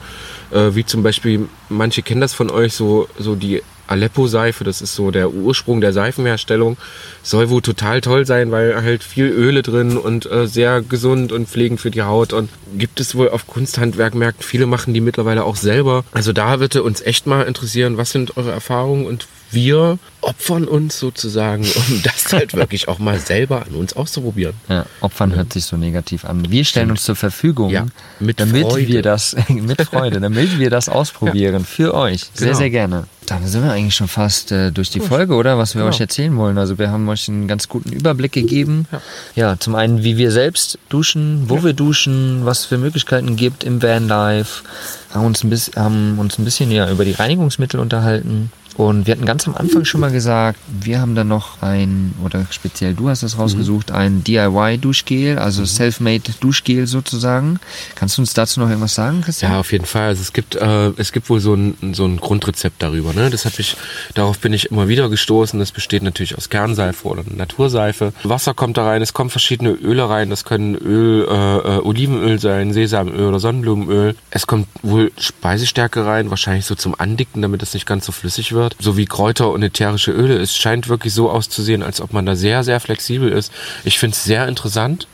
äh, 0.51 0.75
wie 0.75 0.85
zum 0.87 1.03
Beispiel, 1.03 1.47
manche 1.69 2.01
kennen 2.03 2.23
das 2.23 2.33
von 2.33 2.51
euch, 2.51 2.73
so, 2.73 3.07
so 3.19 3.35
die 3.35 3.63
Aleppo-Seife, 3.89 4.65
das 4.65 4.81
ist 4.81 4.95
so 4.95 5.11
der 5.11 5.31
Ursprung 5.31 5.81
der 5.81 5.93
Seifenherstellung, 5.93 6.77
soll 7.23 7.51
wohl 7.51 7.63
total 7.63 8.01
toll 8.01 8.27
sein, 8.27 8.51
weil 8.51 8.77
halt 8.77 9.03
viel 9.03 9.27
Öle 9.27 9.63
drin 9.63 9.97
und 9.97 10.31
äh, 10.31 10.47
sehr 10.47 10.83
gesund 10.83 11.33
und 11.33 11.49
pflegend 11.49 11.81
für 11.81 11.91
die 11.91 12.03
Haut 12.03 12.33
und 12.33 12.51
gibt 12.77 13.01
es 13.01 13.15
wohl 13.15 13.31
auf 13.31 13.47
Kunsthandwerkmärkten, 13.47 14.45
viele 14.45 14.67
machen 14.67 14.95
die 14.95 15.01
mittlerweile 15.01 15.45
auch 15.45 15.57
selber. 15.57 16.05
Also 16.13 16.33
da 16.33 16.61
würde 16.61 16.83
uns 16.83 17.01
echt 17.01 17.27
mal 17.27 17.43
interessieren, 17.43 17.97
was 17.97 18.13
sind 18.13 18.37
eure 18.37 18.53
Erfahrungen 18.53 19.07
und 19.07 19.27
wir 19.51 19.99
opfern 20.21 20.65
uns 20.65 20.99
sozusagen, 20.99 21.63
um 21.65 22.03
das 22.03 22.33
halt 22.33 22.55
wirklich 22.55 22.89
auch 22.89 22.99
mal 22.99 23.19
selber 23.19 23.63
an 23.67 23.75
uns 23.75 23.95
auszuprobieren. 23.95 24.55
Ja, 24.69 24.85
Opfern 25.01 25.35
hört 25.35 25.53
sich 25.53 25.65
so 25.65 25.77
negativ 25.77 26.25
an. 26.25 26.51
Wir 26.51 26.65
stellen 26.65 26.91
uns 26.91 27.05
zur 27.05 27.17
Verfügung, 27.17 27.71
Ja, 27.71 27.87
mit 28.21 28.41
damit 28.41 28.67
Freude. 28.67 28.89
wir 28.89 29.03
das 29.03 29.37
mit 29.49 29.81
Freude, 29.83 30.21
damit 30.21 30.59
wir 30.59 30.71
das 30.71 30.89
ausprobieren 30.89 31.65
für 31.65 31.95
euch. 31.95 32.27
Sehr, 32.35 32.49
Genau. 32.49 32.59
sehr 32.59 32.71
gerne. 32.71 33.05
Dann 33.27 33.47
sind 33.47 33.63
wir 33.63 33.73
eigentlich 33.73 33.95
schon 33.95 34.09
fast 34.09 34.53
äh, 34.53 34.73
durch 34.73 34.89
die 34.91 35.01
Folge, 35.01 35.35
oder? 35.35 35.59
Was 35.59 35.75
wir 35.75 35.83
Genau. 35.83 35.95
euch 35.95 36.01
erzählen 36.01 36.35
wollen. 36.37 36.57
Also 36.59 36.79
wir 36.79 36.91
haben 36.91 37.07
euch 37.09 37.29
einen 37.29 37.47
ganz 37.47 37.69
guten 37.69 37.93
Überblick 37.93 38.33
gegeben. 38.33 38.87
Ja, 39.37 39.59
zum 39.61 39.75
einen, 39.75 40.03
wie 40.03 40.17
wir 40.17 40.31
selbst 40.31 40.79
duschen, 40.89 41.45
wo 41.49 41.63
wir 41.63 41.75
duschen, 41.75 42.45
was 42.47 42.61
es 42.61 42.65
für 42.67 42.79
Möglichkeiten 42.79 43.37
gibt 43.37 43.65
im 43.65 43.83
Vanlife. 43.83 44.63
Haben 45.13 45.27
uns 45.27 45.45
ein 45.45 45.51
bisschen, 45.51 45.75
haben 45.77 46.19
uns 46.19 46.39
ein 46.39 46.45
bisschen 46.45 46.71
ja 46.71 46.91
über 46.91 47.05
die 47.05 47.13
Reinigungsmittel 47.13 47.79
unterhalten. 47.81 48.51
Und 48.79 49.09
wir 49.09 49.15
hatten 49.15 49.27
ganz 49.27 49.49
am 49.49 49.57
Anfang 49.57 49.85
schon 49.85 50.01
mal 50.01 50.13
gesagt, 50.13 50.61
wir 50.69 51.01
haben 51.01 51.17
dann 51.17 51.27
noch 51.27 51.63
ein, 51.63 52.15
oder 52.25 52.47
speziell 52.51 52.95
du 52.95 53.09
hast 53.09 53.25
es 53.25 53.37
rausgesucht, 53.37 53.91
ein 53.91 54.23
DIY-Duschgel, 54.23 55.37
also 55.37 55.65
Self-Made 55.65 56.33
Duschgel 56.39 56.87
sozusagen. 56.87 57.59
Kannst 57.97 58.17
du 58.17 58.23
uns 58.23 58.35
dazu 58.35 58.61
noch 58.61 58.69
irgendwas 58.69 58.95
sagen, 58.95 59.23
Christian? 59.23 59.51
Ja, 59.51 59.59
auf 59.59 59.73
jeden 59.73 59.85
Fall. 59.85 60.07
Also 60.07 60.23
es 60.23 60.33
gibt, 60.33 60.55
äh, 60.55 60.91
es 60.91 61.11
gibt 61.11 61.29
wohl 61.29 61.41
so 61.41 61.55
ein, 61.55 61.93
so 61.93 62.05
ein 62.05 62.19
Grundrezept 62.19 62.81
darüber. 62.81 63.13
Ne? 63.13 63.31
Das 63.31 63.47
ich, 63.59 63.77
darauf 64.15 64.39
bin 64.39 64.53
ich 64.53 64.71
immer 64.71 64.87
wieder 64.87 65.09
gestoßen. 65.09 65.59
Das 65.59 65.73
besteht 65.73 66.05
natürlich 66.05 66.37
aus 66.37 66.49
Kernseife 66.49 67.09
oder 67.09 67.25
Naturseife. 67.29 68.13
Wasser 68.23 68.55
kommt 68.55 68.77
da 68.77 68.87
rein, 68.87 69.03
es 69.03 69.13
kommen 69.13 69.31
verschiedene 69.31 69.71
Öle 69.71 70.09
rein. 70.09 70.31
Das 70.31 70.45
können 70.45 70.77
Öl, 70.77 71.27
äh, 71.29 71.33
äh, 71.33 71.81
Olivenöl 71.81 72.39
sein, 72.39 72.73
Sesamöl 72.73 73.27
oder 73.27 73.41
Sonnenblumenöl. 73.41 74.15
Es 74.31 74.47
kommt 74.47 74.69
wohl 74.83 75.11
Speisestärke 75.19 76.07
rein, 76.07 76.31
wahrscheinlich 76.31 76.65
so 76.65 76.77
zum 76.77 76.95
Andicken, 76.97 77.43
damit 77.43 77.61
es 77.65 77.75
nicht 77.75 77.87
ganz 77.87 78.07
so 78.07 78.13
flüssig 78.13 78.53
wird. 78.53 78.68
Sowie 78.79 79.07
Kräuter 79.07 79.51
und 79.51 79.63
ätherische 79.63 80.13
Öle. 80.13 80.37
Es 80.39 80.57
scheint 80.57 80.89
wirklich 80.89 81.15
so 81.15 81.31
auszusehen, 81.31 81.83
als 81.83 82.01
ob 82.01 82.13
man 82.13 82.27
da 82.27 82.37
sehr, 82.37 82.65
sehr 82.65 82.81
flexibel 82.81 83.31
ist. 83.31 83.53
Ich 83.85 83.99
finde 83.99 84.15
es 84.15 84.25
sehr 84.25 84.47
interessant. 84.49 85.07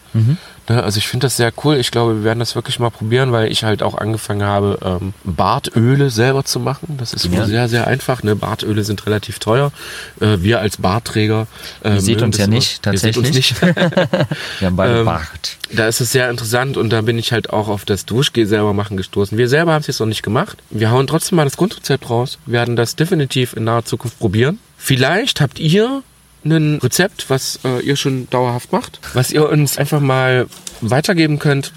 Ne, 0.68 0.82
also 0.82 0.96
ich 0.98 1.08
finde 1.08 1.26
das 1.26 1.36
sehr 1.36 1.52
cool. 1.62 1.76
Ich 1.76 1.90
glaube, 1.90 2.16
wir 2.18 2.24
werden 2.24 2.38
das 2.38 2.54
wirklich 2.54 2.78
mal 2.78 2.90
probieren, 2.90 3.32
weil 3.32 3.52
ich 3.52 3.64
halt 3.64 3.82
auch 3.82 3.94
angefangen 3.96 4.42
habe, 4.44 4.78
ähm, 4.82 5.12
Bartöle 5.24 6.08
selber 6.08 6.44
zu 6.44 6.58
machen. 6.58 6.96
Das 6.98 7.12
ist 7.12 7.26
Ja. 7.26 7.44
sehr, 7.44 7.68
sehr 7.68 7.86
einfach. 7.86 8.22
Ne? 8.22 8.34
Bartöle 8.34 8.82
sind 8.82 9.04
relativ 9.04 9.38
teuer. 9.38 9.72
Äh, 10.20 10.38
wir 10.40 10.60
als 10.60 10.78
Bartträger. 10.78 11.46
Äh, 11.82 11.94
Ihr 11.96 12.00
seht 12.00 12.22
uns 12.22 12.38
ja 12.38 12.44
immer- 12.44 12.54
nicht, 12.54 12.82
seht 12.82 12.86
uns 12.86 13.02
tatsächlich. 13.02 13.34
nicht. 13.34 13.60
Wir 14.60 14.66
haben 14.68 14.76
beide 14.76 14.98
Ähm, 15.00 15.04
Bart. 15.04 15.56
Da 15.72 15.86
ist 15.86 16.00
es 16.00 16.12
sehr 16.12 16.30
interessant 16.30 16.76
und 16.76 16.90
da 16.90 17.02
bin 17.02 17.18
ich 17.18 17.32
halt 17.32 17.50
auch 17.50 17.68
auf 17.68 17.84
das 17.84 18.06
Duschgel 18.06 18.46
selber 18.46 18.72
machen 18.72 18.96
gestoßen. 18.96 19.36
Wir 19.36 19.48
selber 19.48 19.72
haben 19.72 19.80
es 19.80 19.86
jetzt 19.88 20.00
noch 20.00 20.06
nicht 20.06 20.22
gemacht. 20.22 20.58
Wir 20.70 20.90
hauen 20.90 21.06
trotzdem 21.06 21.36
mal 21.36 21.44
das 21.44 21.56
Grundrezept 21.56 22.08
raus, 22.08 22.38
werden 22.46 22.76
das 22.76 22.96
definitiv 22.96 23.52
in 23.54 23.64
naher 23.64 23.84
Zukunft 23.84 24.18
probieren. 24.18 24.58
Vielleicht 24.78 25.40
habt 25.40 25.58
ihr 25.58 26.02
ein 26.44 26.78
Rezept, 26.78 27.30
was 27.30 27.60
äh, 27.64 27.80
ihr 27.80 27.96
schon 27.96 28.28
dauerhaft 28.30 28.72
macht, 28.72 29.00
was 29.14 29.30
ihr 29.32 29.48
uns 29.48 29.78
einfach 29.78 30.00
mal 30.00 30.46
weitergeben 30.80 31.38
könnt. 31.38 31.72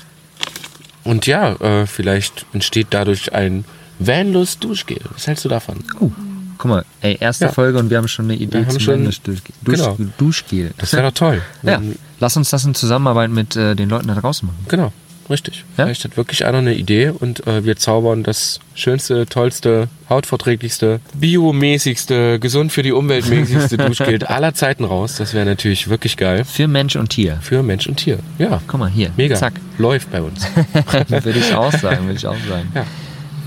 Und 1.04 1.26
ja, 1.26 1.54
äh, 1.62 1.86
vielleicht 1.88 2.46
entsteht 2.54 2.88
dadurch 2.90 3.34
ein 3.34 3.64
Vanlust 4.00 4.64
Duschgel. 4.64 5.00
Was 5.14 5.26
hältst 5.28 5.46
du 5.46 5.50
davon? 5.50 5.78
Oh, 6.00 6.12
guck 6.58 6.70
mal, 6.70 6.86
ey, 7.02 7.18
erste 7.20 7.46
Ja. 7.46 7.52
Folge 7.52 7.80
und 7.80 7.90
wir 7.90 7.98
haben 7.98 8.08
schon 8.10 8.26
eine 8.26 8.36
Idee 8.36 8.58
Wir 8.60 8.66
haben 8.66 8.72
zum 8.72 8.80
schon- 8.82 8.94
Vanlish 8.96 9.22
Duschgel. 9.22 9.56
Dusch, 9.64 9.76
Genau. 9.78 9.98
Duschgel. 10.18 10.74
Das 10.78 10.92
wäre 10.94 11.04
doch 11.04 11.14
toll. 11.14 11.42
Ja, 11.64 11.82
lass 12.20 12.36
uns 12.36 12.50
das 12.50 12.66
in 12.66 12.76
Zusammenarbeit 12.76 13.30
mit 13.32 13.56
äh, 13.56 13.76
den 13.76 13.88
Leuten 13.90 14.08
da 14.10 14.16
draußen 14.16 14.46
machen. 14.48 14.60
Genau, 14.68 14.92
richtig. 15.30 15.64
Ja? 15.78 15.86
Vielleicht 15.86 16.04
hat 16.04 16.18
wirklich 16.18 16.46
einer 16.46 16.60
eine 16.60 16.76
Idee 16.76 17.10
und 17.10 17.46
äh, 17.48 17.64
wir 17.66 17.76
zaubern 17.78 18.24
das 18.24 18.60
schönste, 18.76 19.26
tollste, 19.26 19.88
hautverträglichste, 20.10 21.00
biomäßigste, 21.16 22.40
gesund 22.40 22.72
für 22.72 22.84
die 22.84 22.92
Umwelt 22.92 23.28
mäßigste 23.30 23.78
Duschgel 23.78 24.24
aller 24.26 24.54
Zeiten 24.54 24.84
raus. 24.84 25.16
Das 25.18 25.34
wäre 25.34 25.46
natürlich 25.46 25.90
wirklich 25.90 26.18
geil. 26.18 26.46
Für 26.46 26.68
Mensch 26.68 26.96
und 26.96 27.10
Tier. 27.10 27.38
Für 27.42 27.64
Mensch 27.64 27.88
und 27.88 27.98
Tier. 27.98 28.20
Ja, 28.38 28.62
Guck 28.68 28.80
mal 28.80 28.90
hier. 28.90 29.12
mega. 29.18 29.36
Zack. 29.36 29.54
Läuft 29.78 30.12
bei 30.12 30.22
uns. 30.22 30.48
würde 31.10 31.32
ich 31.40 31.54
auch 31.54 31.72
sagen, 31.72 32.06
würde 32.06 32.18
ich 32.18 32.28
auch 32.28 32.36
sagen. 32.48 32.68
Ja. 32.76 32.86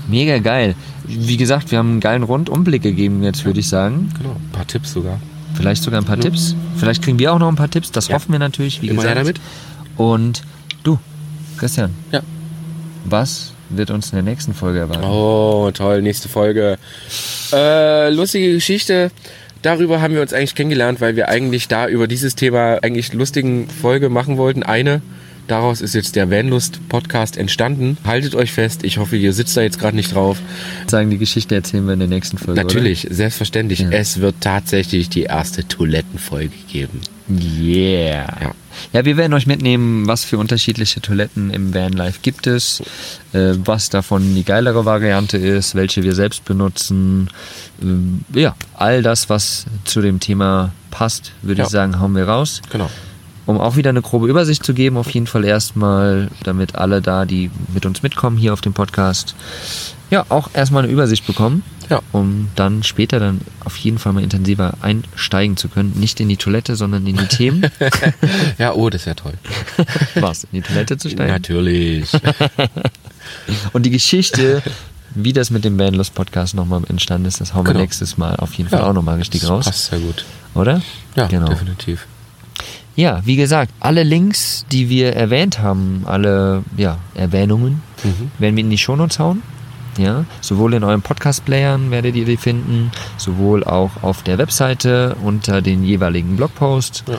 Mega 0.07 0.37
geil. 0.39 0.75
Wie 1.05 1.37
gesagt, 1.37 1.71
wir 1.71 1.77
haben 1.79 1.91
einen 1.91 1.99
geilen 1.99 2.23
Rundumblick 2.23 2.81
gegeben 2.81 3.23
jetzt, 3.23 3.45
würde 3.45 3.59
ich 3.59 3.67
sagen. 3.69 4.09
Genau, 4.17 4.31
ein 4.35 4.51
paar 4.51 4.67
Tipps 4.67 4.93
sogar. 4.93 5.19
Vielleicht 5.55 5.83
sogar 5.83 6.01
ein 6.01 6.05
paar 6.05 6.19
Tipps. 6.19 6.55
Vielleicht 6.77 7.01
kriegen 7.03 7.19
wir 7.19 7.33
auch 7.33 7.39
noch 7.39 7.49
ein 7.49 7.55
paar 7.55 7.69
Tipps. 7.69 7.91
Das 7.91 8.07
Ja. 8.07 8.15
hoffen 8.15 8.31
wir 8.31 8.39
natürlich, 8.39 8.81
wie 8.81 8.87
Immer 8.87 9.01
gesagt. 9.03 9.17
damit. 9.19 9.41
Und 9.97 10.41
du, 10.83 10.99
Christian, 11.61 11.91
Ja. 12.11 12.21
was 13.05 13.53
wird 13.69 13.91
uns 13.91 14.07
in 14.09 14.15
der 14.15 14.23
nächsten 14.23 14.55
Folge 14.55 14.79
erwarten? 14.79 15.03
Oh, 15.03 15.69
toll, 15.71 16.01
nächste 16.01 16.27
Folge. 16.27 16.79
Äh, 17.53 18.09
lustige 18.09 18.53
Geschichte. 18.53 19.11
Darüber 19.61 20.01
haben 20.01 20.15
wir 20.15 20.23
uns 20.23 20.33
eigentlich 20.33 20.55
kennengelernt, 20.55 21.01
weil 21.01 21.15
wir 21.15 21.29
eigentlich 21.29 21.67
da 21.67 21.87
über 21.87 22.07
dieses 22.07 22.33
Thema 22.33 22.79
eigentlich 22.81 23.13
lustigen 23.13 23.69
Folge 23.69 24.09
machen 24.09 24.37
wollten. 24.37 24.63
Eine. 24.63 25.03
Daraus 25.47 25.81
ist 25.81 25.93
jetzt 25.93 26.15
der 26.15 26.31
Vanlust-Podcast 26.31 27.37
entstanden. 27.37 27.97
Haltet 28.05 28.33
euch 28.33 28.51
fest. 28.51 28.83
Ich 28.83 28.97
hoffe, 28.97 29.17
ihr 29.17 29.31
sitzt 29.31 29.55
da 29.55 29.61
jetzt 29.61 29.77
gerade 29.79 29.95
nicht 29.95 30.15
drauf. 30.15 30.39
Sagen, 30.87 31.11
die 31.11 31.19
Geschichte 31.19 31.53
erzählen 31.53 31.85
wir 31.85 31.93
in 31.93 31.99
der 31.99 32.07
nächsten 32.07 32.39
Folge. 32.39 32.59
Natürlich, 32.59 33.05
selbstverständlich. 33.11 33.81
Ja. 33.81 33.91
Es 33.91 34.19
wird 34.19 34.35
tatsächlich 34.39 35.09
die 35.09 35.23
erste 35.23 35.67
Toilettenfolge 35.67 36.55
geben. 36.71 37.01
Yeah. 37.39 38.27
Ja. 38.41 38.51
Ja, 38.93 39.05
wir 39.05 39.17
werden 39.17 39.33
euch 39.33 39.47
mitnehmen, 39.47 40.07
was 40.07 40.23
für 40.23 40.37
unterschiedliche 40.37 41.01
Toiletten 41.01 41.51
im 41.51 41.73
Vanlife 41.73 42.19
gibt 42.21 42.47
es, 42.47 42.81
äh, 43.33 43.53
was 43.65 43.89
davon 43.89 44.33
die 44.33 44.43
geilere 44.43 44.85
Variante 44.85 45.37
ist, 45.37 45.75
welche 45.75 46.03
wir 46.03 46.15
selbst 46.15 46.45
benutzen. 46.45 47.29
Ähm, 47.81 48.21
ja, 48.33 48.55
all 48.73 49.01
das, 49.03 49.29
was 49.29 49.65
zu 49.83 50.01
dem 50.01 50.19
Thema 50.19 50.71
passt, 50.89 51.31
würde 51.41 51.59
Ja. 51.59 51.65
ich 51.65 51.71
sagen, 51.71 51.99
hauen 51.99 52.15
wir 52.15 52.27
raus. 52.27 52.61
Genau. 52.71 52.89
Um 53.45 53.59
auch 53.59 53.75
wieder 53.75 53.89
eine 53.89 54.01
grobe 54.01 54.27
Übersicht 54.27 54.63
zu 54.63 54.73
geben, 54.73 54.97
auf 54.97 55.09
jeden 55.09 55.27
Fall 55.27 55.43
erstmal, 55.43 56.29
damit 56.43 56.75
alle 56.75 57.01
da, 57.01 57.25
die 57.25 57.51
mit 57.73 57.85
uns 57.85 58.01
mitkommen 58.03 58.37
hier 58.37 58.53
auf 58.53 58.61
dem 58.61 58.73
Podcast, 58.73 59.35
ja, 60.09 60.25
auch 60.29 60.49
erstmal 60.53 60.83
eine 60.83 60.91
Übersicht 60.91 61.27
bekommen, 61.27 61.63
Ja. 61.91 62.01
um 62.13 62.47
dann 62.55 62.81
später 62.83 63.19
dann 63.19 63.41
auf 63.65 63.75
jeden 63.77 63.99
Fall 63.99 64.13
mal 64.13 64.23
intensiver 64.23 64.73
einsteigen 64.81 65.57
zu 65.57 65.67
können. 65.69 65.91
Nicht 65.99 66.19
in 66.19 66.29
die 66.29 66.37
Toilette, 66.37 66.75
sondern 66.75 67.05
in 67.05 67.17
die 67.17 67.27
Themen. 67.27 67.69
Ja, 68.57 68.73
oh, 68.73 68.89
das 68.89 69.01
ist 69.01 69.05
ja 69.07 69.13
toll. 69.13 69.33
Was? 70.15 70.45
In 70.45 70.49
die 70.53 70.61
Toilette 70.61 70.97
zu 70.97 71.09
steigen? 71.09 71.31
Natürlich. 71.31 72.09
Und 73.73 73.85
die 73.85 73.89
Geschichte, 73.89 74.61
wie 75.15 75.33
das 75.33 75.49
mit 75.51 75.65
dem 75.65 75.77
Vanlust 75.77 76.13
Podcast 76.15 76.55
nochmal 76.55 76.81
entstanden 76.87 77.27
ist, 77.27 77.41
das 77.41 77.53
hauen 77.53 77.65
wir 77.65 77.73
Genau. 77.73 77.81
nächstes 77.83 78.17
Mal 78.17 78.35
auf 78.37 78.53
jeden 78.53 78.69
Fall 78.69 78.81
auch 78.81 78.93
nochmal 78.93 79.17
richtig 79.17 79.41
das 79.41 79.49
raus. 79.49 79.65
Passt 79.65 79.85
sehr 79.87 79.99
gut. 79.99 80.25
Oder? 80.55 80.81
Ja, 81.15 81.27
genau. 81.27 81.47
definitiv. 81.49 82.07
Ja, 82.95 83.21
wie 83.25 83.35
gesagt, 83.37 83.71
alle 83.79 84.03
Links, 84.03 84.65
die 84.71 84.89
wir 84.89 85.13
erwähnt 85.15 85.59
haben, 85.59 86.03
alle 86.05 86.63
ja, 86.77 86.97
Erwähnungen, 87.15 87.81
Mhm. 88.03 88.31
werden 88.39 88.55
wir 88.55 88.63
in 88.63 88.69
die 88.71 88.77
Shownotes 88.79 89.19
hauen. 89.19 89.43
Ja, 90.01 90.25
sowohl 90.41 90.73
in 90.73 90.83
euren 90.83 91.01
Podcast-Playern 91.03 91.91
werdet 91.91 92.15
ihr 92.15 92.25
die 92.25 92.37
finden, 92.37 92.91
sowohl 93.17 93.63
auch 93.63 93.91
auf 94.01 94.23
der 94.23 94.37
Webseite 94.39 95.15
unter 95.23 95.61
den 95.61 95.83
jeweiligen 95.83 96.37
Blogpost. 96.37 97.03
Ja. 97.07 97.17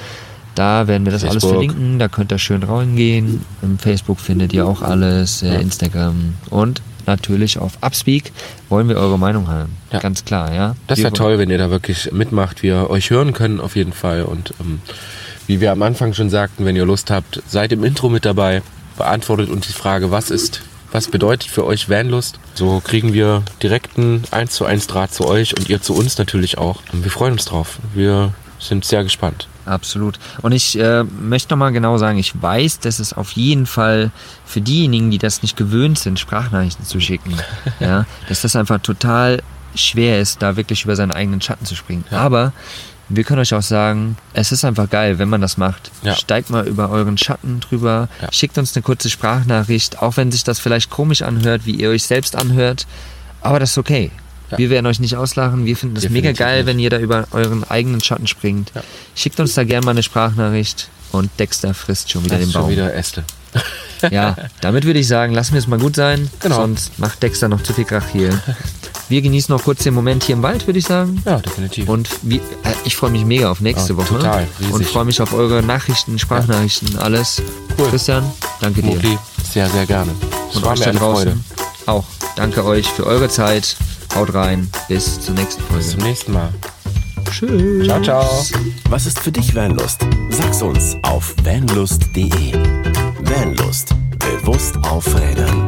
Da 0.54 0.88
werden 0.88 1.04
wir 1.04 1.12
das 1.12 1.22
alles 1.22 1.34
Facebook. 1.44 1.50
verlinken, 1.52 1.98
da 1.98 2.08
könnt 2.08 2.32
ihr 2.32 2.38
schön 2.38 2.62
reingehen. 2.62 3.44
Im 3.62 3.78
Facebook 3.78 4.18
findet 4.20 4.52
ihr 4.52 4.66
auch 4.66 4.82
alles, 4.82 5.42
äh, 5.42 5.54
Ja. 5.54 5.60
Instagram 5.60 6.34
und 6.50 6.82
natürlich 7.06 7.58
auf 7.58 7.78
Upspeak 7.80 8.32
wollen 8.68 8.88
wir 8.88 8.96
eure 8.96 9.18
Meinung 9.18 9.48
haben. 9.48 9.76
Ja. 9.92 10.00
Ganz 10.00 10.24
klar, 10.24 10.52
ja. 10.52 10.74
Das 10.88 10.98
wäre 10.98 11.12
toll, 11.12 11.38
wenn 11.38 11.50
ihr 11.50 11.58
da 11.58 11.70
wirklich 11.70 12.10
mitmacht, 12.12 12.62
wir 12.62 12.90
euch 12.90 13.10
hören 13.10 13.32
können 13.32 13.60
auf 13.60 13.76
jeden 13.76 13.92
Fall. 13.92 14.24
Und 14.24 14.54
ähm, 14.60 14.80
wie 15.46 15.60
wir 15.60 15.72
am 15.72 15.82
Anfang 15.82 16.14
schon 16.14 16.30
sagten, 16.30 16.64
wenn 16.64 16.76
ihr 16.76 16.84
Lust 16.84 17.10
habt, 17.10 17.42
seid 17.48 17.72
im 17.72 17.82
Intro 17.84 18.08
mit 18.08 18.24
dabei, 18.24 18.62
beantwortet 18.98 19.48
uns 19.50 19.66
die 19.68 19.72
Frage, 19.72 20.10
was 20.10 20.30
ist, 20.30 20.62
was 20.92 21.08
bedeutet 21.08 21.50
für 21.50 21.64
euch 21.64 21.88
Vanlust? 21.88 22.38
So 22.54 22.80
kriegen 22.84 23.12
wir 23.12 23.42
direkten 23.62 24.22
1 24.30 24.52
zu 24.52 24.64
1 24.64 24.86
Draht 24.86 25.12
zu 25.12 25.26
euch 25.26 25.56
und 25.56 25.68
ihr 25.68 25.80
zu 25.80 25.94
uns 25.94 26.18
natürlich 26.18 26.58
auch. 26.58 26.82
Und 26.92 27.02
wir 27.02 27.10
freuen 27.10 27.32
uns 27.32 27.46
drauf. 27.46 27.78
Wir 27.94 28.32
sind 28.58 28.84
sehr 28.84 29.02
gespannt. 29.02 29.48
Absolut. 29.64 30.18
Und 30.42 30.52
ich 30.52 30.78
äh, 30.78 31.04
möchte 31.04 31.52
nochmal 31.52 31.72
genau 31.72 31.96
sagen, 31.96 32.18
ich 32.18 32.40
weiß, 32.40 32.80
dass 32.80 32.98
es 32.98 33.12
auf 33.12 33.32
jeden 33.32 33.66
Fall 33.66 34.10
für 34.44 34.60
diejenigen, 34.60 35.10
die 35.10 35.18
das 35.18 35.42
nicht 35.42 35.56
gewöhnt 35.56 35.98
sind, 35.98 36.18
Sprachnachrichten 36.18 36.84
zu 36.84 37.00
schicken, 37.00 37.34
ja, 37.80 38.06
dass 38.28 38.42
das 38.42 38.56
einfach 38.56 38.80
total 38.80 39.42
schwer 39.74 40.20
ist, 40.20 40.42
da 40.42 40.56
wirklich 40.56 40.84
über 40.84 40.96
seinen 40.96 41.12
eigenen 41.12 41.40
Schatten 41.40 41.64
zu 41.64 41.74
springen. 41.74 42.04
Aber 42.10 42.52
wir 43.16 43.24
können 43.24 43.40
euch 43.40 43.54
auch 43.54 43.62
sagen, 43.62 44.16
es 44.32 44.52
ist 44.52 44.64
einfach 44.64 44.88
geil, 44.88 45.18
wenn 45.18 45.28
man 45.28 45.40
das 45.40 45.56
macht. 45.56 45.90
Ja. 46.02 46.14
Steigt 46.14 46.50
mal 46.50 46.66
über 46.66 46.90
euren 46.90 47.18
Schatten 47.18 47.60
drüber, 47.60 48.08
Ja. 48.20 48.32
schickt 48.32 48.58
uns 48.58 48.74
eine 48.76 48.82
kurze 48.82 49.10
Sprachnachricht, 49.10 50.00
auch 50.02 50.16
wenn 50.16 50.30
sich 50.32 50.44
das 50.44 50.58
vielleicht 50.58 50.90
komisch 50.90 51.22
anhört, 51.22 51.62
wie 51.64 51.72
ihr 51.76 51.90
euch 51.90 52.04
selbst 52.04 52.36
anhört. 52.36 52.86
Aber 53.40 53.58
das 53.60 53.72
ist 53.72 53.78
okay. 53.78 54.10
Ja. 54.50 54.58
Wir 54.58 54.70
werden 54.70 54.86
euch 54.86 55.00
nicht 55.00 55.16
auslachen. 55.16 55.64
Wir 55.64 55.76
finden 55.76 55.94
das 55.94 56.08
mega 56.10 56.32
geil, 56.32 56.58
nicht. 56.58 56.66
wenn 56.66 56.78
ihr 56.78 56.90
da 56.90 56.98
über 56.98 57.26
euren 57.32 57.64
eigenen 57.64 58.00
Schatten 58.02 58.26
springt. 58.26 58.70
Ja. 58.74 58.82
Schickt 59.14 59.40
uns 59.40 59.54
da 59.54 59.64
gerne 59.64 59.84
mal 59.84 59.92
eine 59.92 60.02
Sprachnachricht 60.02 60.88
und 61.10 61.30
Dexter 61.38 61.74
frisst 61.74 62.10
schon 62.10 62.24
wieder 62.24 62.34
Das 62.36 62.40
den 62.40 62.48
ist 62.48 62.52
schon 62.52 62.62
Baum. 62.62 62.70
wieder 62.70 62.94
Äste. 62.94 63.24
Ja, 64.10 64.36
damit 64.60 64.84
würde 64.84 64.98
ich 65.00 65.06
sagen, 65.08 65.32
lassen 65.34 65.52
wir 65.52 65.58
es 65.58 65.66
mal 65.66 65.78
gut 65.78 65.96
sein. 65.96 66.30
Genau. 66.40 66.56
Sonst 66.56 66.98
macht 66.98 67.22
Dexter 67.22 67.48
noch 67.48 67.62
zu 67.62 67.72
viel 67.72 67.84
Krach 67.84 68.08
hier. 68.12 68.30
Wir 69.12 69.20
genießen 69.20 69.54
noch 69.54 69.62
kurz 69.62 69.82
den 69.82 69.92
Moment 69.92 70.24
hier 70.24 70.34
im 70.36 70.42
Wald, 70.42 70.66
würde 70.66 70.78
ich 70.78 70.86
sagen. 70.86 71.20
Ja, 71.26 71.36
definitiv. 71.38 71.86
Und 71.86 72.08
wie, 72.22 72.36
äh, 72.36 72.40
ich 72.84 72.96
freue 72.96 73.10
mich 73.10 73.26
mega 73.26 73.50
auf 73.50 73.60
nächste 73.60 73.92
Ja, 73.92 73.98
Woche. 73.98 74.14
total, 74.16 74.48
riesig. 74.58 74.72
Und 74.74 74.86
freue 74.86 75.04
mich 75.04 75.20
auf 75.20 75.34
eure 75.34 75.62
Nachrichten, 75.62 76.18
Sprachnachrichten, 76.18 76.96
alles. 76.96 77.42
Cool. 77.76 77.90
Christian, 77.90 78.24
danke 78.62 78.80
dir. 78.80 78.94
Mutti, 78.94 79.18
sehr, 79.52 79.68
sehr 79.68 79.84
gerne. 79.84 80.12
Es 80.48 80.56
Und 80.56 80.64
war 80.64 80.72
euch 80.72 80.78
mir 80.78 80.84
da 80.86 80.90
eine 80.92 80.98
draußen 80.98 81.28
Freude. 81.28 81.40
auch. 81.84 82.04
Danke 82.36 82.64
euch 82.64 82.86
für 82.88 83.04
eure 83.04 83.28
Zeit. 83.28 83.76
Haut 84.14 84.32
rein. 84.32 84.70
Bis 84.88 85.20
zur 85.20 85.34
nächsten 85.34 85.62
Bis 85.64 85.90
zum 85.90 85.98
Folge. 86.00 86.04
nächsten 86.08 86.32
Mal. 86.32 86.48
Tschüss. 87.30 87.86
Ciao, 87.86 88.00
ciao. 88.02 88.46
Was 88.88 89.04
ist 89.04 89.18
für 89.18 89.30
dich 89.30 89.54
Vanlust? 89.54 90.06
Sag's 90.30 90.62
uns 90.62 90.96
auf 91.02 91.34
vanlust.de. 91.44 92.54
Vanlust. 93.24 93.94
Bewusst 94.18 94.76
aufrädern. 94.88 95.66